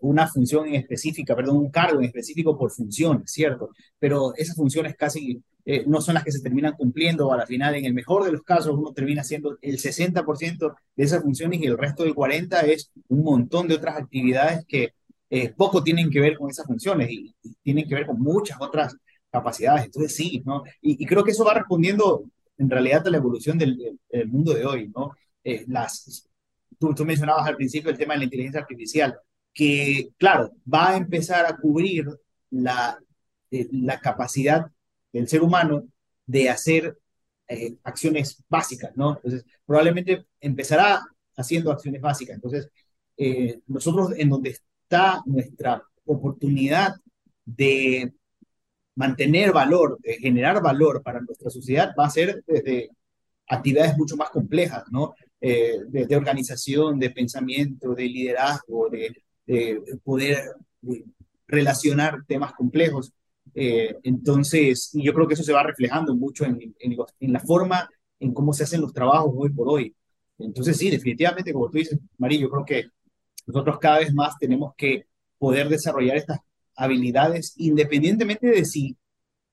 una 0.00 0.28
función 0.28 0.68
en 0.68 0.74
específica, 0.74 1.34
perdón, 1.34 1.56
un 1.56 1.70
cargo 1.70 2.00
en 2.00 2.06
específico 2.06 2.56
por 2.58 2.70
función, 2.70 3.22
¿cierto? 3.26 3.70
Pero 3.98 4.34
esas 4.36 4.56
funciones 4.56 4.94
casi 4.96 5.42
eh, 5.64 5.84
no 5.86 6.00
son 6.00 6.14
las 6.14 6.24
que 6.24 6.32
se 6.32 6.42
terminan 6.42 6.74
cumpliendo, 6.74 7.32
a 7.32 7.36
la 7.36 7.46
final, 7.46 7.74
en 7.74 7.84
el 7.84 7.94
mejor 7.94 8.24
de 8.24 8.32
los 8.32 8.42
casos, 8.42 8.74
uno 8.76 8.92
termina 8.92 9.22
haciendo 9.22 9.58
el 9.62 9.78
60% 9.78 10.74
de 10.96 11.04
esas 11.04 11.22
funciones 11.22 11.60
y 11.60 11.66
el 11.66 11.78
resto 11.78 12.02
del 12.02 12.14
40% 12.14 12.64
es 12.64 12.90
un 13.08 13.22
montón 13.22 13.68
de 13.68 13.74
otras 13.74 13.96
actividades 13.96 14.64
que 14.66 14.94
eh, 15.30 15.52
poco 15.56 15.82
tienen 15.82 16.10
que 16.10 16.20
ver 16.20 16.36
con 16.36 16.50
esas 16.50 16.66
funciones 16.66 17.08
y, 17.10 17.34
tienen 17.62 17.88
que 17.88 17.94
ver 17.94 18.06
con 18.06 18.18
muchas 18.20 18.60
otras 18.60 18.96
capacidades. 19.30 19.86
Entonces, 19.86 20.14
sí, 20.14 20.42
¿no? 20.44 20.62
Y, 20.80 21.04
creo 21.06 21.24
que 21.24 21.30
eso 21.30 21.44
va 21.44 21.54
respondiendo 21.54 22.24
en 22.58 22.68
realidad 22.68 23.06
a 23.06 23.10
la 23.10 23.16
evolución 23.16 23.58
del, 23.58 23.98
mundo 24.26 24.52
de 24.54 24.66
hoy, 24.66 24.88
¿no? 24.94 25.12
Eh, 25.44 25.64
las, 25.68 26.28
tú, 26.78 26.94
tú, 26.94 27.04
mencionabas 27.04 27.46
al 27.46 27.56
principio 27.56 27.90
el 27.90 27.98
tema 27.98 28.14
de 28.14 28.18
la 28.18 28.24
inteligencia 28.24 28.60
artificial, 28.60 29.18
que, 29.52 30.10
claro, 30.18 30.52
va 30.72 30.90
a 30.90 30.96
empezar 30.96 31.46
a 31.46 31.56
cubrir 31.56 32.06
la, 32.50 32.98
eh, 33.50 33.68
la 33.72 34.00
capacidad 34.00 34.66
del 35.12 35.28
ser 35.28 35.42
humano 35.42 35.84
de 36.26 36.48
hacer 36.50 36.96
acciones 37.82 38.44
básicas, 38.48 38.92
¿no? 38.96 39.16
Entonces, 39.16 39.44
probablemente 39.66 40.24
empezará 40.40 41.02
haciendo 41.36 41.72
acciones 41.72 42.00
básicas. 42.00 42.36
Entonces, 42.36 42.70
nosotros 43.66 44.12
en 44.16 44.28
donde 44.28 44.50
está 44.50 45.20
nuestra 45.26 45.82
oportunidad 46.04 46.94
de 47.44 48.12
mantener 49.00 49.50
valor, 49.52 49.98
de 50.02 50.14
generar 50.18 50.62
valor 50.62 51.02
para 51.02 51.20
nuestra 51.20 51.48
sociedad, 51.48 51.94
va 51.98 52.04
a 52.06 52.10
ser 52.10 52.44
desde 52.46 52.90
actividades 53.48 53.96
mucho 53.96 54.14
más 54.14 54.28
complejas, 54.28 54.84
¿no? 54.90 55.14
Eh, 55.40 55.78
de, 55.88 56.16
organización, 56.16 56.98
de 56.98 57.10
pensamiento, 57.10 57.94
de 57.94 58.04
liderazgo, 58.04 58.90
de, 58.90 59.16
poder 60.04 60.36
relacionar 61.48 62.24
temas 62.28 62.52
complejos. 62.52 63.12
Eh, 63.54 63.96
entonces, 64.04 64.90
yo 64.92 65.12
creo 65.12 65.26
que 65.26 65.34
eso 65.34 65.42
se 65.42 65.52
va 65.52 65.62
reflejando 65.64 66.14
mucho 66.14 66.44
en, 66.44 66.74
en, 66.78 67.32
la 67.32 67.40
forma 67.40 67.88
en 68.20 68.32
cómo 68.32 68.52
se 68.52 68.64
hacen 68.64 68.82
los 68.82 68.92
trabajos 68.92 69.32
hoy 69.34 69.50
por 69.50 69.68
hoy. 69.68 69.96
Entonces, 70.38 70.76
sí, 70.76 70.90
definitivamente, 70.90 71.52
como 71.52 71.70
tú 71.70 71.78
dices, 71.78 71.98
María, 72.18 72.38
yo 72.38 72.50
creo 72.50 72.64
que 72.64 72.84
nosotros 73.46 73.78
cada 73.80 73.98
vez 73.98 74.12
más 74.14 74.38
tenemos 74.38 74.74
que 74.76 75.06
poder 75.38 75.68
desarrollar 75.68 76.16
estas 76.18 76.38
habilidades 76.80 77.54
independientemente 77.56 78.48
de 78.48 78.64
si 78.64 78.96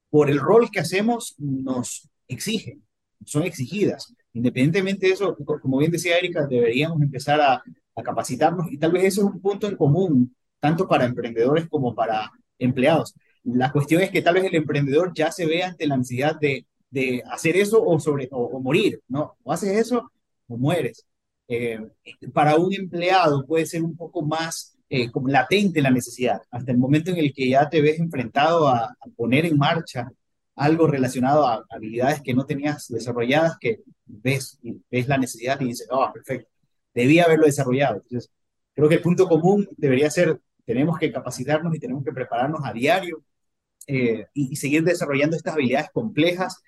por 0.09 0.29
el 0.29 0.39
rol 0.39 0.71
que 0.71 0.79
hacemos 0.79 1.35
nos 1.37 2.09
exigen, 2.27 2.83
son 3.25 3.43
exigidas. 3.43 4.13
Independientemente 4.33 5.07
de 5.07 5.13
eso, 5.13 5.35
como 5.61 5.77
bien 5.79 5.91
decía 5.91 6.17
Erika, 6.17 6.47
deberíamos 6.47 7.01
empezar 7.01 7.41
a, 7.41 7.61
capacitarnos 8.03 8.71
y 8.71 8.77
tal 8.77 8.91
vez 8.91 9.05
ese 9.05 9.21
es 9.21 9.25
un 9.25 9.41
punto 9.41 9.67
en 9.67 9.75
común, 9.75 10.35
tanto 10.59 10.87
para 10.87 11.05
emprendedores 11.05 11.67
como 11.67 11.95
para 11.95 12.31
empleados. 12.59 13.15
La 13.43 13.71
cuestión 13.71 14.03
es 14.03 14.11
que 14.11 14.21
tal 14.21 14.35
vez 14.35 14.43
el 14.43 14.53
emprendedor 14.53 15.13
ya 15.15 15.31
se 15.31 15.47
ve 15.47 15.63
ante 15.63 15.87
la 15.87 15.97
necesidad 15.97 16.39
de, 16.39 16.67
de 16.91 17.23
hacer 17.31 17.57
eso 17.57 17.83
o, 17.83 17.99
sobre, 17.99 18.27
o 18.29 18.59
morir, 18.59 19.01
¿no? 19.07 19.35
O 19.41 19.51
haces 19.51 19.75
eso 19.79 20.11
o 20.47 20.57
mueres. 20.57 21.07
Eh, 21.47 21.79
para 22.33 22.57
un 22.57 22.71
empleado 22.71 23.47
puede 23.47 23.65
ser 23.65 23.81
un 23.81 23.97
poco 23.97 24.21
más 24.21 24.76
eh, 24.89 25.11
como 25.11 25.27
latente 25.27 25.81
la 25.81 25.91
necesidad, 25.91 26.41
hasta 26.49 26.71
el 26.71 26.77
momento 26.77 27.11
en 27.11 27.17
el 27.17 27.33
que 27.33 27.49
ya 27.49 27.69
te 27.69 27.81
ves 27.81 27.99
enfrentado 27.99 28.69
a, 28.69 28.95
poner 29.17 29.45
en 29.45 29.57
marcha 29.57 30.09
algo 30.55 30.87
relacionado 30.87 31.45
a 31.45 31.65
habilidades 31.69 32.21
que 32.21 32.33
no 32.33 32.45
tenías 32.45 32.87
desarrolladas, 32.87 33.57
que 33.59 33.81
ves, 34.05 34.59
ves 34.89 35.07
la 35.07 35.17
necesidad 35.17 35.59
y 35.59 35.65
dices, 35.65 35.87
oh, 35.91 36.09
perfecto, 36.13 36.49
debía 36.93 37.25
haberlo 37.25 37.45
desarrollado. 37.45 37.95
Entonces, 37.95 38.31
creo 38.73 38.87
que 38.87 38.95
el 38.95 39.01
punto 39.01 39.27
común 39.27 39.67
debería 39.75 40.09
ser, 40.09 40.39
tenemos 40.65 40.97
que 40.97 41.11
capacitarnos 41.11 41.75
y 41.75 41.79
tenemos 41.79 42.03
que 42.05 42.13
prepararnos 42.13 42.61
a 42.63 42.71
diario 42.71 43.23
eh, 43.87 44.27
y, 44.33 44.55
seguir 44.55 44.83
desarrollando 44.83 45.35
estas 45.35 45.53
habilidades 45.53 45.89
complejas 45.91 46.61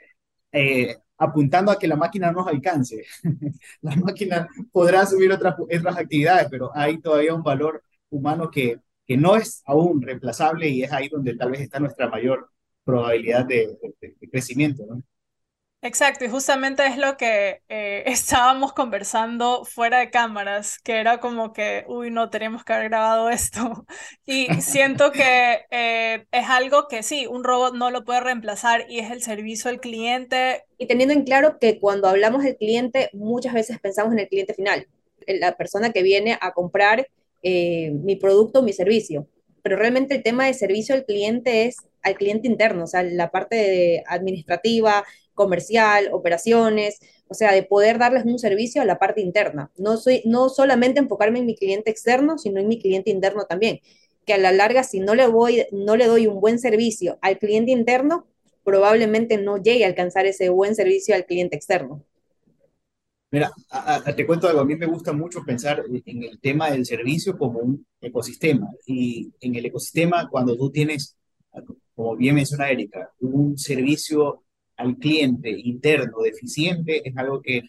apuntando 1.18 1.72
a 1.72 1.78
que 1.80 1.88
la 1.88 1.96
máquina 1.96 2.32
nos 2.32 2.48
alcance. 2.48 3.06
la 3.82 3.96
máquina 3.96 4.48
podrá 4.72 5.06
subir 5.06 5.32
otras, 5.32 5.56
otras 5.58 5.98
actividades, 5.98 6.48
pero 6.50 6.72
hay 6.76 7.00
todavía 7.00 7.34
un 7.34 7.44
valor 7.44 7.84
humano 8.10 8.50
que, 8.52 8.80
que 9.06 9.18
no 9.18 9.36
es 9.36 9.64
aún 9.66 10.02
reemplazable 10.02 10.70
y 10.70 10.84
es 10.84 10.92
ahí 10.92 11.10
donde 11.10 11.36
tal 11.36 11.52
vez 11.52 11.62
está 11.62 11.80
nuestra 11.80 12.10
mayor 12.10 12.50
probabilidad 12.84 13.46
de, 13.46 13.78
de 14.00 14.30
crecimiento. 14.30 14.86
¿no? 14.88 15.04
Exacto, 15.82 16.26
y 16.26 16.30
justamente 16.30 16.86
es 16.86 16.98
lo 16.98 17.16
que 17.16 17.62
eh, 17.70 18.04
estábamos 18.06 18.74
conversando 18.74 19.64
fuera 19.64 20.00
de 20.00 20.10
cámaras, 20.10 20.78
que 20.80 21.00
era 21.00 21.20
como 21.22 21.54
que, 21.54 21.86
uy, 21.88 22.12
no, 22.12 22.30
tenemos 22.30 22.66
que 22.66 22.74
haber 22.74 22.90
grabado 22.90 23.30
esto. 23.30 23.86
Y 24.26 24.48
siento 24.62 25.12
que 25.12 25.66
eh, 25.72 26.28
es 26.32 26.50
algo 26.50 26.88
que 26.90 27.02
sí, 27.02 27.28
un 27.28 27.44
robot 27.44 27.76
no 27.76 27.92
lo 27.92 28.04
puede 28.04 28.20
reemplazar 28.20 28.86
y 28.90 29.00
es 29.00 29.10
el 29.10 29.24
servicio 29.24 29.70
al 29.72 29.80
cliente. 29.80 30.64
Y 30.78 30.88
teniendo 30.88 31.14
en 31.14 31.24
claro 31.24 31.58
que 31.60 31.80
cuando 31.80 32.10
hablamos 32.10 32.44
del 32.44 32.58
cliente, 32.58 33.10
muchas 33.14 33.54
veces 33.54 33.80
pensamos 33.80 34.12
en 34.14 34.20
el 34.20 34.28
cliente 34.28 34.54
final, 34.54 34.88
la 35.28 35.56
persona 35.56 35.92
que 35.92 36.04
viene 36.04 36.38
a 36.42 36.52
comprar 36.54 37.08
eh, 37.44 37.92
mi 37.92 38.16
producto 38.16 38.60
o 38.60 38.64
mi 38.64 38.74
servicio. 38.74 39.28
Pero 39.62 39.76
realmente 39.78 40.16
el 40.16 40.24
tema 40.24 40.46
de 40.46 40.54
servicio 40.54 40.96
al 40.96 41.06
cliente 41.06 41.66
es 41.66 41.78
al 42.02 42.16
cliente 42.16 42.48
interno, 42.48 42.86
o 42.86 42.88
sea, 42.88 43.04
la 43.04 43.30
parte 43.30 44.04
administrativa, 44.08 45.04
comercial, 45.34 46.10
operaciones, 46.12 47.00
o 47.28 47.34
sea, 47.34 47.52
de 47.54 47.64
poder 47.64 48.00
darles 48.00 48.26
un 48.26 48.40
servicio 48.40 48.82
a 48.82 48.86
la 48.86 49.00
parte 49.00 49.22
interna. 49.22 49.72
No, 49.78 49.98
soy, 49.98 50.22
no 50.26 50.50
solamente 50.50 51.00
enfocarme 51.00 51.40
en 51.40 51.46
mi 51.46 51.56
cliente 51.56 51.92
externo, 51.92 52.38
sino 52.38 52.60
en 52.60 52.68
mi 52.68 52.80
cliente 52.80 53.10
interno 53.12 53.46
también, 53.46 53.80
que 54.26 54.34
a 54.34 54.38
la 54.38 54.52
larga 54.52 54.84
si 54.84 55.00
no 55.00 55.16
le, 55.16 55.28
voy, 55.28 55.66
no 55.72 55.96
le 55.96 56.08
doy 56.08 56.28
un 56.28 56.42
buen 56.42 56.60
servicio 56.60 57.18
al 57.22 57.38
cliente 57.38 57.72
interno, 57.72 58.28
probablemente 58.64 59.38
no 59.38 59.58
llegue 59.58 59.86
a 59.86 59.88
alcanzar 59.88 60.26
ese 60.26 60.50
buen 60.50 60.76
servicio 60.76 61.16
al 61.16 61.26
cliente 61.26 61.56
externo. 61.56 62.04
Mira, 63.32 63.52
te 64.16 64.26
cuento 64.26 64.48
algo, 64.48 64.62
a 64.62 64.66
mí 64.66 64.76
me 64.76 64.88
gusta 64.88 65.14
mucho 65.14 65.44
pensar 65.46 65.84
en 66.06 66.24
el 66.24 66.40
tema 66.40 66.72
del 66.72 66.86
servicio 66.86 67.38
como 67.38 67.60
un 67.60 67.86
ecosistema 68.02 68.68
y 68.88 69.32
en 69.40 69.54
el 69.56 69.68
ecosistema 69.68 70.28
cuando 70.30 70.58
tú 70.58 70.72
tienes, 70.72 71.16
como 71.94 72.16
bien 72.16 72.36
menciona 72.36 72.72
Erika, 72.72 73.12
un 73.20 73.56
servicio 73.58 74.44
al 74.78 74.98
cliente 74.98 75.52
interno 75.52 76.22
deficiente 76.24 77.08
es 77.08 77.16
algo 77.18 77.40
que 77.42 77.64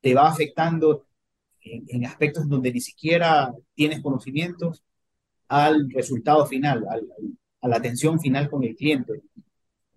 te 0.00 0.14
va 0.14 0.28
afectando 0.28 1.06
en, 1.60 2.06
aspectos 2.06 2.48
donde 2.48 2.72
ni 2.72 2.80
siquiera 2.80 3.52
tienes 3.74 4.00
conocimientos 4.00 4.82
al 5.48 5.90
resultado 5.90 6.46
final, 6.46 6.84
a 7.60 7.68
la 7.68 7.76
atención 7.76 8.18
final 8.20 8.48
con 8.48 8.64
el 8.64 8.76
cliente. 8.76 9.20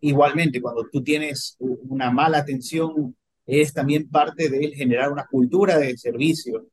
Igualmente, 0.01 0.61
cuando 0.61 0.87
tú 0.91 1.03
tienes 1.03 1.55
una 1.59 2.11
mala 2.11 2.39
atención, 2.39 3.15
es 3.49 3.73
también 3.73 4.07
parte 4.09 4.47
de 4.47 4.69
generar 4.69 5.11
una 5.11 5.25
cultura 5.25 5.79
de 5.79 5.97
servicio. 5.97 6.67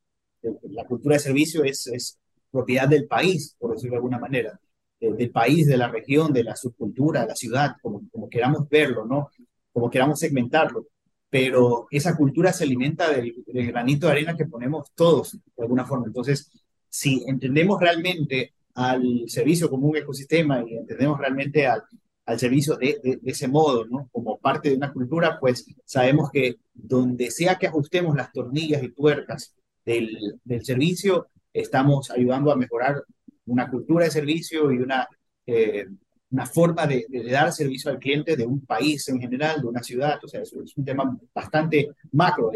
La 0.71 0.85
cultura 0.85 1.15
de 1.15 1.21
servicio 1.21 1.65
es, 1.65 2.19
propiedad 2.51 2.89
del 2.89 3.07
país, 3.07 3.55
por 3.59 3.73
decirlo 3.73 3.95
de 3.95 3.97
alguna 3.97 4.19
manera, 4.19 4.59
del 4.99 5.31
país, 5.31 5.67
de 5.67 5.77
la 5.77 5.89
región, 5.89 6.33
de 6.33 6.45
la 6.45 6.57
subcultura, 6.57 7.23
de 7.23 7.27
la 7.27 7.35
ciudad, 7.35 7.77
como, 7.83 8.29
queramos 8.31 8.69
verlo, 8.69 9.05
¿no? 9.05 9.31
como 9.73 9.91
queramos 9.91 10.19
segmentarlo, 10.19 10.87
pero 11.29 11.87
esa 11.91 12.17
cultura 12.17 12.53
se 12.53 12.65
alimenta 12.65 13.11
del, 13.11 13.45
granito 13.47 14.07
de 14.07 14.13
arena 14.13 14.37
que 14.37 14.47
ponemos 14.47 14.91
todos, 14.95 15.33
de 15.33 15.63
alguna 15.63 15.85
forma. 15.85 16.07
Entonces, 16.07 16.51
si 16.89 17.25
entendemos 17.27 17.79
realmente 17.79 18.55
al 18.75 19.25
servicio 19.27 19.69
como 19.69 19.89
un 19.89 19.97
ecosistema 19.97 20.65
y 20.67 20.77
entendemos 20.77 21.19
realmente 21.19 21.67
al, 21.67 21.83
al 22.27 22.39
servicio 22.39 22.77
de, 22.77 23.21
ese 23.25 23.49
modo. 23.49 23.87
Como 24.13 24.39
parte 24.39 24.71
de 24.71 24.77
una 24.77 24.93
cultura, 24.93 25.39
pues 25.41 25.67
sabemos 25.85 26.31
que 26.31 26.57
donde 26.75 27.31
sea 27.31 27.57
que 27.57 27.69
ajustemos 27.69 28.17
las 28.17 28.33
tornillas 28.33 28.83
y 28.83 28.91
tuercas 28.93 29.55
del, 29.85 30.41
servicio, 30.63 31.29
estamos 31.53 32.11
ayudando 32.11 32.53
a 32.53 32.57
mejorar 32.57 33.03
una 33.47 33.71
cultura 33.71 34.05
de 34.05 34.11
servicio 34.11 34.73
y 34.73 34.79
una 34.79 35.09
eh, 35.47 35.87
una 36.31 36.47
forma 36.47 36.87
de, 36.87 37.07
dar 37.31 37.53
servicio 37.53 37.91
al 37.91 37.99
cliente 37.99 38.37
de 38.37 38.45
un 38.45 38.65
país 38.67 39.09
en 39.09 39.21
general, 39.21 39.61
de 39.61 39.69
una 39.69 39.83
ciudad, 39.83 40.19
o 40.25 40.29
sea, 40.29 40.43
es, 40.43 40.53
es 40.53 40.77
un 40.77 40.85
tema 40.85 41.17
bastante 41.33 41.89
macro. 42.13 42.51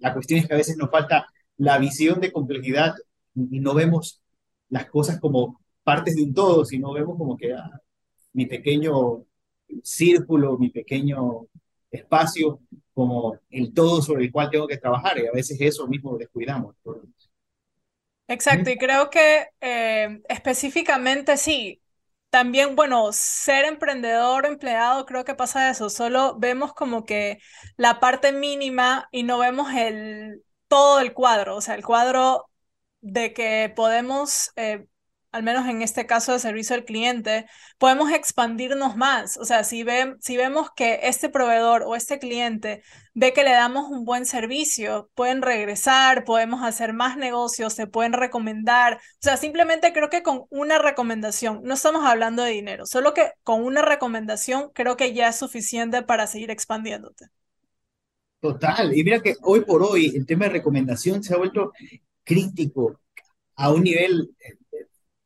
La 0.00 0.14
cuestión 0.14 0.40
es 0.40 0.46
que 0.46 0.54
a 0.54 0.56
veces 0.58 0.76
nos 0.76 0.90
falta 0.90 1.26
la 1.56 1.78
visión 1.78 2.20
de 2.20 2.32
complejidad 2.32 2.94
y 3.34 3.60
no 3.60 3.74
vemos 3.74 4.22
las 4.68 4.86
cosas 4.86 5.18
como 5.20 5.60
partes 5.82 6.14
de 6.16 6.22
un 6.22 6.34
todo, 6.34 6.64
sino 6.64 6.92
vemos 6.92 7.16
como 7.18 7.36
que 7.36 7.52
ah, 7.54 7.80
mi 8.38 8.46
pequeño 8.46 9.24
círculo, 9.82 10.56
mi 10.58 10.70
pequeño 10.70 11.48
espacio, 11.90 12.60
como 12.94 13.36
el 13.50 13.74
todo 13.74 14.00
sobre 14.00 14.26
el 14.26 14.30
cual 14.30 14.48
tengo 14.48 14.68
que 14.68 14.76
trabajar 14.76 15.18
y 15.18 15.26
a 15.26 15.32
veces 15.32 15.60
eso 15.60 15.88
mismo 15.88 16.16
descuidamos. 16.16 16.76
Exacto, 18.28 18.70
y 18.70 18.78
creo 18.78 19.10
que 19.10 19.48
eh, 19.60 20.20
específicamente 20.28 21.36
sí, 21.36 21.82
también, 22.30 22.76
bueno, 22.76 23.10
ser 23.12 23.64
emprendedor, 23.64 24.46
empleado, 24.46 25.04
creo 25.04 25.24
que 25.24 25.34
pasa 25.34 25.68
eso, 25.68 25.90
solo 25.90 26.36
vemos 26.38 26.72
como 26.74 27.04
que 27.04 27.38
la 27.76 27.98
parte 27.98 28.30
mínima 28.30 29.08
y 29.10 29.24
no 29.24 29.38
vemos 29.38 29.72
el, 29.74 30.44
todo 30.68 31.00
el 31.00 31.12
cuadro, 31.12 31.56
o 31.56 31.60
sea, 31.60 31.74
el 31.74 31.84
cuadro 31.84 32.48
de 33.00 33.32
que 33.32 33.72
podemos 33.74 34.52
eh, 34.54 34.86
al 35.30 35.42
menos 35.42 35.68
en 35.68 35.82
este 35.82 36.06
caso 36.06 36.32
de 36.32 36.38
servicio 36.38 36.74
al 36.74 36.84
cliente, 36.84 37.46
podemos 37.76 38.10
expandirnos 38.12 38.96
más. 38.96 39.36
O 39.36 39.44
sea, 39.44 39.62
si, 39.62 39.84
si 40.20 40.36
vemos 40.36 40.68
que 40.74 41.00
este 41.02 41.28
proveedor 41.28 41.82
o 41.82 41.94
este 41.94 42.18
cliente 42.18 42.82
ve 43.14 43.32
que 43.32 43.44
le 43.44 43.50
damos 43.50 43.90
un 43.90 44.04
buen 44.04 44.24
servicio, 44.24 45.10
pueden 45.14 45.42
regresar, 45.42 46.24
podemos 46.24 46.62
hacer 46.62 46.94
más 46.94 47.16
negocios, 47.16 47.74
se 47.74 47.86
pueden 47.86 48.14
recomendar. 48.14 48.94
O 48.94 49.20
sea, 49.20 49.36
simplemente 49.36 49.92
creo 49.92 50.08
que 50.08 50.22
con 50.22 50.44
una 50.50 50.78
recomendación, 50.78 51.60
no 51.62 51.74
estamos 51.74 52.04
hablando 52.04 52.42
de 52.42 52.52
dinero, 52.52 52.86
solo 52.86 53.12
que 53.12 53.32
con 53.42 53.62
una 53.62 53.82
recomendación 53.82 54.70
creo 54.72 54.96
que 54.96 55.12
ya 55.12 55.28
es 55.28 55.36
suficiente 55.36 56.02
para 56.02 56.26
seguir 56.26 56.50
expandiéndote. 56.50 57.26
Total, 58.40 58.96
y 58.96 59.02
mira 59.02 59.20
que 59.20 59.34
hoy 59.42 59.60
por 59.62 59.82
hoy 59.82 60.12
el 60.14 60.24
tema 60.24 60.44
de 60.44 60.52
recomendación 60.52 61.22
se 61.22 61.34
ha 61.34 61.38
vuelto 61.38 61.72
crítico 62.22 63.00
a 63.56 63.72
un 63.72 63.82
nivel 63.82 64.30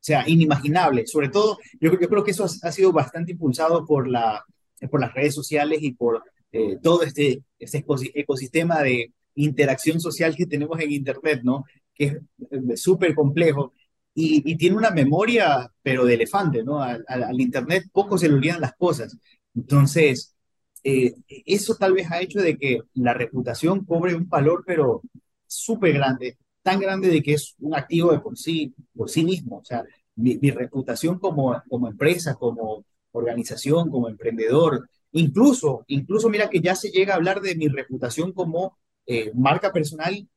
o 0.03 0.05
sea, 0.05 0.29
inimaginable. 0.29 1.07
Sobre 1.07 1.29
todo, 1.29 1.59
yo, 1.81 1.93
yo 1.93 2.09
creo 2.09 2.25
que 2.25 2.33
eso 2.33 2.45
ha, 2.45 2.73
sido 2.73 2.93
bastante 2.93 3.31
impulsado 3.31 3.87
por, 3.87 4.09
la, 4.09 4.45
por 4.91 5.01
las 5.01 5.15
redes 5.15 5.33
sociales 5.33 5.79
y 5.81 5.93
por 5.93 6.25
eh, 6.51 6.77
todo 6.83 7.05
este, 7.05 7.45
este 7.57 7.85
ecosistema 8.15 8.83
de 8.83 9.13
interacción 9.37 10.01
social 10.01 10.35
que 10.35 10.47
tenemos 10.47 10.81
en 10.81 10.91
Internet, 10.91 11.43
¿no? 11.45 11.65
Que 11.95 12.05
es 12.07 12.15
eh, 12.51 12.77
súper 12.77 13.15
complejo 13.15 13.73
y, 14.13 14.43
y, 14.45 14.57
tiene 14.57 14.77
una 14.77 14.91
memoria, 14.91 15.71
pero 15.83 16.05
de 16.05 16.15
elefante, 16.15 16.65
¿no? 16.65 16.83
Al, 16.83 17.05
al, 17.07 17.41
Internet 17.41 17.85
poco 17.93 18.19
se 18.19 18.29
le 18.29 18.35
olvidan 18.35 18.61
las 18.61 18.75
cosas. 18.75 19.17
Entonces, 19.55 20.35
eh, 20.83 21.15
eso 21.47 21.77
tal 21.77 21.93
vez 21.93 22.11
ha 22.11 22.21
hecho 22.21 22.41
de 22.41 22.59
que 22.59 22.81
la 22.95 23.15
reputación 23.15 23.85
cobre 23.85 24.17
un 24.17 24.29
valor, 24.29 24.65
pero 24.67 25.03
súper 25.47 25.93
grande 25.95 26.39
tan 26.63 26.81
grande 26.81 27.09
de 27.09 27.23
que 27.23 27.35
es 27.35 27.55
un 27.59 27.75
activo 27.75 28.13
de 28.13 28.21
por 28.21 28.37
sí, 28.39 28.75
por 28.95 29.11
sí 29.11 29.25
mismo. 29.25 29.59
O 29.59 29.65
sea, 29.65 29.85
mi, 30.17 30.39
reputación 30.51 31.19
como, 31.19 31.61
como 31.69 31.89
empresa, 31.89 32.35
como 32.35 32.85
organización, 33.13 33.91
como 33.91 34.09
emprendedor, 34.09 34.89
incluso, 35.13 35.85
incluso 35.89 36.29
mira 36.29 36.49
que 36.49 36.61
ya 36.61 36.75
se 36.75 36.91
llega 36.91 37.15
a 37.15 37.17
hablar 37.17 37.41
de 37.41 37.55
mi 37.57 37.69
reputación 37.69 38.33
como 38.33 38.79
eh, 39.07 39.33
marca 39.35 39.73
personal, 39.73 40.29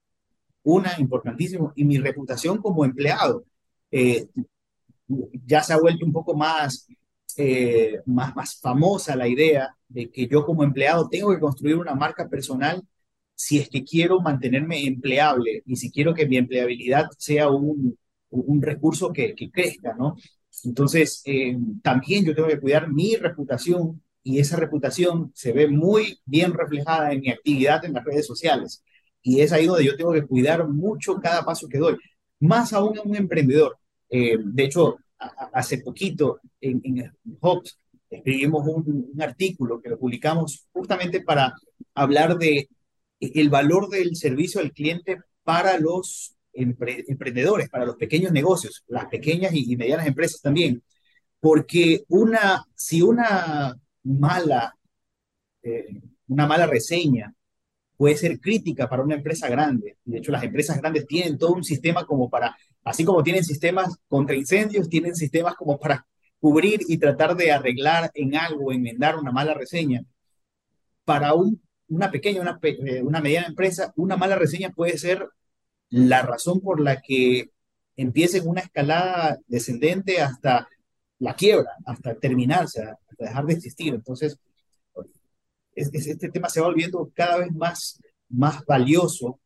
una 0.63 0.93
importantísimo, 0.99 1.71
y 1.75 1.85
mi 1.85 1.97
reputación 1.97 2.57
como 2.61 2.85
empleado. 2.85 3.45
Eh, 3.91 4.27
ya 5.45 5.61
se 5.63 5.73
ha 5.73 5.79
vuelto 5.79 6.05
un 6.05 6.11
poco 6.11 6.35
más, 6.35 6.87
eh, 7.37 8.01
más, 8.05 8.35
más 8.35 8.59
famosa 8.59 9.15
la 9.15 9.27
idea 9.27 9.75
de 9.87 10.09
que 10.09 10.27
yo 10.27 10.45
como 10.45 10.63
empleado 10.63 11.07
tengo 11.09 11.31
que 11.31 11.39
construir 11.39 11.77
una 11.77 11.93
marca 11.93 12.27
personal 12.27 12.83
si 13.35 13.59
es 13.59 13.69
que 13.69 13.83
quiero 13.83 14.21
mantenerme 14.21 14.85
empleable 14.85 15.61
y 15.65 15.75
si 15.75 15.91
quiero 15.91 16.13
que 16.13 16.27
mi 16.27 16.37
empleabilidad 16.37 17.09
sea 17.17 17.49
un, 17.49 17.97
un 18.29 18.61
recurso 18.61 19.11
que, 19.11 19.35
que, 19.35 19.51
crezca, 19.51 19.93
¿no? 19.93 20.15
Entonces, 20.63 21.21
eh, 21.25 21.57
también 21.83 22.25
yo 22.25 22.33
tengo 22.33 22.47
que 22.47 22.59
cuidar 22.59 22.91
mi 22.91 23.15
reputación 23.15 24.01
y 24.23 24.39
esa 24.39 24.57
reputación 24.57 25.31
se 25.35 25.51
ve 25.53 25.67
muy 25.67 26.19
bien 26.25 26.53
reflejada 26.53 27.11
en 27.11 27.21
mi 27.21 27.29
actividad 27.29 27.85
en 27.85 27.93
las 27.93 28.05
redes 28.05 28.25
sociales. 28.25 28.83
Y 29.21 29.41
es 29.41 29.51
ahí 29.51 29.65
donde 29.65 29.85
yo 29.85 29.95
tengo 29.95 30.13
que 30.13 30.25
cuidar 30.25 30.67
mucho 30.67 31.19
cada 31.19 31.43
paso 31.43 31.67
que 31.67 31.77
doy, 31.77 31.97
más 32.39 32.73
aún 32.73 32.97
a 32.97 33.01
un 33.01 33.15
emprendedor. 33.15 33.77
Eh, 34.09 34.37
de 34.43 34.63
hecho, 34.63 34.97
hace 35.53 35.79
poquito 35.79 36.39
en, 36.61 36.81
en 36.83 37.11
Hobbs 37.41 37.77
escribimos 38.09 38.67
un, 38.67 39.09
un, 39.13 39.21
artículo 39.21 39.81
que 39.81 39.89
lo 39.89 39.99
publicamos 39.99 40.67
justamente 40.71 41.21
para 41.21 41.53
hablar 41.93 42.37
de 42.37 42.69
el 43.19 43.49
valor 43.49 43.89
del 43.89 44.15
servicio 44.15 44.61
al 44.61 44.71
cliente 44.71 45.17
para 45.43 45.79
los 45.79 46.35
emprendedores, 46.53 47.69
para 47.69 47.85
los 47.85 47.95
pequeños 47.97 48.31
negocios, 48.31 48.83
las 48.87 49.05
pequeñas 49.07 49.53
y, 49.53 49.75
medianas 49.75 50.07
empresas 50.07 50.41
también. 50.41 50.81
Porque 51.39 52.03
una, 52.07 52.63
si 52.75 53.01
una 53.01 53.75
mala, 54.03 54.75
eh, 55.63 56.01
una 56.27 56.47
mala 56.47 56.65
reseña 56.65 57.33
puede 57.97 58.17
ser 58.17 58.39
crítica 58.39 58.89
para 58.89 59.03
una 59.03 59.15
empresa 59.15 59.47
grande, 59.47 59.97
de 60.03 60.17
hecho 60.17 60.31
las 60.31 60.43
empresas 60.43 60.77
grandes 60.79 61.07
tienen 61.07 61.37
todo 61.37 61.53
un 61.53 61.63
sistema 61.63 62.05
como 62.05 62.29
para, 62.29 62.55
así 62.83 63.05
como 63.05 63.23
tienen 63.23 63.43
sistemas 63.43 63.97
contra 64.07 64.35
incendios, 64.35 64.89
tienen 64.89 65.15
sistemas 65.15 65.55
como 65.55 65.79
para 65.79 66.05
cubrir 66.39 66.81
y 66.87 66.97
tratar 66.97 67.35
de 67.35 67.51
arreglar 67.51 68.11
en 68.13 68.35
algo, 68.35 68.71
enmendar 68.71 69.17
una 69.17 69.31
mala 69.31 69.53
reseña. 69.53 70.01
Para 71.05 71.33
un 71.33 71.61
una 71.89 72.11
pequeña, 72.11 72.41
una, 72.41 72.59
eh, 72.61 73.01
una 73.01 73.21
mediana 73.21 73.47
empresa, 73.47 73.93
una 73.95 74.17
mala 74.17 74.35
reseña 74.35 74.71
puede 74.71 74.97
ser 74.97 75.27
la 75.89 76.21
razón 76.23 76.61
por 76.61 76.79
la 76.81 77.01
que 77.01 77.51
empiece 77.95 78.41
una 78.41 78.61
escalada 78.61 79.39
descendente 79.47 80.21
hasta 80.21 80.67
la 81.19 81.35
quiebra, 81.35 81.71
hasta 81.85 82.15
terminarse, 82.15 82.83
hasta 82.83 83.25
dejar 83.25 83.45
de 83.45 83.53
existir. 83.53 83.93
Entonces, 83.93 84.37
este 85.75 86.29
tema 86.29 86.49
se 86.49 86.61
va 86.61 86.67
volviendo 86.67 87.11
cada 87.13 87.37
vez 87.37 87.51
más, 87.53 88.01
más 88.29 88.65
valioso 88.65 89.39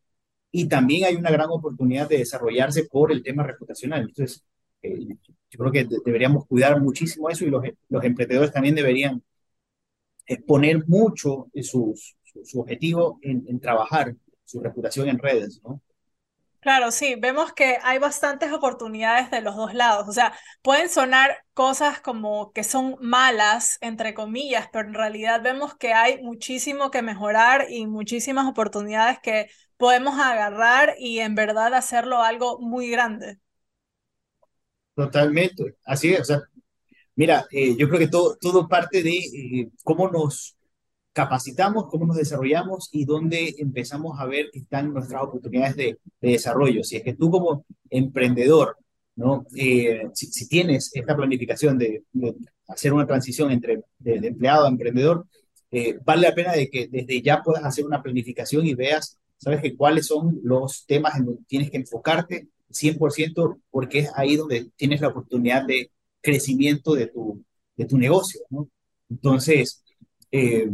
y 0.52 0.68
también 0.68 1.06
hay 1.06 1.16
una 1.16 1.32
gran 1.32 1.50
oportunidad 1.50 2.08
de 2.10 2.20
desarrollarse 2.20 2.86
por 2.86 3.12
el 3.12 3.24
tema 3.24 3.44
reputacional. 3.44 4.02
Entonces, 4.02 4.44
eh, 4.82 5.16
yo 5.50 5.60
creo 5.60 5.72
que 5.72 5.88
deberíamos 6.06 6.46
cuidar 6.46 6.82
muchísimo 6.82 7.30
eso 7.30 7.46
y 7.46 7.50
los, 7.50 7.64
los 7.90 8.04
emprendedores 8.04 8.52
también 8.52 8.76
deberían 8.76 9.24
poner 10.46 10.88
mucho 10.88 11.48
sus, 11.62 12.16
su, 12.44 12.60
objetivo 12.62 13.20
en, 13.22 13.60
trabajar 13.60 14.16
su 14.46 14.60
reputación 14.62 15.10
en 15.10 15.20
redes, 15.20 15.62
¿no? 15.64 15.82
Claro, 16.62 16.92
sí, 16.92 17.16
vemos 17.16 17.54
que 17.54 17.78
hay 17.84 18.00
bastantes 18.00 18.52
oportunidades 18.52 19.32
de 19.32 19.40
los 19.40 19.56
dos 19.56 19.74
lados. 19.74 20.10
O 20.10 20.12
sea, 20.12 20.34
pueden 20.62 20.90
sonar 20.90 21.38
cosas 21.54 22.02
como 22.02 22.52
que 22.52 22.66
son 22.66 22.98
malas, 23.00 23.78
entre 23.80 24.14
comillas, 24.14 24.68
pero 24.72 24.90
en 24.90 24.94
realidad 24.94 25.42
vemos 25.42 25.78
que 25.78 25.94
hay 25.94 26.22
muchísimo 26.22 26.92
que 26.92 27.02
mejorar 27.02 27.68
y 27.70 27.88
muchísimas 27.88 28.46
oportunidades 28.46 29.20
que 29.24 29.50
podemos 29.78 30.20
agarrar 30.20 30.96
y 31.00 31.20
en 31.20 31.34
verdad 31.34 31.74
hacerlo 31.74 32.22
algo 32.22 32.60
muy 32.60 32.90
grande. 32.90 33.40
Totalmente, 34.96 35.78
así 35.86 36.14
es. 36.14 36.20
O 36.20 36.26
sea, 36.26 36.42
mira, 37.16 37.48
eh, 37.52 37.78
yo 37.78 37.88
creo 37.88 38.00
que 38.00 38.10
todo, 38.10 38.36
todo 38.36 38.68
parte 38.68 39.02
de 39.02 39.16
eh, 39.18 39.70
cómo 39.86 40.10
nos 40.10 40.58
capacitamos, 41.20 41.88
cómo 41.90 42.06
nos 42.06 42.16
desarrollamos 42.16 42.88
y 42.94 43.04
dónde 43.04 43.54
empezamos 43.58 44.18
a 44.18 44.26
ver 44.26 44.50
que 44.54 44.60
están 44.60 44.94
nuestras 44.94 45.22
oportunidades 45.22 45.76
de, 45.76 45.98
desarrollo. 46.22 46.82
Si 46.82 46.96
es 46.96 47.04
que 47.04 47.14
tú 47.14 47.30
como 47.30 47.66
emprendedor, 47.90 48.78
¿no? 49.18 49.46
Eh, 49.54 50.04
si, 50.14 50.48
tienes 50.48 50.92
esta 50.94 51.18
planificación 51.18 51.78
de, 51.78 52.04
hacer 52.70 52.94
una 52.94 53.06
transición 53.06 53.52
entre 53.52 53.84
de, 53.98 54.28
empleado 54.28 54.66
a 54.66 54.70
emprendedor, 54.70 55.28
eh, 55.72 56.00
vale 56.06 56.22
la 56.22 56.34
pena 56.34 56.54
de 56.54 56.70
que 56.70 56.88
desde 56.88 57.22
ya 57.22 57.44
puedas 57.44 57.66
hacer 57.66 57.86
una 57.86 58.02
planificación 58.02 58.66
y 58.66 58.74
veas, 58.74 59.18
sabes 59.36 59.62
que 59.62 59.76
cuáles 59.76 60.08
son 60.08 60.40
los 60.42 60.86
temas 60.86 61.18
en 61.18 61.26
donde 61.26 61.42
tienes 61.48 61.70
que 61.70 61.78
enfocarte 61.78 62.48
100% 62.72 63.60
porque 63.70 64.00
es 64.00 64.12
ahí 64.16 64.38
donde 64.38 64.70
tienes 64.78 65.02
la 65.02 65.10
oportunidad 65.10 65.66
de 65.66 65.92
crecimiento 66.22 66.94
de 66.94 67.08
tu, 67.08 67.44
de 67.76 67.84
tu 67.84 67.98
negocio, 67.98 68.40
¿no? 68.50 68.70
Entonces, 69.10 69.84
eh, 70.32 70.70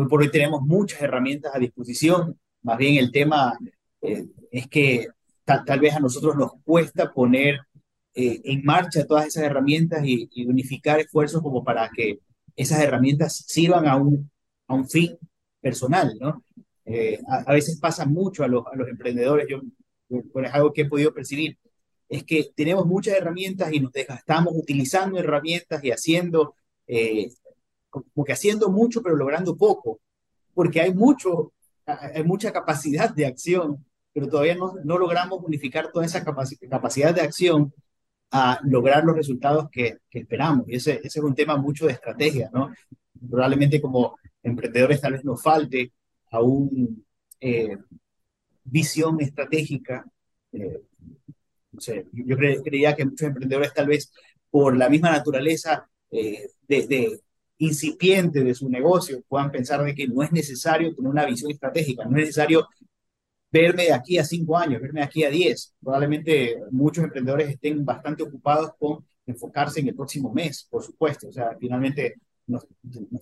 Hoy 0.00 0.06
por 0.06 0.20
hoy 0.20 0.30
tenemos 0.30 0.62
muchas 0.62 1.02
herramientas 1.02 1.52
a 1.52 1.58
disposición, 1.58 2.38
más 2.62 2.78
bien 2.78 2.98
el 2.98 3.10
tema 3.10 3.58
eh, 4.00 4.26
es 4.52 4.68
que 4.68 5.08
tal 5.44 5.80
vez 5.80 5.92
a 5.92 5.98
nosotros 5.98 6.36
nos 6.36 6.52
cuesta 6.62 7.12
poner 7.12 7.58
eh, 8.14 8.40
en 8.44 8.64
marcha 8.64 9.04
todas 9.04 9.26
esas 9.26 9.42
herramientas 9.42 10.04
y, 10.04 10.28
unificar 10.46 11.00
esfuerzos 11.00 11.42
como 11.42 11.64
para 11.64 11.90
que 11.92 12.20
esas 12.54 12.78
herramientas 12.80 13.44
sirvan 13.48 13.88
a 13.88 13.96
un, 13.96 14.30
a 14.68 14.74
un 14.74 14.88
fin 14.88 15.18
personal, 15.60 16.16
¿no? 16.20 16.44
Eh, 16.84 17.18
a, 17.26 17.52
veces 17.52 17.80
pasa 17.80 18.06
mucho 18.06 18.44
a 18.44 18.46
los, 18.46 18.64
a 18.72 18.76
los 18.76 18.86
emprendedores, 18.86 19.48
yo, 19.48 19.62
por 20.32 20.46
es 20.46 20.54
algo 20.54 20.72
que 20.72 20.82
he 20.82 20.88
podido 20.88 21.12
percibir, 21.12 21.58
es 22.08 22.22
que 22.22 22.52
tenemos 22.54 22.86
muchas 22.86 23.16
herramientas 23.16 23.72
y 23.72 23.80
nos 23.80 23.90
desgastamos 23.90 24.54
utilizando 24.54 25.18
herramientas 25.18 25.82
y 25.82 25.90
haciendo 25.90 26.54
como 28.14 28.24
que 28.24 28.32
haciendo 28.32 28.70
mucho 28.70 29.02
pero 29.02 29.16
logrando 29.16 29.56
poco, 29.56 30.00
porque 30.54 30.80
hay 30.80 30.92
mucho, 30.92 31.52
hay 31.86 32.24
mucha 32.24 32.52
capacidad 32.52 33.14
de 33.14 33.26
acción, 33.26 33.84
pero 34.12 34.28
todavía 34.28 34.54
no, 34.54 34.74
no 34.84 34.98
logramos 34.98 35.42
unificar 35.44 35.90
toda 35.92 36.06
esa 36.06 36.24
capacidad 36.24 37.14
de 37.14 37.20
acción 37.20 37.72
a 38.30 38.60
lograr 38.64 39.04
los 39.04 39.16
resultados 39.16 39.68
que, 39.70 39.98
esperamos. 40.10 40.68
Y 40.68 40.76
ese, 40.76 41.00
ese, 41.02 41.18
es 41.18 41.24
un 41.24 41.34
tema 41.34 41.56
mucho 41.56 41.86
de 41.86 41.92
estrategia, 41.92 42.50
¿no? 42.52 42.72
Probablemente 43.30 43.80
como 43.80 44.16
emprendedores 44.42 45.00
tal 45.00 45.12
vez 45.14 45.24
nos 45.24 45.42
falte 45.42 45.92
aún 46.30 47.04
eh, 47.40 47.76
visión 48.64 49.20
estratégica. 49.20 50.04
Eh, 50.52 50.80
no 51.72 51.80
sé, 51.80 52.06
yo 52.12 52.36
creía 52.36 52.94
que 52.94 53.04
muchos 53.04 53.28
emprendedores 53.28 53.72
tal 53.72 53.86
vez 53.86 54.12
por 54.50 54.76
la 54.76 54.88
misma 54.88 55.10
naturaleza 55.10 55.88
eh, 56.10 56.50
de, 56.66 57.20
incipiente 57.58 58.42
de 58.42 58.54
su 58.54 58.68
negocio 58.68 59.22
puedan 59.28 59.50
pensar 59.50 59.84
de 59.84 59.94
que 59.94 60.06
no 60.06 60.22
es 60.22 60.32
necesario 60.32 60.94
tener 60.94 61.10
una 61.10 61.26
visión 61.26 61.50
estratégica, 61.50 62.04
no 62.04 62.10
es 62.10 62.22
necesario 62.22 62.66
verme 63.50 63.84
de 63.84 63.92
aquí 63.92 64.18
a 64.18 64.24
cinco 64.24 64.56
años, 64.56 64.80
verme 64.80 65.00
de 65.00 65.06
aquí 65.06 65.24
a 65.24 65.30
diez. 65.30 65.74
Probablemente 65.80 66.56
muchos 66.70 67.04
emprendedores 67.04 67.50
estén 67.50 67.84
bastante 67.84 68.22
ocupados 68.22 68.70
con 68.78 69.04
enfocarse 69.26 69.80
en 69.80 69.88
el 69.88 69.94
próximo 69.94 70.32
mes, 70.32 70.66
por 70.70 70.82
supuesto. 70.82 71.28
O 71.28 71.32
sea, 71.32 71.56
finalmente 71.58 72.14
nos, 72.46 72.66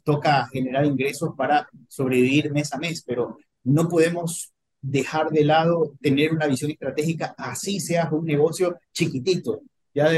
toca 0.05 0.47
generar 0.49 0.85
ingresos 0.85 1.31
para 1.37 1.69
sobrevivir 1.89 2.53
mes 2.53 2.73
a 2.73 2.79
mes, 2.79 3.03
pero 3.05 3.39
no 3.65 3.89
podemos 3.89 4.53
dejar 4.81 5.31
de 5.31 5.45
lado 5.45 5.95
tener 6.01 6.33
una 6.33 6.47
visión 6.47 6.71
estratégica, 6.71 7.35
así 7.37 7.81
seas 7.81 8.13
un 8.13 8.25
negocio 8.25 8.79
chiquitito. 8.93 9.63
Ya 9.95 10.11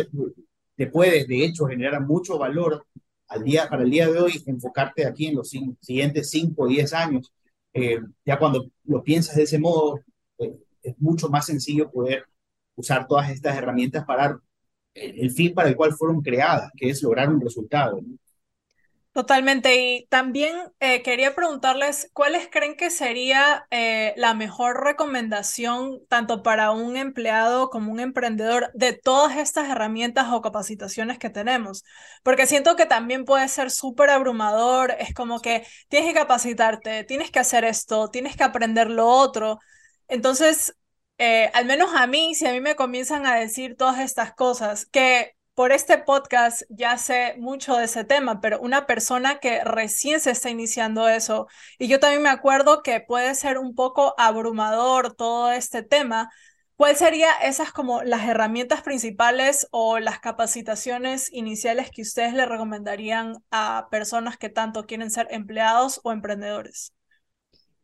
te 0.76 0.86
puedes, 0.88 1.26
de 1.26 1.44
hecho, 1.44 1.66
generar 1.66 2.04
mucho 2.04 2.38
valor 2.38 2.84
al 3.28 3.44
día, 3.44 3.68
para 3.68 3.82
el 3.82 3.90
día 3.90 4.08
de 4.08 4.18
hoy, 4.18 4.42
enfocarte 4.46 5.06
aquí 5.06 5.26
en 5.26 5.36
los 5.36 5.50
siguientes 5.80 6.30
5 6.30 6.62
o 6.62 6.66
10 6.66 6.92
años. 6.94 7.32
Eh, 7.72 8.00
ya 8.24 8.38
cuando 8.38 8.70
lo 8.84 9.02
piensas 9.02 9.36
de 9.36 9.42
ese 9.42 9.58
modo, 9.58 10.00
eh, 10.38 10.56
es 10.82 10.98
mucho 10.98 11.28
más 11.28 11.46
sencillo 11.46 11.90
poder 11.90 12.24
usar 12.74 13.06
todas 13.06 13.30
estas 13.30 13.56
herramientas 13.56 14.04
para 14.04 14.40
el, 14.94 15.30
fin 15.30 15.54
para 15.54 15.68
el 15.68 15.76
cual 15.76 15.92
fueron 15.92 16.22
creadas, 16.22 16.70
que 16.76 16.90
es 16.90 17.02
lograr 17.02 17.28
un 17.28 17.40
resultado. 17.40 18.00
Totalmente. 19.18 19.74
Y 19.74 20.06
también 20.06 20.54
eh, 20.78 21.02
quería 21.02 21.34
preguntarles, 21.34 22.08
¿cuáles 22.12 22.46
creen 22.48 22.76
que 22.76 22.88
sería 22.88 23.66
eh, 23.72 24.14
la 24.16 24.32
mejor 24.32 24.84
recomendación 24.84 26.06
tanto 26.08 26.44
para 26.44 26.70
un 26.70 26.96
empleado 26.96 27.68
como 27.68 27.90
un 27.90 27.98
emprendedor 27.98 28.70
de 28.74 28.92
todas 28.92 29.36
estas 29.36 29.68
herramientas 29.70 30.28
o 30.30 30.40
capacitaciones 30.40 31.18
que 31.18 31.30
tenemos? 31.30 31.82
Porque 32.22 32.46
siento 32.46 32.76
que 32.76 32.86
también 32.86 33.24
puede 33.24 33.48
ser 33.48 33.72
súper 33.72 34.10
abrumador, 34.10 34.94
es 35.00 35.12
como 35.14 35.40
que 35.40 35.66
tienes 35.88 36.10
que 36.12 36.20
capacitarte, 36.20 37.02
tienes 37.02 37.32
que 37.32 37.40
hacer 37.40 37.64
esto, 37.64 38.10
tienes 38.10 38.36
que 38.36 38.44
aprender 38.44 38.88
lo 38.88 39.08
otro. 39.08 39.58
Entonces, 40.06 40.76
eh, 41.18 41.50
al 41.54 41.64
menos 41.66 41.90
a 41.92 42.06
mí, 42.06 42.36
si 42.36 42.46
a 42.46 42.52
mí 42.52 42.60
me 42.60 42.76
comienzan 42.76 43.26
a 43.26 43.34
decir 43.34 43.74
todas 43.76 43.98
estas 43.98 44.32
cosas, 44.34 44.86
que 44.86 45.34
por 45.58 45.72
este 45.72 45.98
podcast 45.98 46.62
ya 46.68 46.96
sé 46.98 47.34
mucho 47.36 47.74
de 47.74 47.86
ese 47.86 48.04
tema, 48.04 48.40
pero 48.40 48.60
una 48.60 48.86
persona 48.86 49.40
que 49.40 49.64
recién 49.64 50.20
se 50.20 50.30
está 50.30 50.50
iniciando 50.50 51.08
eso, 51.08 51.48
y 51.80 51.88
yo 51.88 51.98
también 51.98 52.22
me 52.22 52.28
acuerdo 52.28 52.84
que 52.84 53.00
puede 53.00 53.34
ser 53.34 53.58
un 53.58 53.74
poco 53.74 54.14
abrumador 54.18 55.14
todo 55.14 55.50
este 55.50 55.82
tema, 55.82 56.30
¿cuál 56.76 56.94
sería 56.94 57.32
esas 57.42 57.72
como 57.72 58.04
las 58.04 58.28
herramientas 58.28 58.82
principales 58.82 59.66
o 59.72 59.98
las 59.98 60.20
capacitaciones 60.20 61.28
iniciales 61.32 61.90
que 61.90 62.02
ustedes 62.02 62.34
le 62.34 62.46
recomendarían 62.46 63.38
a 63.50 63.88
personas 63.90 64.36
que 64.36 64.50
tanto 64.50 64.86
quieren 64.86 65.10
ser 65.10 65.26
empleados 65.32 66.00
o 66.04 66.12
emprendedores? 66.12 66.92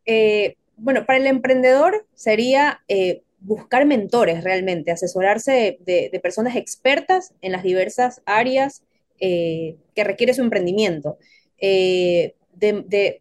Eh, 0.07 0.59
bueno, 0.77 1.07
para 1.07 1.18
el 1.18 1.27
emprendedor 1.27 2.07
sería 2.14 2.85
eh, 2.87 3.24
buscar 3.45 3.85
mentores 3.85 4.43
realmente, 4.43 4.91
asesorarse 4.91 5.79
de, 5.85 6.21
personas 6.23 6.57
expertas 6.57 7.35
en 7.43 7.53
las 7.53 7.63
diversas 7.63 8.23
áreas 8.25 8.83
eh, 9.21 9.77
que 9.95 10.05
requiere 10.05 10.35
su 10.35 10.43
emprendimiento. 10.43 11.19
Eh, 11.59 12.35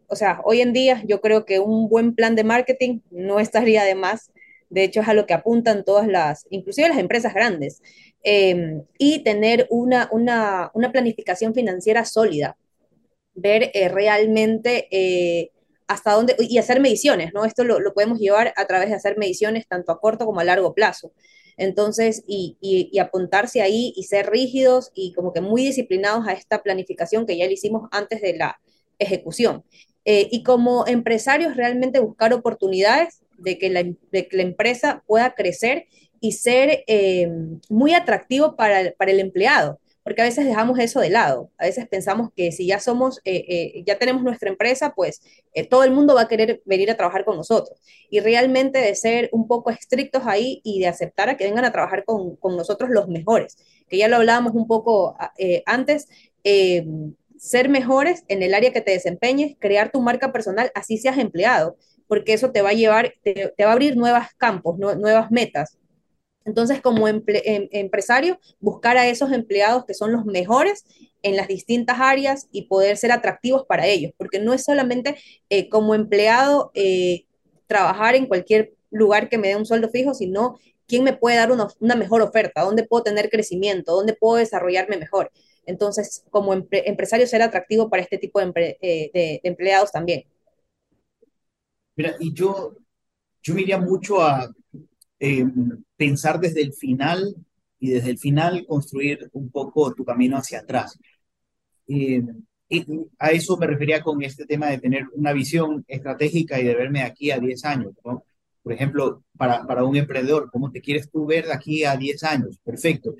o 0.07 0.15
sea, 0.15 0.41
hoy 0.45 0.61
en 0.61 0.73
día 0.73 1.03
yo 1.05 1.19
creo 1.19 1.45
que 1.45 1.59
un 1.59 1.89
buen 1.89 2.15
plan 2.15 2.35
de 2.35 2.43
marketing 2.43 2.99
no 3.11 3.39
estaría 3.39 3.83
de 3.83 3.95
más. 3.95 4.31
De 4.69 4.83
hecho, 4.83 5.01
es 5.01 5.07
a 5.07 5.13
lo 5.13 5.25
que 5.25 5.33
apuntan 5.33 5.83
todas 5.83 6.07
las, 6.07 6.47
inclusive 6.49 6.87
las 6.87 6.97
empresas 6.97 7.33
grandes. 7.33 7.81
Em, 8.23 8.83
y 8.97 9.19
tener 9.23 9.67
una, 9.69 10.07
una, 10.11 10.71
una, 10.73 10.91
planificación 10.93 11.53
financiera 11.53 12.05
sólida. 12.05 12.55
Ver 13.35 13.71
eh, 13.73 13.89
realmente 13.89 14.87
hasta 15.87 16.13
dónde, 16.13 16.35
y 16.39 16.57
hacer 16.57 16.79
mediciones, 16.79 17.33
¿no? 17.33 17.45
Esto 17.45 17.63
lo, 17.63 17.93
podemos 17.93 18.19
llevar 18.19 18.53
a 18.55 18.65
través 18.65 18.89
de 18.89 18.95
hacer 18.95 19.17
mediciones 19.17 19.67
tanto 19.67 19.91
a 19.91 19.99
corto 19.99 20.25
como 20.25 20.39
a 20.39 20.43
largo 20.43 20.73
plazo. 20.73 21.11
Entonces, 21.57 22.23
y, 22.27 22.57
apuntarse 22.99 23.61
ahí 23.61 23.93
y 23.95 24.03
ser 24.03 24.29
rígidos 24.29 24.91
y 24.95 25.13
como 25.13 25.33
que 25.33 25.41
muy 25.41 25.63
disciplinados 25.63 26.27
a 26.27 26.33
esta 26.33 26.63
planificación 26.63 27.25
que 27.25 27.37
ya 27.37 27.45
le 27.45 27.53
hicimos 27.53 27.87
antes 27.91 28.21
de 28.21 28.37
la 28.37 28.59
ejecución. 28.97 29.63
Eh, 30.05 30.27
y 30.31 30.43
como 30.43 30.85
empresarios, 30.87 31.55
realmente 31.55 31.99
buscar 31.99 32.33
oportunidades 32.33 33.21
de 33.37 33.57
que 33.57 33.69
la, 33.69 33.83
empresa 34.41 35.03
pueda 35.05 35.33
crecer 35.35 35.87
y 36.19 36.33
ser 36.33 36.83
eh, 36.87 37.29
muy 37.69 37.93
atractivo 37.93 38.55
para, 38.55 38.93
para 38.97 39.11
el 39.11 39.19
empleado 39.19 39.79
porque 40.03 40.21
a 40.21 40.25
veces 40.25 40.45
dejamos 40.45 40.77
eso 40.79 40.99
de 40.99 41.09
lado. 41.09 41.49
A 41.57 41.65
veces 41.65 41.87
pensamos 41.87 42.29
que 42.35 42.51
si 42.51 42.67
ya 42.67 42.79
somos, 42.79 43.19
eh, 43.23 43.45
eh, 43.47 43.83
ya 43.85 43.97
tenemos 43.97 44.23
nuestra 44.23 44.49
empresa, 44.49 44.93
pues 44.95 45.21
eh, 45.53 45.67
todo 45.67 45.83
el 45.83 45.91
mundo 45.91 46.15
va 46.15 46.21
a 46.21 46.27
querer 46.27 46.61
venir 46.65 46.91
a 46.91 46.97
trabajar 46.97 47.25
con 47.25 47.37
nosotros. 47.37 47.79
Y 48.09 48.19
realmente 48.19 48.79
de 48.79 48.95
ser 48.95 49.29
un 49.31 49.47
poco 49.47 49.69
estrictos 49.69 50.23
ahí 50.25 50.61
y 50.63 50.79
de 50.79 50.87
aceptar 50.87 51.29
a 51.29 51.37
que 51.37 51.45
vengan 51.45 51.65
a 51.65 51.71
trabajar 51.71 52.03
con, 52.05 52.35
con 52.35 52.57
nosotros 52.57 52.89
los 52.89 53.07
mejores, 53.07 53.57
que 53.87 53.97
ya 53.97 54.07
lo 54.07 54.17
hablábamos 54.17 54.53
un 54.53 54.67
poco 54.67 55.15
antes, 55.65 56.07
ser 57.37 57.69
mejores 57.69 58.23
en 58.27 58.43
el 58.43 58.53
área 58.53 58.73
que 58.73 58.81
te 58.81 58.91
desempeñes, 58.91 59.55
crear 59.59 59.91
tu 59.91 60.01
marca 60.01 60.31
personal, 60.31 60.71
así 60.75 60.97
seas 60.97 61.17
empleado, 61.17 61.77
porque 62.07 62.33
eso 62.33 62.51
te 62.51 62.61
va 62.61 62.69
a 62.69 62.73
llevar, 62.73 63.13
te, 63.23 63.53
va 63.63 63.69
a 63.69 63.73
abrir 63.73 63.95
nuevos 63.95 64.25
campos, 64.37 64.77
nuevas 64.77 65.31
metas 65.31 65.77
entonces, 66.45 66.81
como 66.81 67.07
em, 67.07 67.23
empresario, 67.71 68.39
buscar 68.59 68.97
a 68.97 69.07
esos 69.07 69.31
empleados 69.31 69.85
que 69.85 69.93
son 69.93 70.11
los 70.11 70.25
mejores 70.25 70.85
en 71.21 71.37
las 71.37 71.47
distintas 71.47 71.99
áreas 71.99 72.47
y 72.51 72.63
poder 72.63 72.97
ser 72.97 73.11
atractivos 73.11 73.65
para 73.65 73.87
ellos, 73.87 74.11
porque 74.17 74.39
no 74.39 74.53
es 74.53 74.63
solamente 74.63 75.15
eh, 75.49 75.69
como 75.69 75.95
empleado 75.95 76.71
eh, 76.73 77.25
trabajar 77.67 78.15
en 78.15 78.27
cualquier 78.27 78.73
lugar 78.91 79.29
que 79.29 79.37
me 79.37 79.47
dé 79.47 79.55
un 79.55 79.65
sueldo 79.65 79.89
fijo, 79.89 80.13
sino 80.13 80.59
quién 80.85 81.03
me 81.03 81.13
puede 81.13 81.37
dar 81.37 81.51
una, 81.51 81.95
mejor 81.95 82.21
oferta, 82.21 82.61
dónde 82.61 82.85
puedo 82.85 83.03
tener 83.03 83.29
crecimiento, 83.29 83.93
dónde 83.93 84.13
puedo 84.13 84.35
desarrollarme 84.35 84.97
mejor. 84.97 85.31
Entonces, 85.65 86.25
como 86.29 86.53
empresario, 86.53 87.25
ser 87.25 87.41
atractivo 87.41 87.89
para 87.89 88.03
este 88.03 88.17
tipo 88.17 88.41
de, 88.41 88.77
eh, 88.81 89.39
empleados 89.43 89.93
también. 89.93 90.25
Mira, 91.95 92.15
y 92.19 92.33
yo, 92.33 92.75
yo 93.41 93.55
mucho 93.79 94.21
a 94.21 94.53
pensar 96.03 96.37
desde 96.39 96.61
el 96.61 96.73
final 96.73 97.33
y 97.79 97.91
desde 97.91 98.09
el 98.09 98.17
final 98.17 98.65
construir 98.67 99.29
un 99.31 99.49
poco 99.49 99.93
tu 99.93 100.03
camino 100.03 100.37
hacia 100.37 100.59
atrás. 100.59 100.99
y 101.87 102.19
a 103.19 103.29
eso 103.29 103.55
me 103.57 103.67
refería 103.67 104.01
con 104.01 104.23
este 104.23 104.45
tema 104.45 104.67
de 104.67 104.79
tener 104.79 105.03
una 105.13 105.31
visión 105.31 105.85
estratégica 105.87 106.59
y 106.59 106.63
de 106.65 106.75
verme 106.75 107.03
aquí 107.03 107.29
a 107.29 107.39
10 107.39 107.65
años. 107.65 107.93
Por 108.63 108.73
ejemplo, 108.73 109.23
para, 109.37 109.65
para 109.67 109.83
un 109.83 109.95
emprendedor, 109.95 110.49
¿cómo 110.51 110.71
te 110.71 110.81
quieres 110.81 111.09
tú 111.11 111.25
ver 111.25 111.45
de 111.45 111.53
aquí 111.53 111.83
a 111.83 111.95
10 111.95 112.23
años? 112.23 112.59
Perfecto. 112.63 113.15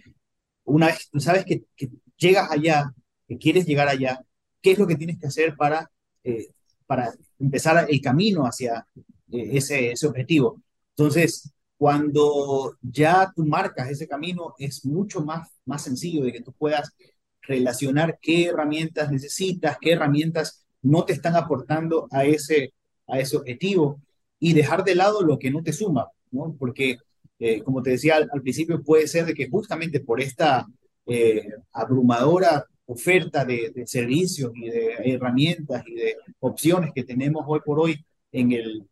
Una 0.64 0.88
vez 0.88 1.08
tú 1.12 1.20
sabes 1.20 1.46
que, 1.46 1.64
que 1.76 1.90
llegas 2.18 2.50
allá, 2.52 2.92
que 3.28 3.38
quieres 3.38 3.66
llegar 3.68 3.88
allá, 3.88 4.20
¿qué 4.62 4.72
es 4.72 4.80
lo 4.80 4.88
que 4.88 4.96
tienes 4.96 5.20
que 5.20 5.28
hacer 5.28 5.56
para, 5.56 5.90
eh, 6.24 6.48
para 6.88 7.14
empezar 7.40 7.86
el 7.88 8.02
camino 8.02 8.44
hacia 8.44 8.88
eh, 9.32 9.50
ese, 9.54 9.92
ese 9.92 10.08
objetivo? 10.08 10.62
Entonces, 10.98 11.54
cuando 11.84 12.78
ya 12.82 13.30
tú 13.36 13.46
marcas 13.46 13.90
ese 13.90 14.08
camino, 14.08 14.56
es 14.58 14.86
mucho 14.86 15.20
más, 15.20 15.50
más 15.66 15.84
sencillo 15.84 16.24
de 16.24 16.32
que 16.32 16.40
tú 16.40 16.54
puedas 16.54 16.94
relacionar 17.42 18.20
qué 18.22 18.46
herramientas 18.46 19.12
necesitas, 19.12 19.78
qué 19.82 19.92
herramientas 19.92 20.66
no 20.82 21.04
te 21.04 21.12
están 21.12 21.36
aportando 21.36 22.08
a 22.10 22.24
ese, 22.24 22.74
a 23.06 23.20
ese 23.20 23.36
objetivo 23.36 24.00
y 24.40 24.54
dejar 24.54 24.86
de 24.86 24.96
lado 24.96 25.24
lo 25.24 25.38
que 25.38 25.52
no 25.52 25.62
te 25.62 25.74
suma, 25.74 26.08
¿no? 26.32 26.56
Porque, 26.58 27.00
eh, 27.38 27.62
como 27.64 27.84
te 27.84 27.90
decía 27.90 28.16
al, 28.16 28.42
principio, 28.42 28.82
puede 28.82 29.06
ser 29.06 29.26
de 29.26 29.34
que 29.34 29.50
justamente 29.50 30.00
por 30.00 30.22
esta 30.22 30.66
eh, 31.06 31.50
abrumadora 31.74 32.66
oferta 32.86 33.44
de, 33.44 33.74
de, 33.76 33.86
servicios 33.86 34.54
y 34.56 34.70
de 34.70 34.96
herramientas 35.04 35.84
y 35.86 35.96
de 35.96 36.16
opciones 36.40 36.92
que 36.96 37.04
tenemos 37.04 37.44
hoy 37.46 37.60
por 37.60 37.78
hoy 37.78 38.06
en 38.32 38.54
el, 38.54 38.88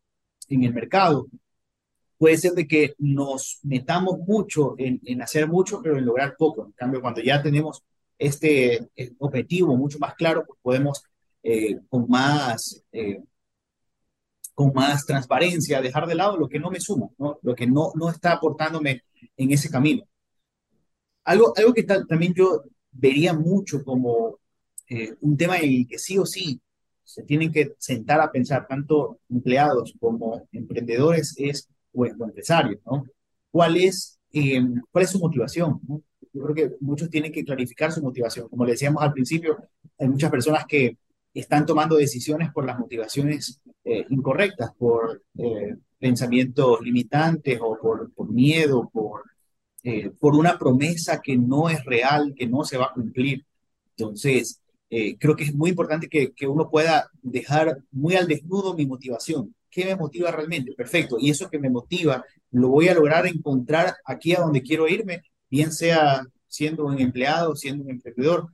en 0.50 0.64
el 0.66 0.74
mercado, 0.74 1.30
puede 2.22 2.38
ser 2.38 2.52
de 2.52 2.68
que 2.68 2.94
nos 3.00 3.58
metamos 3.64 4.20
mucho 4.20 4.76
en, 4.78 5.02
en, 5.06 5.24
hacer 5.24 5.48
mucho, 5.48 5.82
pero 5.82 5.98
en 5.98 6.06
lograr 6.06 6.36
poco. 6.38 6.68
En 6.68 6.72
cambio, 6.74 7.02
cuando 7.02 7.20
ya 7.20 7.42
tenemos 7.42 7.84
este 8.20 8.92
eh, 8.96 9.14
objetivo 9.18 9.76
mucho 9.76 9.98
más 9.98 10.14
claro, 10.14 10.46
pues 10.46 10.60
podemos 10.62 11.04
eh, 11.42 11.80
con, 11.90 12.08
más, 12.08 12.84
eh, 12.92 13.24
con 14.54 14.72
más 14.72 15.04
transparencia 15.04 15.82
dejar 15.82 16.06
de 16.06 16.14
lado 16.14 16.38
lo 16.38 16.48
que 16.48 16.60
no 16.60 16.70
me 16.70 16.80
suma, 16.80 17.08
¿no? 17.18 17.40
lo 17.42 17.56
que 17.56 17.66
no, 17.66 17.92
no 17.96 18.12
está 18.12 18.34
aportándome 18.34 19.02
en 19.36 19.52
ese 19.52 19.72
camino. 19.72 20.04
algo, 21.24 21.54
algo 21.58 21.74
que 21.74 21.82
también 21.82 22.36
yo 22.36 22.62
vería 22.92 23.34
mucho 23.34 23.84
como 23.84 24.38
eh, 24.88 25.16
un 25.22 25.36
tema 25.38 25.58
en 25.58 25.72
el 25.72 25.88
que 25.88 25.98
sí 25.98 26.20
o 26.20 26.26
sí 26.28 26.62
se 27.04 27.24
tienen 27.24 27.52
que 27.52 27.74
sentar 27.80 28.22
a 28.22 28.32
pensar 28.32 28.68
tanto 28.68 29.20
empleados 29.28 29.96
como 30.00 30.48
emprendedores 30.52 31.34
es, 31.40 31.68
o, 31.94 32.06
empresarios, 32.06 32.80
¿no? 32.86 33.06
¿Cuál 33.52 33.78
es, 33.78 34.20
eh, 34.34 34.62
cuál 34.92 35.04
es 35.04 35.10
su 35.10 35.20
motivación? 35.20 35.80
Yo 36.34 36.44
creo 36.44 36.56
que 36.56 36.76
muchos 36.80 37.10
tienen 37.10 37.32
que 37.32 37.44
clarificar 37.44 37.92
su 37.92 38.02
motivación. 38.02 38.48
Como 38.48 38.66
le 38.66 38.72
decíamos 38.72 39.04
al 39.04 39.14
principio, 39.14 39.58
hay 39.98 40.08
muchas 40.08 40.32
personas 40.32 40.66
que 40.66 40.98
están 41.34 41.66
tomando 41.66 41.96
decisiones 41.96 42.52
por 42.52 42.66
las 42.66 42.78
motivaciones 42.80 43.62
eh, 43.84 44.06
incorrectas, 44.10 44.72
por 44.78 45.24
eh, 45.38 45.76
pensamientos 46.00 46.82
limitantes 46.82 47.60
o 47.62 47.78
por, 47.80 48.12
por 48.14 48.32
miedo, 48.32 48.90
por, 48.92 49.24
eh, 49.84 50.10
por 50.20 50.36
una 50.36 50.58
promesa 50.58 51.22
que 51.22 51.38
no 51.38 51.70
es 51.70 51.84
real, 51.86 52.34
que 52.36 52.48
no 52.48 52.64
se 52.64 52.78
va 52.78 52.86
a 52.86 52.94
cumplir. 52.94 53.46
Entonces, 53.96 54.60
creo 54.90 55.38
que 55.38 55.46
es 55.46 55.56
muy 55.56 55.70
importante 55.70 56.10
que, 56.10 56.34
que, 56.34 56.48
uno 56.48 56.70
pueda 56.70 57.10
dejar 57.22 57.78
muy 57.92 58.16
al 58.16 58.28
desnudo 58.28 58.74
mi 58.74 58.86
motivación. 58.86 59.56
¿Qué 59.72 59.86
me 59.86 59.96
motiva 59.96 60.32
realmente? 60.32 60.74
Perfecto. 60.74 61.18
Y 61.20 61.30
eso 61.30 61.50
que 61.50 61.60
me 61.60 61.70
motiva, 61.70 62.24
lo 62.52 62.70
voy 62.70 62.90
a 62.90 62.94
lograr 62.94 63.26
encontrar 63.26 63.96
aquí 64.06 64.36
a 64.36 64.42
donde 64.42 64.62
quiero 64.62 64.88
irme, 64.88 65.24
bien 65.50 65.72
sea 65.72 66.28
siendo 66.48 66.86
un 66.86 67.00
empleado, 67.00 67.56
siendo 67.56 67.84
un 67.86 67.92
emprendedor. 67.92 68.48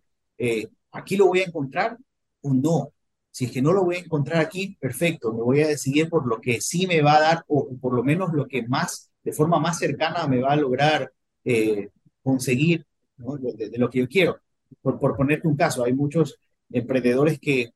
aquí 0.92 1.18
lo 1.18 1.28
voy 1.28 1.40
a 1.40 1.46
encontrar 1.46 1.98
o 2.42 2.54
no. 2.54 2.94
Si 3.32 3.46
es 3.46 3.52
que 3.52 3.62
no 3.62 3.74
lo 3.74 3.84
voy 3.84 3.98
a 3.98 4.00
encontrar 4.00 4.40
aquí, 4.42 4.78
perfecto, 4.80 5.34
me 5.34 5.44
voy 5.44 5.62
a 5.62 5.68
decidir 5.68 6.10
por 6.10 6.28
lo 6.28 6.40
que 6.42 6.62
sí 6.62 6.88
me 6.88 7.02
va 7.02 7.18
a 7.18 7.22
dar, 7.22 7.44
o 7.48 7.70
por 7.80 7.94
lo 7.94 8.04
menos 8.04 8.34
lo 8.34 8.48
que 8.48 8.68
más, 8.68 9.12
de 9.24 9.32
forma 9.32 9.60
más 9.60 9.78
cercana, 9.80 10.28
me 10.28 10.42
va 10.42 10.54
a 10.54 10.56
lograr 10.56 11.12
eh, 11.44 11.90
conseguir 12.24 12.86
de, 13.18 13.78
lo 13.78 13.90
que 13.90 14.00
yo 14.00 14.08
quiero. 14.08 14.40
Por, 14.82 15.00
por 15.00 15.16
ponerte 15.16 15.48
un 15.48 15.56
caso, 15.56 15.84
hay 15.84 15.94
muchos 15.94 16.40
emprendedores 16.72 17.40
que 17.40 17.70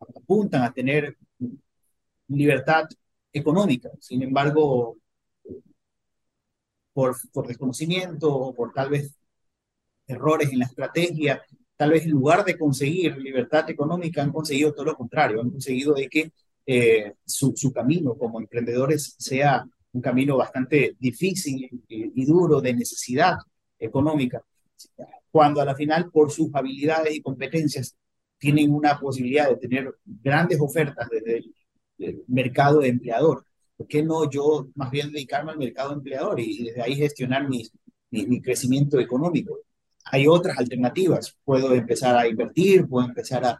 apuntan 0.00 0.62
a 0.62 0.72
tener 0.72 1.16
libertad 2.28 2.84
económica, 3.32 3.90
sin 4.00 4.22
embargo, 4.22 4.96
por, 6.92 7.16
por 7.32 7.46
desconocimiento 7.46 8.32
o 8.32 8.54
por 8.54 8.72
tal 8.72 8.90
vez 8.90 9.14
errores 10.06 10.50
en 10.52 10.58
la 10.58 10.66
estrategia, 10.66 11.42
tal 11.76 11.90
vez 11.90 12.04
en 12.04 12.10
lugar 12.10 12.44
de 12.44 12.58
conseguir 12.58 13.16
libertad 13.18 13.68
económica, 13.70 14.22
han 14.22 14.32
conseguido 14.32 14.72
todo 14.72 14.84
lo 14.86 14.96
contrario, 14.96 15.40
han 15.40 15.50
conseguido 15.50 15.94
de 15.94 16.08
que 16.08 16.32
eh, 16.64 17.14
su, 17.24 17.72
camino 17.72 18.14
como 18.14 18.38
emprendedores 18.38 19.16
sea 19.18 19.64
un 19.92 20.00
camino 20.00 20.36
bastante 20.36 20.96
difícil 20.98 21.68
y, 21.88 22.24
duro 22.24 22.60
de 22.60 22.72
necesidad 22.74 23.36
económica, 23.78 24.42
cuando 25.30 25.60
a 25.60 25.64
la 25.64 25.74
final 25.74 26.10
por 26.10 26.30
sus 26.30 26.54
habilidades 26.54 27.14
y 27.16 27.22
competencias 27.22 27.96
tienen 28.38 28.72
una 28.72 28.98
posibilidad 28.98 29.48
de 29.48 29.56
tener 29.56 29.94
grandes 30.04 30.60
ofertas 30.60 31.08
desde 31.10 31.38
el, 31.38 31.54
mercado 32.26 32.80
de 32.80 32.88
empleador. 32.88 33.44
¿Por 33.76 33.86
qué 33.86 34.02
no 34.02 34.30
yo 34.30 34.68
más 34.74 34.90
bien 34.90 35.10
dedicarme 35.12 35.52
al 35.52 35.58
mercado 35.58 35.92
empleador 35.92 36.38
y, 36.40 36.64
desde 36.64 36.82
ahí 36.82 36.96
gestionar 36.96 37.48
mis, 37.48 37.72
mi 38.10 38.40
crecimiento 38.40 38.98
económico? 39.00 39.58
hay 40.06 40.26
otras 40.26 40.58
alternativas. 40.58 41.36
Puedo 41.44 41.74
empezar 41.74 42.16
a 42.16 42.26
invertir, 42.26 42.86
puedo 42.86 43.06
empezar 43.06 43.44
a, 43.44 43.58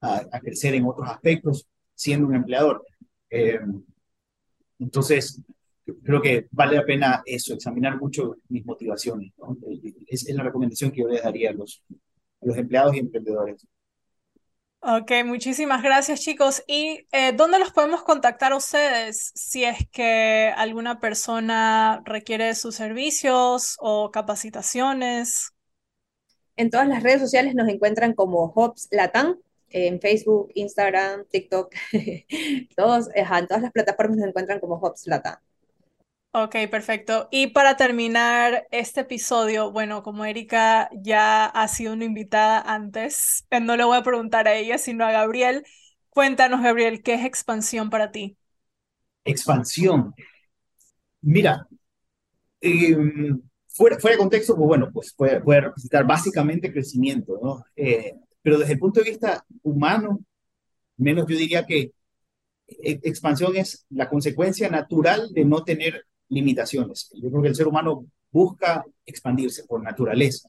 a, 0.00 0.40
crecer 0.40 0.74
en 0.74 0.86
otros 0.86 1.08
aspectos 1.08 1.66
siendo 1.94 2.26
un 2.26 2.34
empleador. 2.34 2.84
Eh, 3.30 3.60
entonces, 4.78 5.40
creo 6.02 6.20
que 6.20 6.46
vale 6.50 6.76
la 6.76 6.84
pena 6.84 7.22
eso, 7.24 7.54
examinar 7.54 7.98
mucho 7.98 8.36
mis 8.48 8.64
motivaciones. 8.66 9.32
Es, 10.06 10.28
es, 10.28 10.34
la 10.34 10.42
recomendación 10.42 10.90
que 10.90 11.00
yo 11.00 11.08
les 11.08 11.22
daría 11.22 11.50
a 11.50 11.54
los, 11.54 11.82
a 12.42 12.46
los 12.46 12.56
empleados 12.56 12.94
y 12.94 12.98
emprendedores. 12.98 13.66
Ok, 14.86 15.10
muchísimas 15.24 15.82
gracias 15.82 16.20
chicos. 16.20 16.62
¿Y 16.66 17.06
eh, 17.10 17.32
dónde 17.32 17.58
los 17.58 17.72
podemos 17.72 18.02
contactar 18.02 18.52
a 18.52 18.56
ustedes 18.56 19.32
si 19.34 19.64
es 19.64 19.88
que 19.90 20.52
alguna 20.54 21.00
persona 21.00 22.02
requiere 22.04 22.54
sus 22.54 22.74
servicios 22.74 23.78
o 23.80 24.10
capacitaciones? 24.10 25.52
En 26.56 26.68
todas 26.68 26.86
las 26.86 27.02
redes 27.02 27.22
sociales 27.22 27.54
nos 27.54 27.66
encuentran 27.70 28.12
como 28.12 28.52
Hops 28.54 28.88
Latam, 28.90 29.38
en 29.70 30.02
Facebook, 30.02 30.50
Instagram, 30.54 31.24
TikTok, 31.30 31.72
todos, 32.76 33.08
en 33.14 33.46
todas 33.46 33.62
las 33.62 33.72
plataformas 33.72 34.18
nos 34.18 34.28
encuentran 34.28 34.60
como 34.60 34.74
Hops 34.74 35.06
Latam. 35.06 35.36
Ok, 36.36 36.56
perfecto. 36.68 37.28
Y 37.30 37.46
para 37.48 37.76
terminar 37.76 38.66
este 38.72 39.02
episodio, 39.02 39.70
bueno, 39.70 40.02
como 40.02 40.24
Erika 40.24 40.90
ya 40.92 41.46
ha 41.46 41.68
sido 41.68 41.92
una 41.92 42.06
invitada 42.06 42.60
antes, 42.60 43.46
eh, 43.50 43.60
no 43.60 43.76
le 43.76 43.84
voy 43.84 43.96
a 43.96 44.02
preguntar 44.02 44.48
a 44.48 44.54
ella, 44.56 44.76
sino 44.78 45.04
a 45.04 45.12
Gabriel. 45.12 45.64
Cuéntanos, 46.10 46.60
Gabriel, 46.60 47.04
¿qué 47.04 47.14
es 47.14 47.24
expansión 47.24 47.88
para 47.88 48.10
ti? 48.10 48.36
Expansión. 49.24 50.12
Mira, 51.20 51.68
eh, 52.60 52.96
fuera, 53.68 54.00
fuera 54.00 54.16
de 54.16 54.18
contexto, 54.18 54.56
pues 54.56 54.66
bueno, 54.66 54.90
pues 54.92 55.14
puede, 55.14 55.40
puede 55.40 55.60
representar 55.60 56.04
básicamente 56.04 56.72
crecimiento, 56.72 57.38
¿no? 57.40 57.64
Eh, 57.76 58.12
pero 58.42 58.58
desde 58.58 58.72
el 58.72 58.80
punto 58.80 58.98
de 58.98 59.10
vista 59.10 59.46
humano, 59.62 60.18
menos 60.96 61.28
yo 61.28 61.36
diría 61.36 61.64
que 61.64 61.92
e, 62.66 62.98
expansión 63.04 63.54
es 63.54 63.86
la 63.90 64.08
consecuencia 64.08 64.68
natural 64.68 65.32
de 65.32 65.44
no 65.44 65.62
tener 65.62 66.04
limitaciones. 66.28 67.10
Yo 67.14 67.30
creo 67.30 67.42
que 67.42 67.48
el 67.48 67.54
ser 67.54 67.68
humano 67.68 68.06
busca 68.30 68.84
expandirse 69.06 69.64
por 69.64 69.82
naturaleza. 69.82 70.48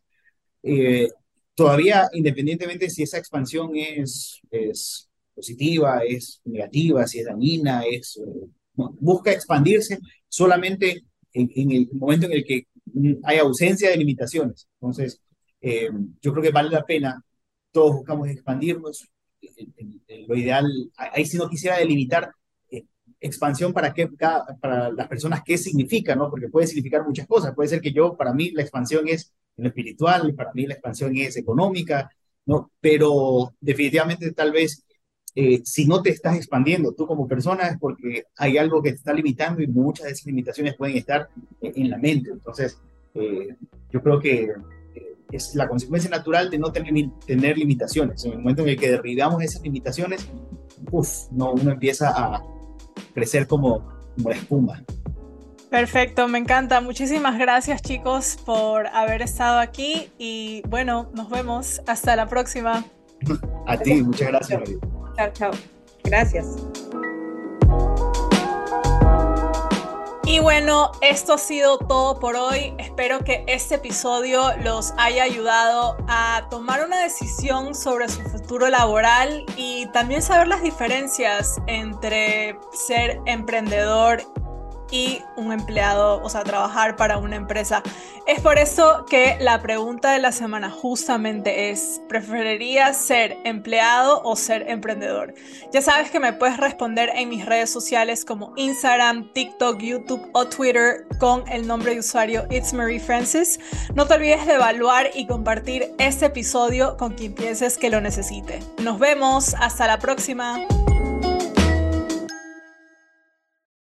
Eh, 0.64 1.10
todavía, 1.54 2.10
independientemente 2.14 2.90
si 2.90 3.04
esa 3.04 3.18
expansión 3.18 3.72
es, 3.76 4.42
es 4.50 5.10
positiva, 5.34 6.02
es 6.08 6.42
negativa, 6.46 7.06
si 7.06 7.20
es 7.20 7.26
dañina, 7.26 7.84
es, 7.90 8.18
eh, 8.18 8.48
busca 8.74 9.32
expandirse 9.32 10.00
solamente 10.28 11.04
en, 11.34 11.72
el 11.72 11.90
momento 11.94 12.26
en 12.26 12.34
el 12.34 12.46
que 12.46 12.68
hay 13.24 13.38
ausencia 13.38 13.90
de 13.90 13.98
limitaciones. 13.98 14.68
Entonces, 14.80 15.22
eh, 15.62 15.90
yo 16.22 16.32
creo 16.32 16.44
que 16.44 16.52
vale 16.52 16.70
la 16.70 16.84
pena, 16.84 17.24
todos 17.72 17.98
buscamos 17.98 18.30
expandirnos. 18.30 19.08
lo 20.28 20.36
ideal, 20.36 20.66
ahí 20.98 21.26
si 21.26 21.38
no 21.38 21.50
quisiera 21.50 21.78
delimitar 21.78 22.32
expansión 23.26 23.74
para, 23.74 23.94
qué, 23.94 24.08
para 24.08 24.92
las 24.92 25.08
personas, 25.08 25.42
qué 25.44 25.58
significa, 25.58 26.16
¿no? 26.16 26.30
Porque 26.30 26.50
puede 26.50 26.68
significar 26.68 27.06
muchas 27.06 27.28
cosas. 27.28 27.54
Puede 27.56 27.70
ser 27.70 27.82
que 27.82 27.92
yo, 27.92 28.16
para 28.16 28.34
mí, 28.34 28.52
la 28.52 28.62
expansión 28.62 29.08
es 29.08 29.34
en 29.58 29.64
lo 29.64 29.70
espiritual, 29.70 30.34
para 30.36 30.52
mí 30.54 30.66
la 30.66 30.74
expansión 30.74 31.16
es 31.18 31.38
económica, 31.38 32.10
¿no? 32.46 32.72
Pero 32.80 33.54
definitivamente 33.60 34.32
tal 34.32 34.52
vez 34.52 34.86
eh, 35.34 35.62
si 35.66 35.86
no 35.86 36.02
te 36.02 36.12
estás 36.12 36.38
expandiendo 36.38 36.94
tú 36.94 37.06
como 37.06 37.28
persona 37.28 37.68
es 37.68 37.78
porque 37.78 38.24
hay 38.38 38.58
algo 38.58 38.82
que 38.82 38.92
te 38.92 38.98
está 38.98 39.14
limitando 39.14 39.62
y 39.62 39.68
muchas 39.68 40.06
de 40.06 40.14
esas 40.14 40.26
limitaciones 40.26 40.76
pueden 40.76 40.98
estar 40.98 41.30
en, 41.62 41.90
la 41.90 41.98
mente. 41.98 42.32
Entonces, 42.32 42.80
eh, 43.14 43.56
yo 43.92 44.02
creo 44.02 44.20
que 44.20 44.44
eh, 44.44 45.16
es 45.32 45.56
la 45.56 45.68
consecuencia 45.68 46.10
natural 46.10 46.50
de 46.50 46.58
no 46.58 46.72
tener, 46.72 46.94
tener 47.26 47.58
limitaciones. 47.58 48.24
En 48.26 48.34
el 48.34 48.38
momento 48.40 48.62
en 48.62 48.70
el 48.70 48.80
que 48.80 48.92
derribamos 48.92 49.44
esas 49.44 49.62
limitaciones, 49.62 50.26
uf, 50.92 51.32
no, 51.32 51.54
uno 51.54 51.72
empieza 51.72 52.10
a 52.10 52.44
crecer 53.16 53.48
como, 53.48 53.82
como 54.16 54.30
la 54.30 54.36
espuma. 54.36 54.84
Perfecto, 55.72 56.28
me 56.28 56.38
encanta. 56.38 56.80
Muchísimas 56.80 57.40
gracias 57.40 57.82
chicos 57.82 58.38
por 58.46 58.88
haber 58.88 59.24
estado 59.24 59.60
aquí 59.60 60.12
y 60.20 60.62
bueno, 60.68 61.10
nos 61.14 61.30
vemos. 61.30 61.82
Hasta 61.88 62.16
la 62.16 62.28
próxima. 62.28 62.86
A 63.66 63.78
ti, 63.78 64.04
muchas 64.04 64.28
gracias. 64.28 64.62
Chao, 65.16 65.30
chao. 65.34 65.52
Gracias. 66.04 66.56
Y 70.36 70.40
bueno, 70.40 70.92
esto 71.00 71.36
ha 71.36 71.38
sido 71.38 71.78
todo 71.78 72.20
por 72.20 72.36
hoy. 72.36 72.74
Espero 72.78 73.24
que 73.24 73.46
este 73.48 73.76
episodio 73.76 74.52
los 74.66 74.94
haya 74.98 75.24
ayudado 75.24 75.96
a 76.10 76.46
tomar 76.50 76.86
una 76.86 77.00
decisión 77.00 77.74
sobre 77.74 78.10
su 78.10 78.22
futuro 78.24 78.68
laboral 78.68 79.46
y 79.56 79.86
también 79.94 80.22
saber 80.22 80.50
las 80.50 80.62
diferencias 80.62 81.62
entre 81.68 82.60
ser 82.74 83.22
emprendedor 83.26 84.24
y 84.92 85.22
un 85.36 85.52
empleado, 85.52 86.22
o 86.22 86.30
sea, 86.30 86.44
trabajar 86.44 86.96
para 86.96 87.18
una 87.18 87.36
empresa. 87.36 87.82
Es 88.28 88.42
por 88.42 88.58
eso 88.58 89.06
que 89.10 89.38
la 89.40 89.62
pregunta 89.62 90.12
de 90.12 90.20
la 90.20 90.32
semana 90.32 90.70
justamente 90.70 91.70
es, 91.70 92.02
¿preferirías 92.08 92.98
ser 92.98 93.38
empleado 93.44 94.22
o 94.24 94.36
ser 94.36 94.70
emprendedor? 94.70 95.34
Ya 95.72 95.82
sabes 95.82 96.10
que 96.12 96.20
me 96.20 96.34
puedes 96.34 96.58
responder 96.58 97.12
en 97.16 97.30
mis 97.30 97.46
redes 97.46 97.70
sociales 97.70 98.26
como 98.26 98.54
Instagram, 98.56 99.32
TikTok, 99.34 99.80
YouTube 99.80 100.30
o 100.34 100.46
Twitter 100.48 101.08
con 101.20 101.48
el 101.48 101.68
nombre 101.68 101.94
de 101.94 102.00
usuario 102.00 102.46
It's. 102.50 102.74
No 103.94 104.08
te 104.08 104.14
olvides 104.14 104.46
de 104.48 104.54
evaluar 104.54 105.12
y 105.14 105.28
compartir 105.28 105.94
este 105.98 106.26
episodio 106.26 106.98
con 106.98 107.14
quien 107.14 107.34
pienses 107.34 107.78
que 107.78 107.90
lo 107.90 108.02
necesite. 108.02 108.60
Nos 108.82 109.00
vemos, 109.00 109.56
hasta 109.56 109.88
la 109.88 110.00
próxima. 110.00 110.60